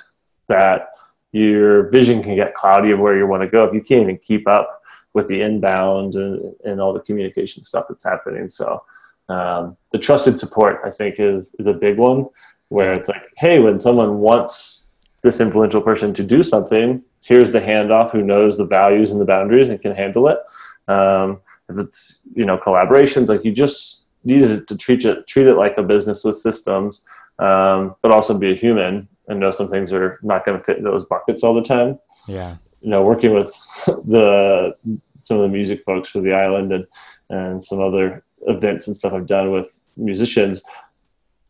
that 0.48 0.90
your 1.32 1.88
vision 1.90 2.22
can 2.22 2.36
get 2.36 2.54
cloudy 2.54 2.90
of 2.90 2.98
where 2.98 3.16
you 3.16 3.26
want 3.26 3.42
to 3.42 3.48
go 3.48 3.64
if 3.64 3.72
you 3.72 3.80
can't 3.80 4.02
even 4.02 4.18
keep 4.18 4.46
up 4.46 4.82
with 5.14 5.26
the 5.28 5.40
inbound 5.40 6.14
and, 6.14 6.54
and 6.64 6.80
all 6.80 6.92
the 6.92 7.00
communication 7.00 7.62
stuff 7.62 7.86
that's 7.88 8.04
happening. 8.04 8.48
So 8.48 8.82
um, 9.30 9.76
the 9.92 9.98
trusted 9.98 10.38
support, 10.38 10.80
I 10.84 10.90
think, 10.90 11.18
is 11.18 11.54
is 11.58 11.66
a 11.66 11.72
big 11.72 11.96
one 11.96 12.26
where 12.68 12.92
it's 12.94 13.08
like, 13.08 13.24
hey, 13.38 13.58
when 13.60 13.78
someone 13.78 14.18
wants 14.18 14.88
this 15.22 15.40
influential 15.40 15.80
person 15.80 16.12
to 16.12 16.22
do 16.22 16.42
something, 16.42 17.02
here's 17.24 17.50
the 17.50 17.60
handoff 17.60 18.10
who 18.10 18.22
knows 18.22 18.58
the 18.58 18.64
values 18.64 19.10
and 19.10 19.20
the 19.20 19.24
boundaries 19.24 19.68
and 19.70 19.80
can 19.80 19.94
handle 19.94 20.28
it. 20.28 20.38
Um, 20.88 21.40
if 21.68 21.78
it's 21.78 22.20
you 22.34 22.44
know 22.44 22.58
collaborations, 22.58 23.28
like 23.28 23.44
you 23.44 23.52
just 23.52 24.08
needed 24.24 24.68
to 24.68 24.76
treat 24.76 25.04
it 25.04 25.26
treat 25.26 25.46
it 25.46 25.54
like 25.54 25.78
a 25.78 25.82
business 25.82 26.24
with 26.24 26.36
systems, 26.36 27.04
um, 27.38 27.94
but 28.02 28.12
also 28.12 28.36
be 28.36 28.52
a 28.52 28.56
human 28.56 29.08
and 29.28 29.40
know 29.40 29.50
some 29.50 29.68
things 29.68 29.92
are 29.92 30.18
not 30.22 30.44
going 30.44 30.58
to 30.58 30.64
fit 30.64 30.82
those 30.82 31.04
buckets 31.06 31.42
all 31.42 31.54
the 31.54 31.62
time. 31.62 31.98
Yeah. 32.26 32.56
You 32.80 32.90
know, 32.90 33.02
working 33.02 33.34
with 33.34 33.52
the 33.86 34.76
some 35.22 35.38
of 35.38 35.42
the 35.42 35.48
music 35.48 35.84
folks 35.84 36.08
for 36.08 36.20
the 36.20 36.32
island 36.32 36.72
and 36.72 36.86
and 37.30 37.64
some 37.64 37.80
other 37.80 38.24
events 38.46 38.86
and 38.86 38.96
stuff 38.96 39.12
I've 39.12 39.26
done 39.26 39.52
with 39.52 39.78
musicians. 39.96 40.62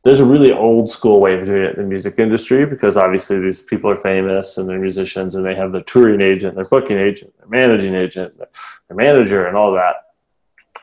There's 0.04 0.20
a 0.20 0.24
really 0.24 0.52
old 0.52 0.90
school 0.90 1.20
way 1.20 1.38
of 1.38 1.46
doing 1.46 1.62
it 1.62 1.76
in 1.76 1.82
the 1.82 1.88
music 1.88 2.18
industry 2.18 2.66
because 2.66 2.96
obviously 2.96 3.38
these 3.38 3.62
people 3.62 3.88
are 3.88 4.00
famous 4.00 4.58
and 4.58 4.68
they're 4.68 4.78
musicians 4.78 5.36
and 5.36 5.46
they 5.46 5.54
have 5.54 5.70
their 5.70 5.82
touring 5.82 6.20
agent, 6.20 6.56
their 6.56 6.64
booking 6.64 6.98
agent, 6.98 7.32
their 7.38 7.48
managing 7.48 7.94
agent, 7.94 8.36
their 8.36 8.96
manager, 8.96 9.46
and 9.46 9.56
all 9.56 9.72
that. 9.72 10.14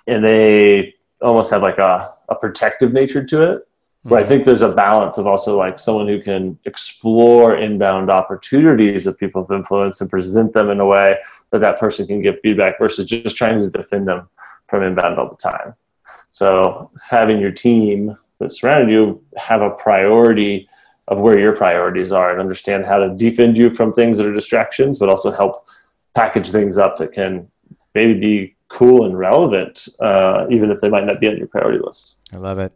And 0.08 0.24
they 0.24 0.96
almost 1.22 1.52
have 1.52 1.62
like 1.62 1.80
a, 1.80 2.14
a 2.30 2.36
protective 2.36 2.94
nature 2.94 3.24
to 3.26 3.42
it 3.42 3.68
where 4.04 4.20
I 4.20 4.24
mm-hmm. 4.24 4.30
think 4.30 4.46
there's 4.46 4.62
a 4.62 4.72
balance 4.72 5.18
of 5.18 5.28
also 5.28 5.58
like 5.58 5.78
someone 5.78 6.08
who 6.08 6.22
can 6.22 6.58
explore 6.64 7.58
inbound 7.58 8.10
opportunities 8.10 9.06
of 9.06 9.18
people 9.18 9.44
of 9.44 9.52
influence 9.52 10.00
and 10.00 10.10
present 10.10 10.54
them 10.54 10.70
in 10.70 10.80
a 10.80 10.86
way 10.86 11.18
that 11.52 11.60
that 11.60 11.80
person 11.80 12.08
can 12.08 12.22
give 12.22 12.40
feedback 12.42 12.80
versus 12.80 13.06
just 13.06 13.36
trying 13.36 13.62
to 13.62 13.70
defend 13.70 14.08
them 14.08 14.30
from 14.68 14.84
inbound 14.84 15.20
all 15.20 15.30
the 15.30 15.36
time. 15.36 15.74
So 16.30 16.92
having 17.02 17.40
your 17.40 17.52
team 17.52 18.18
that 18.40 18.52
surrounded 18.52 18.92
you 18.92 19.24
have 19.38 19.62
a 19.62 19.70
priority 19.72 20.68
of 21.08 21.20
where 21.20 21.40
your 21.40 21.56
priorities 21.56 22.12
are 22.12 22.32
and 22.32 22.40
understand 22.40 22.86
how 22.86 22.98
to 22.98 23.10
defend 23.16 23.58
you 23.58 23.70
from 23.70 23.92
things 23.92 24.18
that 24.18 24.26
are 24.26 24.34
distractions, 24.34 25.00
but 25.00 25.10
also 25.10 25.32
help 25.32 25.68
package 26.16 26.52
things 26.52 26.78
up 26.78 26.96
that 26.98 27.12
can 27.12 27.50
maybe 27.96 28.14
be 28.14 28.56
cool 28.68 29.06
and 29.06 29.18
relevant, 29.18 29.88
uh, 30.00 30.46
even 30.50 30.70
if 30.70 30.80
they 30.80 30.90
might 30.90 31.06
not 31.06 31.20
be 31.20 31.28
on 31.28 31.38
your 31.38 31.48
priority 31.48 31.80
list. 31.84 32.18
I 32.32 32.38
love 32.38 32.60
it. 32.60 32.72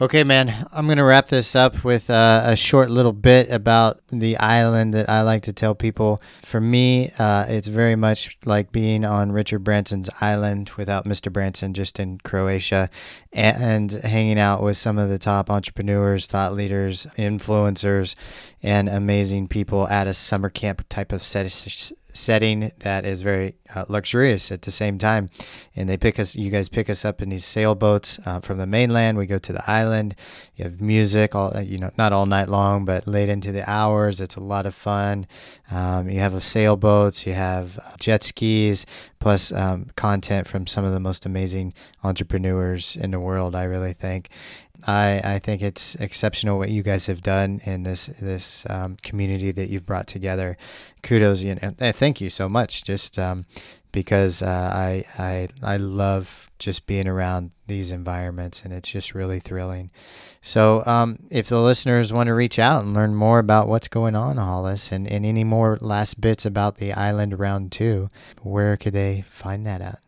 Okay, 0.00 0.22
man, 0.22 0.68
I'm 0.70 0.86
going 0.86 0.98
to 0.98 1.04
wrap 1.04 1.26
this 1.26 1.56
up 1.56 1.82
with 1.82 2.08
uh, 2.08 2.42
a 2.44 2.54
short 2.54 2.88
little 2.88 3.12
bit 3.12 3.50
about 3.50 4.00
the 4.12 4.36
island 4.36 4.94
that 4.94 5.08
I 5.08 5.22
like 5.22 5.42
to 5.42 5.52
tell 5.52 5.74
people. 5.74 6.22
For 6.40 6.60
me, 6.60 7.10
uh, 7.18 7.46
it's 7.48 7.66
very 7.66 7.96
much 7.96 8.38
like 8.44 8.70
being 8.70 9.04
on 9.04 9.32
Richard 9.32 9.64
Branson's 9.64 10.08
island 10.20 10.70
without 10.76 11.04
Mr. 11.04 11.32
Branson, 11.32 11.74
just 11.74 11.98
in 11.98 12.18
Croatia, 12.18 12.90
and, 13.32 13.90
and 13.92 14.04
hanging 14.04 14.38
out 14.38 14.62
with 14.62 14.76
some 14.76 14.98
of 14.98 15.08
the 15.08 15.18
top 15.18 15.50
entrepreneurs, 15.50 16.28
thought 16.28 16.54
leaders, 16.54 17.08
influencers, 17.16 18.14
and 18.62 18.88
amazing 18.88 19.48
people 19.48 19.88
at 19.88 20.06
a 20.06 20.14
summer 20.14 20.48
camp 20.48 20.84
type 20.88 21.10
of 21.10 21.24
set, 21.24 21.92
setting 22.18 22.72
that 22.80 23.04
is 23.04 23.22
very 23.22 23.54
uh, 23.74 23.84
luxurious 23.88 24.50
at 24.50 24.62
the 24.62 24.70
same 24.70 24.98
time. 24.98 25.30
And 25.76 25.88
they 25.88 25.96
pick 25.96 26.18
us, 26.18 26.34
you 26.34 26.50
guys 26.50 26.68
pick 26.68 26.90
us 26.90 27.04
up 27.04 27.22
in 27.22 27.28
these 27.28 27.44
sailboats 27.44 28.18
uh, 28.26 28.40
from 28.40 28.58
the 28.58 28.66
mainland. 28.66 29.18
We 29.18 29.26
go 29.26 29.38
to 29.38 29.52
the 29.52 29.70
island. 29.70 30.14
You 30.56 30.64
have 30.64 30.80
music, 30.80 31.34
all 31.34 31.56
uh, 31.56 31.60
you 31.60 31.78
know, 31.78 31.90
not 31.96 32.12
all 32.12 32.26
night 32.26 32.48
long, 32.48 32.84
but 32.84 33.06
late 33.06 33.28
into 33.28 33.52
the 33.52 33.68
hours. 33.68 34.20
It's 34.20 34.36
a 34.36 34.40
lot 34.40 34.66
of 34.66 34.74
fun. 34.74 35.26
Um, 35.70 36.08
you 36.08 36.20
have 36.20 36.34
sailboats, 36.42 37.26
you 37.26 37.34
have 37.34 37.78
uh, 37.78 37.92
jet 37.98 38.24
skis, 38.24 38.86
plus 39.18 39.52
um, 39.52 39.90
content 39.96 40.46
from 40.46 40.66
some 40.66 40.84
of 40.84 40.92
the 40.92 41.00
most 41.00 41.26
amazing 41.26 41.74
entrepreneurs 42.02 42.96
in 42.96 43.10
the 43.10 43.20
world. 43.20 43.54
I 43.54 43.64
really 43.64 43.92
think. 43.92 44.30
I, 44.88 45.20
I 45.34 45.38
think 45.38 45.60
it's 45.60 45.96
exceptional 45.96 46.56
what 46.56 46.70
you 46.70 46.82
guys 46.82 47.06
have 47.06 47.22
done 47.22 47.60
in 47.64 47.82
this 47.82 48.06
this 48.06 48.64
um, 48.70 48.96
community 49.02 49.52
that 49.52 49.68
you've 49.68 49.84
brought 49.84 50.06
together. 50.06 50.56
Kudos, 51.02 51.42
know, 51.42 51.74
eh, 51.78 51.92
thank 51.92 52.22
you 52.22 52.30
so 52.30 52.48
much. 52.48 52.84
Just 52.84 53.18
um, 53.18 53.44
because 53.92 54.40
uh, 54.40 54.46
I 54.46 55.04
I 55.18 55.48
I 55.62 55.76
love 55.76 56.50
just 56.58 56.86
being 56.86 57.06
around 57.06 57.50
these 57.66 57.92
environments, 57.92 58.62
and 58.62 58.72
it's 58.72 58.90
just 58.90 59.14
really 59.14 59.40
thrilling. 59.40 59.90
So, 60.40 60.82
um, 60.86 61.26
if 61.30 61.48
the 61.48 61.60
listeners 61.60 62.10
want 62.10 62.28
to 62.28 62.34
reach 62.34 62.58
out 62.58 62.82
and 62.82 62.94
learn 62.94 63.14
more 63.14 63.40
about 63.40 63.68
what's 63.68 63.88
going 63.88 64.16
on, 64.16 64.38
Hollis, 64.38 64.90
and, 64.90 65.06
and 65.06 65.26
any 65.26 65.44
more 65.44 65.76
last 65.82 66.18
bits 66.18 66.46
about 66.46 66.76
the 66.76 66.94
island 66.94 67.38
round 67.38 67.72
two, 67.72 68.08
where 68.40 68.78
could 68.78 68.94
they 68.94 69.24
find 69.28 69.66
that 69.66 69.82
at? 69.82 70.00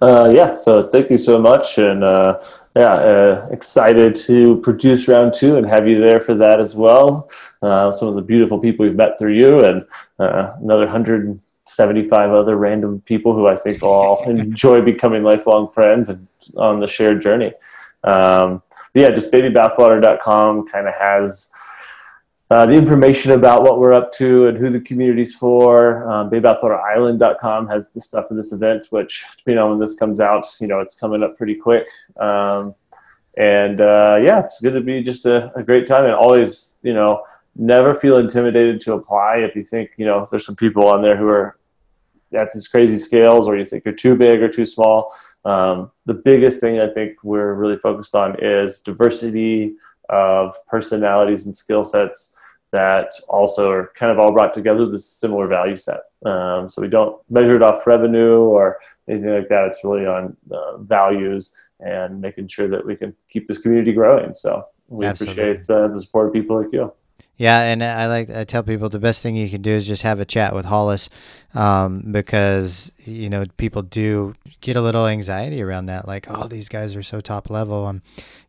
Uh, 0.00 0.30
yeah, 0.34 0.54
so 0.54 0.88
thank 0.88 1.10
you 1.10 1.18
so 1.18 1.38
much, 1.38 1.78
and 1.78 2.04
uh, 2.04 2.40
yeah, 2.76 2.92
uh, 2.92 3.48
excited 3.50 4.14
to 4.14 4.56
produce 4.60 5.08
round 5.08 5.32
two 5.32 5.56
and 5.56 5.66
have 5.66 5.88
you 5.88 6.00
there 6.00 6.20
for 6.20 6.34
that 6.34 6.60
as 6.60 6.74
well. 6.74 7.30
Uh, 7.62 7.90
some 7.90 8.08
of 8.08 8.14
the 8.14 8.22
beautiful 8.22 8.58
people 8.58 8.84
we've 8.84 8.96
met 8.96 9.18
through 9.18 9.34
you, 9.34 9.64
and 9.64 9.84
uh, 10.18 10.54
another 10.60 10.84
175 10.84 12.30
other 12.30 12.56
random 12.56 13.00
people 13.02 13.34
who 13.34 13.46
I 13.46 13.56
think 13.56 13.82
all 13.82 14.24
enjoy 14.28 14.80
becoming 14.82 15.22
lifelong 15.22 15.70
friends 15.72 16.08
and 16.08 16.26
on 16.56 16.80
the 16.80 16.86
shared 16.86 17.22
journey. 17.22 17.52
Um, 18.02 18.62
yeah, 18.94 19.10
just 19.10 19.32
babybathwater.com 19.32 20.68
kind 20.68 20.86
of 20.86 20.94
has 20.94 21.50
uh, 22.54 22.64
the 22.64 22.72
information 22.72 23.32
about 23.32 23.64
what 23.64 23.80
we're 23.80 23.92
up 23.92 24.12
to 24.12 24.46
and 24.46 24.56
who 24.56 24.70
the 24.70 24.80
community's 24.80 25.34
for. 25.34 26.08
Um, 26.08 26.30
BabyBathwaterIsland.com 26.30 27.66
has 27.66 27.92
the 27.92 28.00
stuff 28.00 28.28
for 28.28 28.34
this 28.34 28.52
event, 28.52 28.86
which 28.90 29.26
depending 29.38 29.60
on 29.60 29.70
when 29.70 29.80
this 29.80 29.96
comes 29.96 30.20
out, 30.20 30.46
you 30.60 30.68
know, 30.68 30.78
it's 30.78 30.94
coming 30.94 31.24
up 31.24 31.36
pretty 31.36 31.56
quick. 31.56 31.88
Um, 32.16 32.76
and 33.36 33.80
uh, 33.80 34.20
yeah, 34.22 34.38
it's 34.38 34.60
going 34.60 34.76
to 34.76 34.80
be 34.80 35.02
just 35.02 35.26
a, 35.26 35.52
a, 35.56 35.64
great 35.64 35.88
time. 35.88 36.04
And 36.04 36.14
always, 36.14 36.78
you 36.84 36.94
know, 36.94 37.24
never 37.56 37.92
feel 37.92 38.18
intimidated 38.18 38.80
to 38.82 38.92
apply. 38.92 39.38
If 39.38 39.56
you 39.56 39.64
think, 39.64 39.90
you 39.96 40.06
know, 40.06 40.28
there's 40.30 40.46
some 40.46 40.54
people 40.54 40.86
on 40.86 41.02
there 41.02 41.16
who 41.16 41.26
are 41.26 41.58
at 42.36 42.52
these 42.52 42.68
crazy 42.68 42.98
scales, 42.98 43.48
or 43.48 43.56
you 43.56 43.64
think 43.64 43.84
you're 43.84 43.94
too 43.94 44.14
big 44.14 44.40
or 44.40 44.48
too 44.48 44.64
small. 44.64 45.12
Um, 45.44 45.90
the 46.06 46.14
biggest 46.14 46.60
thing 46.60 46.78
I 46.78 46.86
think 46.86 47.16
we're 47.24 47.54
really 47.54 47.78
focused 47.78 48.14
on 48.14 48.36
is 48.40 48.78
diversity 48.78 49.74
of 50.08 50.54
personalities 50.68 51.46
and 51.46 51.56
skill 51.56 51.82
sets 51.82 52.33
that 52.74 53.12
also 53.28 53.70
are 53.70 53.92
kind 53.94 54.10
of 54.10 54.18
all 54.18 54.32
brought 54.32 54.52
together 54.52 54.80
with 54.84 54.94
a 54.94 54.98
similar 54.98 55.46
value 55.46 55.76
set. 55.76 56.00
Um, 56.26 56.68
so 56.68 56.82
we 56.82 56.88
don't 56.88 57.16
measure 57.30 57.54
it 57.54 57.62
off 57.62 57.86
revenue 57.86 58.38
or 58.40 58.78
anything 59.08 59.30
like 59.30 59.48
that. 59.48 59.66
It's 59.68 59.84
really 59.84 60.06
on 60.06 60.36
uh, 60.50 60.78
values 60.78 61.54
and 61.78 62.20
making 62.20 62.48
sure 62.48 62.66
that 62.66 62.84
we 62.84 62.96
can 62.96 63.14
keep 63.28 63.46
this 63.46 63.58
community 63.58 63.92
growing. 63.92 64.34
So 64.34 64.64
we 64.88 65.06
Absolutely. 65.06 65.42
appreciate 65.42 65.70
uh, 65.70 65.86
the 65.86 66.00
support 66.00 66.26
of 66.28 66.32
people 66.32 66.60
like 66.60 66.72
you. 66.72 66.92
Yeah, 67.36 67.62
and 67.62 67.82
I 67.82 68.06
like 68.06 68.30
I 68.30 68.44
tell 68.44 68.62
people 68.62 68.88
the 68.88 69.00
best 69.00 69.22
thing 69.22 69.34
you 69.34 69.50
can 69.50 69.60
do 69.60 69.72
is 69.72 69.88
just 69.88 70.02
have 70.02 70.20
a 70.20 70.24
chat 70.24 70.54
with 70.54 70.66
Hollis, 70.66 71.10
um, 71.52 72.12
because 72.12 72.92
you 72.98 73.28
know 73.28 73.44
people 73.56 73.82
do 73.82 74.34
get 74.60 74.76
a 74.76 74.80
little 74.80 75.06
anxiety 75.06 75.60
around 75.60 75.86
that. 75.86 76.06
Like, 76.06 76.26
oh, 76.30 76.46
these 76.46 76.68
guys 76.68 76.94
are 76.94 77.02
so 77.02 77.20
top 77.20 77.50
level, 77.50 77.86
um, 77.86 78.02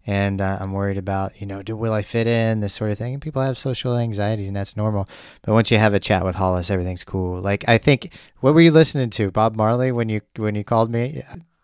and 0.05 0.39
uh, 0.39 0.59
I'm 0.61 0.71
worried 0.71 0.99
about 0.99 1.41
you 1.41 1.47
know, 1.47 1.63
do 1.63 1.75
will 1.75 1.93
I 1.93 2.03
fit 2.03 2.27
in 2.27 2.59
this 2.59 2.73
sort 2.73 2.91
of 2.91 2.97
thing? 2.99 3.13
And 3.13 3.21
people 3.23 3.41
have 3.41 3.57
social 3.57 3.97
anxiety, 3.97 4.45
and 4.45 4.55
that's 4.55 4.77
normal. 4.77 5.07
But 5.41 5.53
once 5.53 5.71
you 5.71 5.79
have 5.79 5.95
a 5.95 5.99
chat 5.99 6.23
with 6.23 6.36
Hollis, 6.36 6.69
everything's 6.69 7.03
cool. 7.03 7.41
Like, 7.41 7.67
I 7.67 7.79
think 7.79 8.13
what 8.41 8.53
were 8.53 8.61
you 8.61 8.71
listening 8.71 9.09
to, 9.11 9.31
Bob 9.31 9.55
Marley, 9.55 9.91
when 9.91 10.09
you 10.09 10.21
when 10.38 10.53
you 10.53 10.63
called 10.63 10.91
me? 10.91 11.23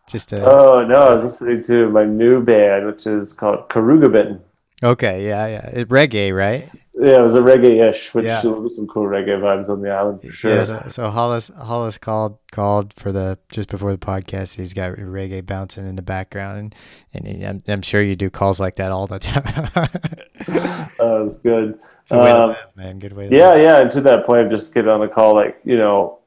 Just 0.10 0.30
to, 0.30 0.44
Oh 0.44 0.84
no, 0.86 0.96
I 0.96 1.14
was 1.14 1.24
listening 1.24 1.62
to 1.66 1.88
my 1.90 2.04
new 2.04 2.42
band, 2.42 2.88
which 2.88 3.06
is 3.06 3.32
called 3.32 3.70
Karugabin. 3.70 4.42
okay, 4.84 5.26
yeah, 5.26 5.46
yeah, 5.46 5.68
it, 5.68 5.88
reggae, 5.90 6.36
right? 6.36 6.68
Yeah, 6.94 7.20
it 7.20 7.24
was 7.24 7.36
a 7.36 7.42
reggae-ish, 7.42 8.14
which 8.14 8.26
Yeah. 8.26 8.46
was 8.46 8.76
some 8.76 8.86
cool 8.86 9.06
reggae 9.08 9.40
vibes 9.40 9.70
on 9.70 9.82
the 9.82 9.90
island 9.90 10.22
for 10.22 10.32
sure. 10.34 10.56
Yeah, 10.56 10.60
so, 10.62 10.84
so 10.90 11.10
Hollis 11.10 11.50
Hollis 11.58 11.98
called 11.98 12.38
called 12.52 12.94
for 12.98 13.14
the 13.14 13.40
just 13.50 13.70
before 13.70 13.92
the 13.94 13.98
podcast. 13.98 14.56
He's 14.56 14.74
got 14.74 14.98
reggae 14.98 15.46
bouncing 15.46 15.88
in 15.88 15.96
the 15.96 16.02
background, 16.02 16.76
and, 17.14 17.26
and 17.26 17.44
I'm, 17.46 17.64
I'm 17.68 17.82
sure 17.82 18.02
you 18.02 18.18
do 18.18 18.30
calls 18.30 18.60
like 18.60 18.76
that 18.76 18.92
all 18.92 19.08
the 19.08 19.20
time. 19.32 19.70
Uh, 19.76 21.20
it 21.20 21.24
was 21.24 21.38
good. 21.40 21.80
it's 22.04 22.12
a 22.12 22.18
way 22.18 22.26
to 22.26 22.36
Um, 22.36 22.50
live, 22.50 22.58
man. 22.76 23.00
Good 23.00 23.14
way. 23.14 23.30
Yeah, 23.32 23.50
live. 23.52 23.62
yeah. 23.62 23.78
And 23.80 23.92
to 23.92 24.02
that 24.02 24.26
point, 24.26 24.42
I've 24.46 24.52
just 24.52 24.74
get 24.74 24.88
on 24.88 25.00
the 25.00 25.08
call, 25.08 25.34
like, 25.34 25.60
you 25.64 25.78
know, 25.78 26.20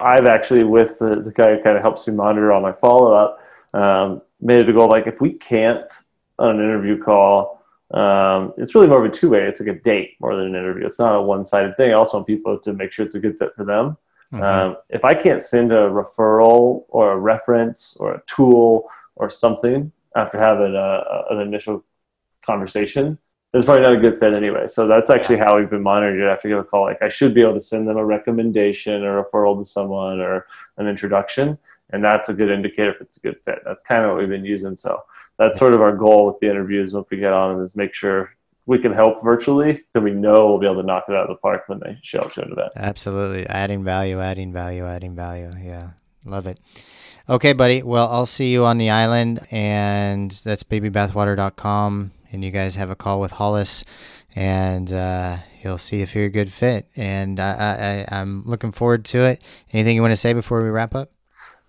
I've 0.00 0.26
actually, 0.26 0.64
with 0.64 0.98
the, 0.98 1.20
the 1.22 1.32
guy 1.32 1.56
who 1.56 1.62
kind 1.62 1.76
of 1.76 1.82
helps 1.82 2.06
me 2.08 2.14
monitor 2.14 2.52
all 2.52 2.60
my 2.62 2.72
follow 2.72 3.12
up, 3.12 3.40
um, 3.74 4.22
made 4.40 4.58
it 4.58 4.68
a 4.68 4.72
goal 4.72 4.88
like, 4.88 5.06
if 5.06 5.20
we 5.20 5.32
can't 5.32 5.84
on 6.38 6.50
an 6.58 6.62
interview 6.64 7.02
call, 7.02 7.57
um, 7.92 8.52
it's 8.58 8.74
really 8.74 8.86
more 8.86 9.04
of 9.04 9.10
a 9.10 9.14
two 9.14 9.30
way. 9.30 9.42
It's 9.42 9.60
like 9.60 9.68
a 9.68 9.80
date 9.80 10.16
more 10.20 10.36
than 10.36 10.46
an 10.46 10.54
interview. 10.54 10.84
It's 10.84 10.98
not 10.98 11.16
a 11.16 11.22
one 11.22 11.44
sided 11.44 11.76
thing. 11.76 11.90
I 11.90 11.94
also 11.94 12.18
want 12.18 12.26
people 12.26 12.58
to 12.58 12.72
make 12.72 12.92
sure 12.92 13.06
it's 13.06 13.14
a 13.14 13.20
good 13.20 13.38
fit 13.38 13.54
for 13.56 13.64
them. 13.64 13.96
Mhm. 14.32 14.42
Um, 14.42 14.76
if 14.90 15.04
I 15.04 15.14
can't 15.14 15.42
send 15.42 15.72
a 15.72 15.88
referral 15.88 16.84
or 16.88 17.12
a 17.12 17.16
reference 17.16 17.96
or 17.98 18.14
a 18.14 18.22
tool 18.26 18.90
or 19.16 19.30
something 19.30 19.90
after 20.16 20.38
having 20.38 20.74
a, 20.74 21.24
an 21.30 21.40
initial 21.40 21.82
conversation, 22.42 23.18
it's 23.54 23.64
probably 23.64 23.82
not 23.82 23.94
a 23.94 24.00
good 24.00 24.20
fit 24.20 24.34
anyway. 24.34 24.68
So 24.68 24.86
that's 24.86 25.08
actually 25.08 25.38
how 25.38 25.56
we've 25.56 25.70
been 25.70 25.82
monitoring 25.82 26.20
it 26.20 26.30
after 26.30 26.48
you 26.48 26.56
get 26.56 26.60
a 26.60 26.64
call. 26.64 26.84
Like 26.84 27.00
I 27.00 27.08
should 27.08 27.32
be 27.32 27.40
able 27.40 27.54
to 27.54 27.60
send 27.60 27.88
them 27.88 27.96
a 27.96 28.04
recommendation 28.04 29.02
or 29.02 29.18
a 29.18 29.24
referral 29.24 29.58
to 29.58 29.64
someone 29.64 30.20
or 30.20 30.46
an 30.76 30.86
introduction. 30.86 31.56
And 31.90 32.04
that's 32.04 32.28
a 32.28 32.34
good 32.34 32.50
indicator 32.50 32.90
if 32.90 33.00
it's 33.00 33.16
a 33.16 33.20
good 33.20 33.40
fit. 33.46 33.60
That's 33.64 33.82
kind 33.84 34.04
of 34.04 34.10
what 34.10 34.18
we've 34.18 34.28
been 34.28 34.44
using. 34.44 34.76
So 34.76 35.02
that's 35.38 35.58
sort 35.58 35.74
of 35.74 35.80
our 35.80 35.96
goal 35.96 36.26
with 36.26 36.40
the 36.40 36.50
interviews 36.50 36.92
once 36.92 37.06
we 37.10 37.18
get 37.18 37.32
on 37.32 37.62
is 37.62 37.76
make 37.76 37.94
sure 37.94 38.30
we 38.66 38.78
can 38.78 38.92
help 38.92 39.24
virtually, 39.24 39.82
then 39.94 40.04
we 40.04 40.10
know 40.10 40.48
we'll 40.48 40.58
be 40.58 40.66
able 40.66 40.82
to 40.82 40.86
knock 40.86 41.04
it 41.08 41.14
out 41.14 41.22
of 41.22 41.28
the 41.28 41.40
park 41.40 41.62
when 41.68 41.80
they 41.80 41.98
show 42.02 42.18
up 42.18 42.32
to 42.34 42.42
an 42.42 42.52
event. 42.52 42.70
Absolutely, 42.76 43.46
adding 43.46 43.82
value, 43.82 44.20
adding 44.20 44.52
value, 44.52 44.84
adding 44.84 45.16
value. 45.16 45.50
Yeah, 45.58 45.90
love 46.26 46.46
it. 46.46 46.60
Okay, 47.30 47.54
buddy. 47.54 47.82
Well, 47.82 48.08
I'll 48.08 48.26
see 48.26 48.52
you 48.52 48.64
on 48.64 48.78
the 48.78 48.90
island, 48.90 49.46
and 49.50 50.30
that's 50.30 50.64
babybathwater.com. 50.64 52.12
And 52.30 52.44
you 52.44 52.50
guys 52.50 52.74
have 52.76 52.90
a 52.90 52.96
call 52.96 53.20
with 53.20 53.32
Hollis, 53.32 53.84
and 54.36 54.92
uh, 54.92 55.38
he'll 55.58 55.78
see 55.78 56.02
if 56.02 56.14
you're 56.14 56.26
a 56.26 56.30
good 56.30 56.52
fit. 56.52 56.86
And 56.94 57.40
I, 57.40 58.04
I, 58.10 58.20
I'm 58.20 58.42
looking 58.44 58.72
forward 58.72 59.06
to 59.06 59.24
it. 59.24 59.42
Anything 59.72 59.96
you 59.96 60.02
want 60.02 60.12
to 60.12 60.16
say 60.16 60.34
before 60.34 60.62
we 60.62 60.68
wrap 60.68 60.94
up? 60.94 61.10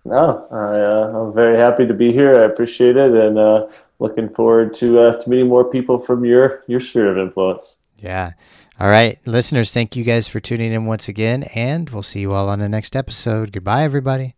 No, 0.04 0.46
I, 0.50 0.56
uh, 0.56 1.18
I'm 1.18 1.34
very 1.34 1.58
happy 1.58 1.86
to 1.86 1.94
be 1.94 2.12
here. 2.12 2.34
I 2.34 2.44
appreciate 2.44 2.96
it, 2.96 3.12
and 3.12 3.38
uh, 3.38 3.66
looking 3.98 4.28
forward 4.28 4.74
to 4.74 4.98
uh, 4.98 5.12
to 5.12 5.30
meeting 5.30 5.48
more 5.48 5.64
people 5.64 5.98
from 5.98 6.24
your 6.24 6.64
your 6.66 6.80
sphere 6.80 7.10
of 7.10 7.18
influence. 7.18 7.76
Yeah. 7.98 8.32
All 8.78 8.88
right, 8.88 9.18
listeners, 9.26 9.74
thank 9.74 9.94
you 9.94 10.04
guys 10.04 10.26
for 10.26 10.40
tuning 10.40 10.72
in 10.72 10.86
once 10.86 11.06
again, 11.06 11.42
and 11.54 11.90
we'll 11.90 12.02
see 12.02 12.20
you 12.20 12.32
all 12.32 12.48
on 12.48 12.60
the 12.60 12.68
next 12.68 12.96
episode. 12.96 13.52
Goodbye, 13.52 13.84
everybody. 13.84 14.36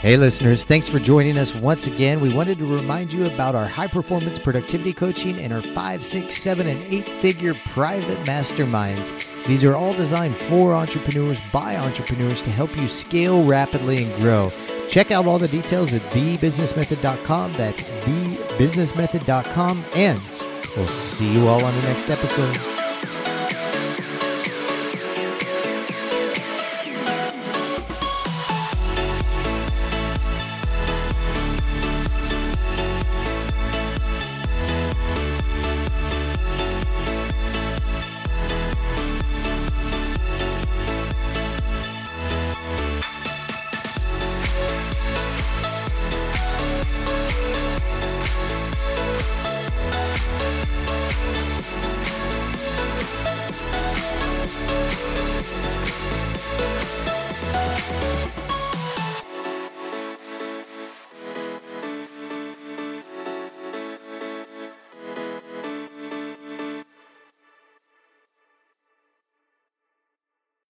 Hey, 0.00 0.16
listeners, 0.16 0.64
thanks 0.64 0.88
for 0.88 0.98
joining 0.98 1.38
us 1.38 1.54
once 1.54 1.86
again. 1.86 2.20
We 2.20 2.32
wanted 2.32 2.58
to 2.58 2.72
remind 2.72 3.12
you 3.14 3.26
about 3.26 3.54
our 3.54 3.66
high 3.66 3.88
performance 3.88 4.38
productivity 4.38 4.92
coaching 4.92 5.38
and 5.38 5.54
our 5.54 5.62
five, 5.62 6.04
six, 6.04 6.36
seven, 6.36 6.66
and 6.66 6.80
eight 6.92 7.08
figure 7.08 7.54
private 7.54 8.18
masterminds. 8.26 9.10
These 9.48 9.64
are 9.64 9.74
all 9.74 9.94
designed 9.94 10.36
for 10.36 10.74
entrepreneurs 10.74 11.40
by 11.50 11.74
entrepreneurs 11.76 12.42
to 12.42 12.50
help 12.50 12.76
you 12.76 12.86
scale 12.86 13.42
rapidly 13.44 14.04
and 14.04 14.14
grow. 14.16 14.52
Check 14.90 15.10
out 15.10 15.24
all 15.24 15.38
the 15.38 15.48
details 15.48 15.94
at 15.94 16.02
thebusinessmethod.com. 16.12 17.54
That's 17.54 17.82
thebusinessmethod.com. 18.04 19.84
And 19.94 20.20
we'll 20.76 20.86
see 20.88 21.32
you 21.32 21.48
all 21.48 21.64
on 21.64 21.74
the 21.74 21.82
next 21.82 22.10
episode. 22.10 22.77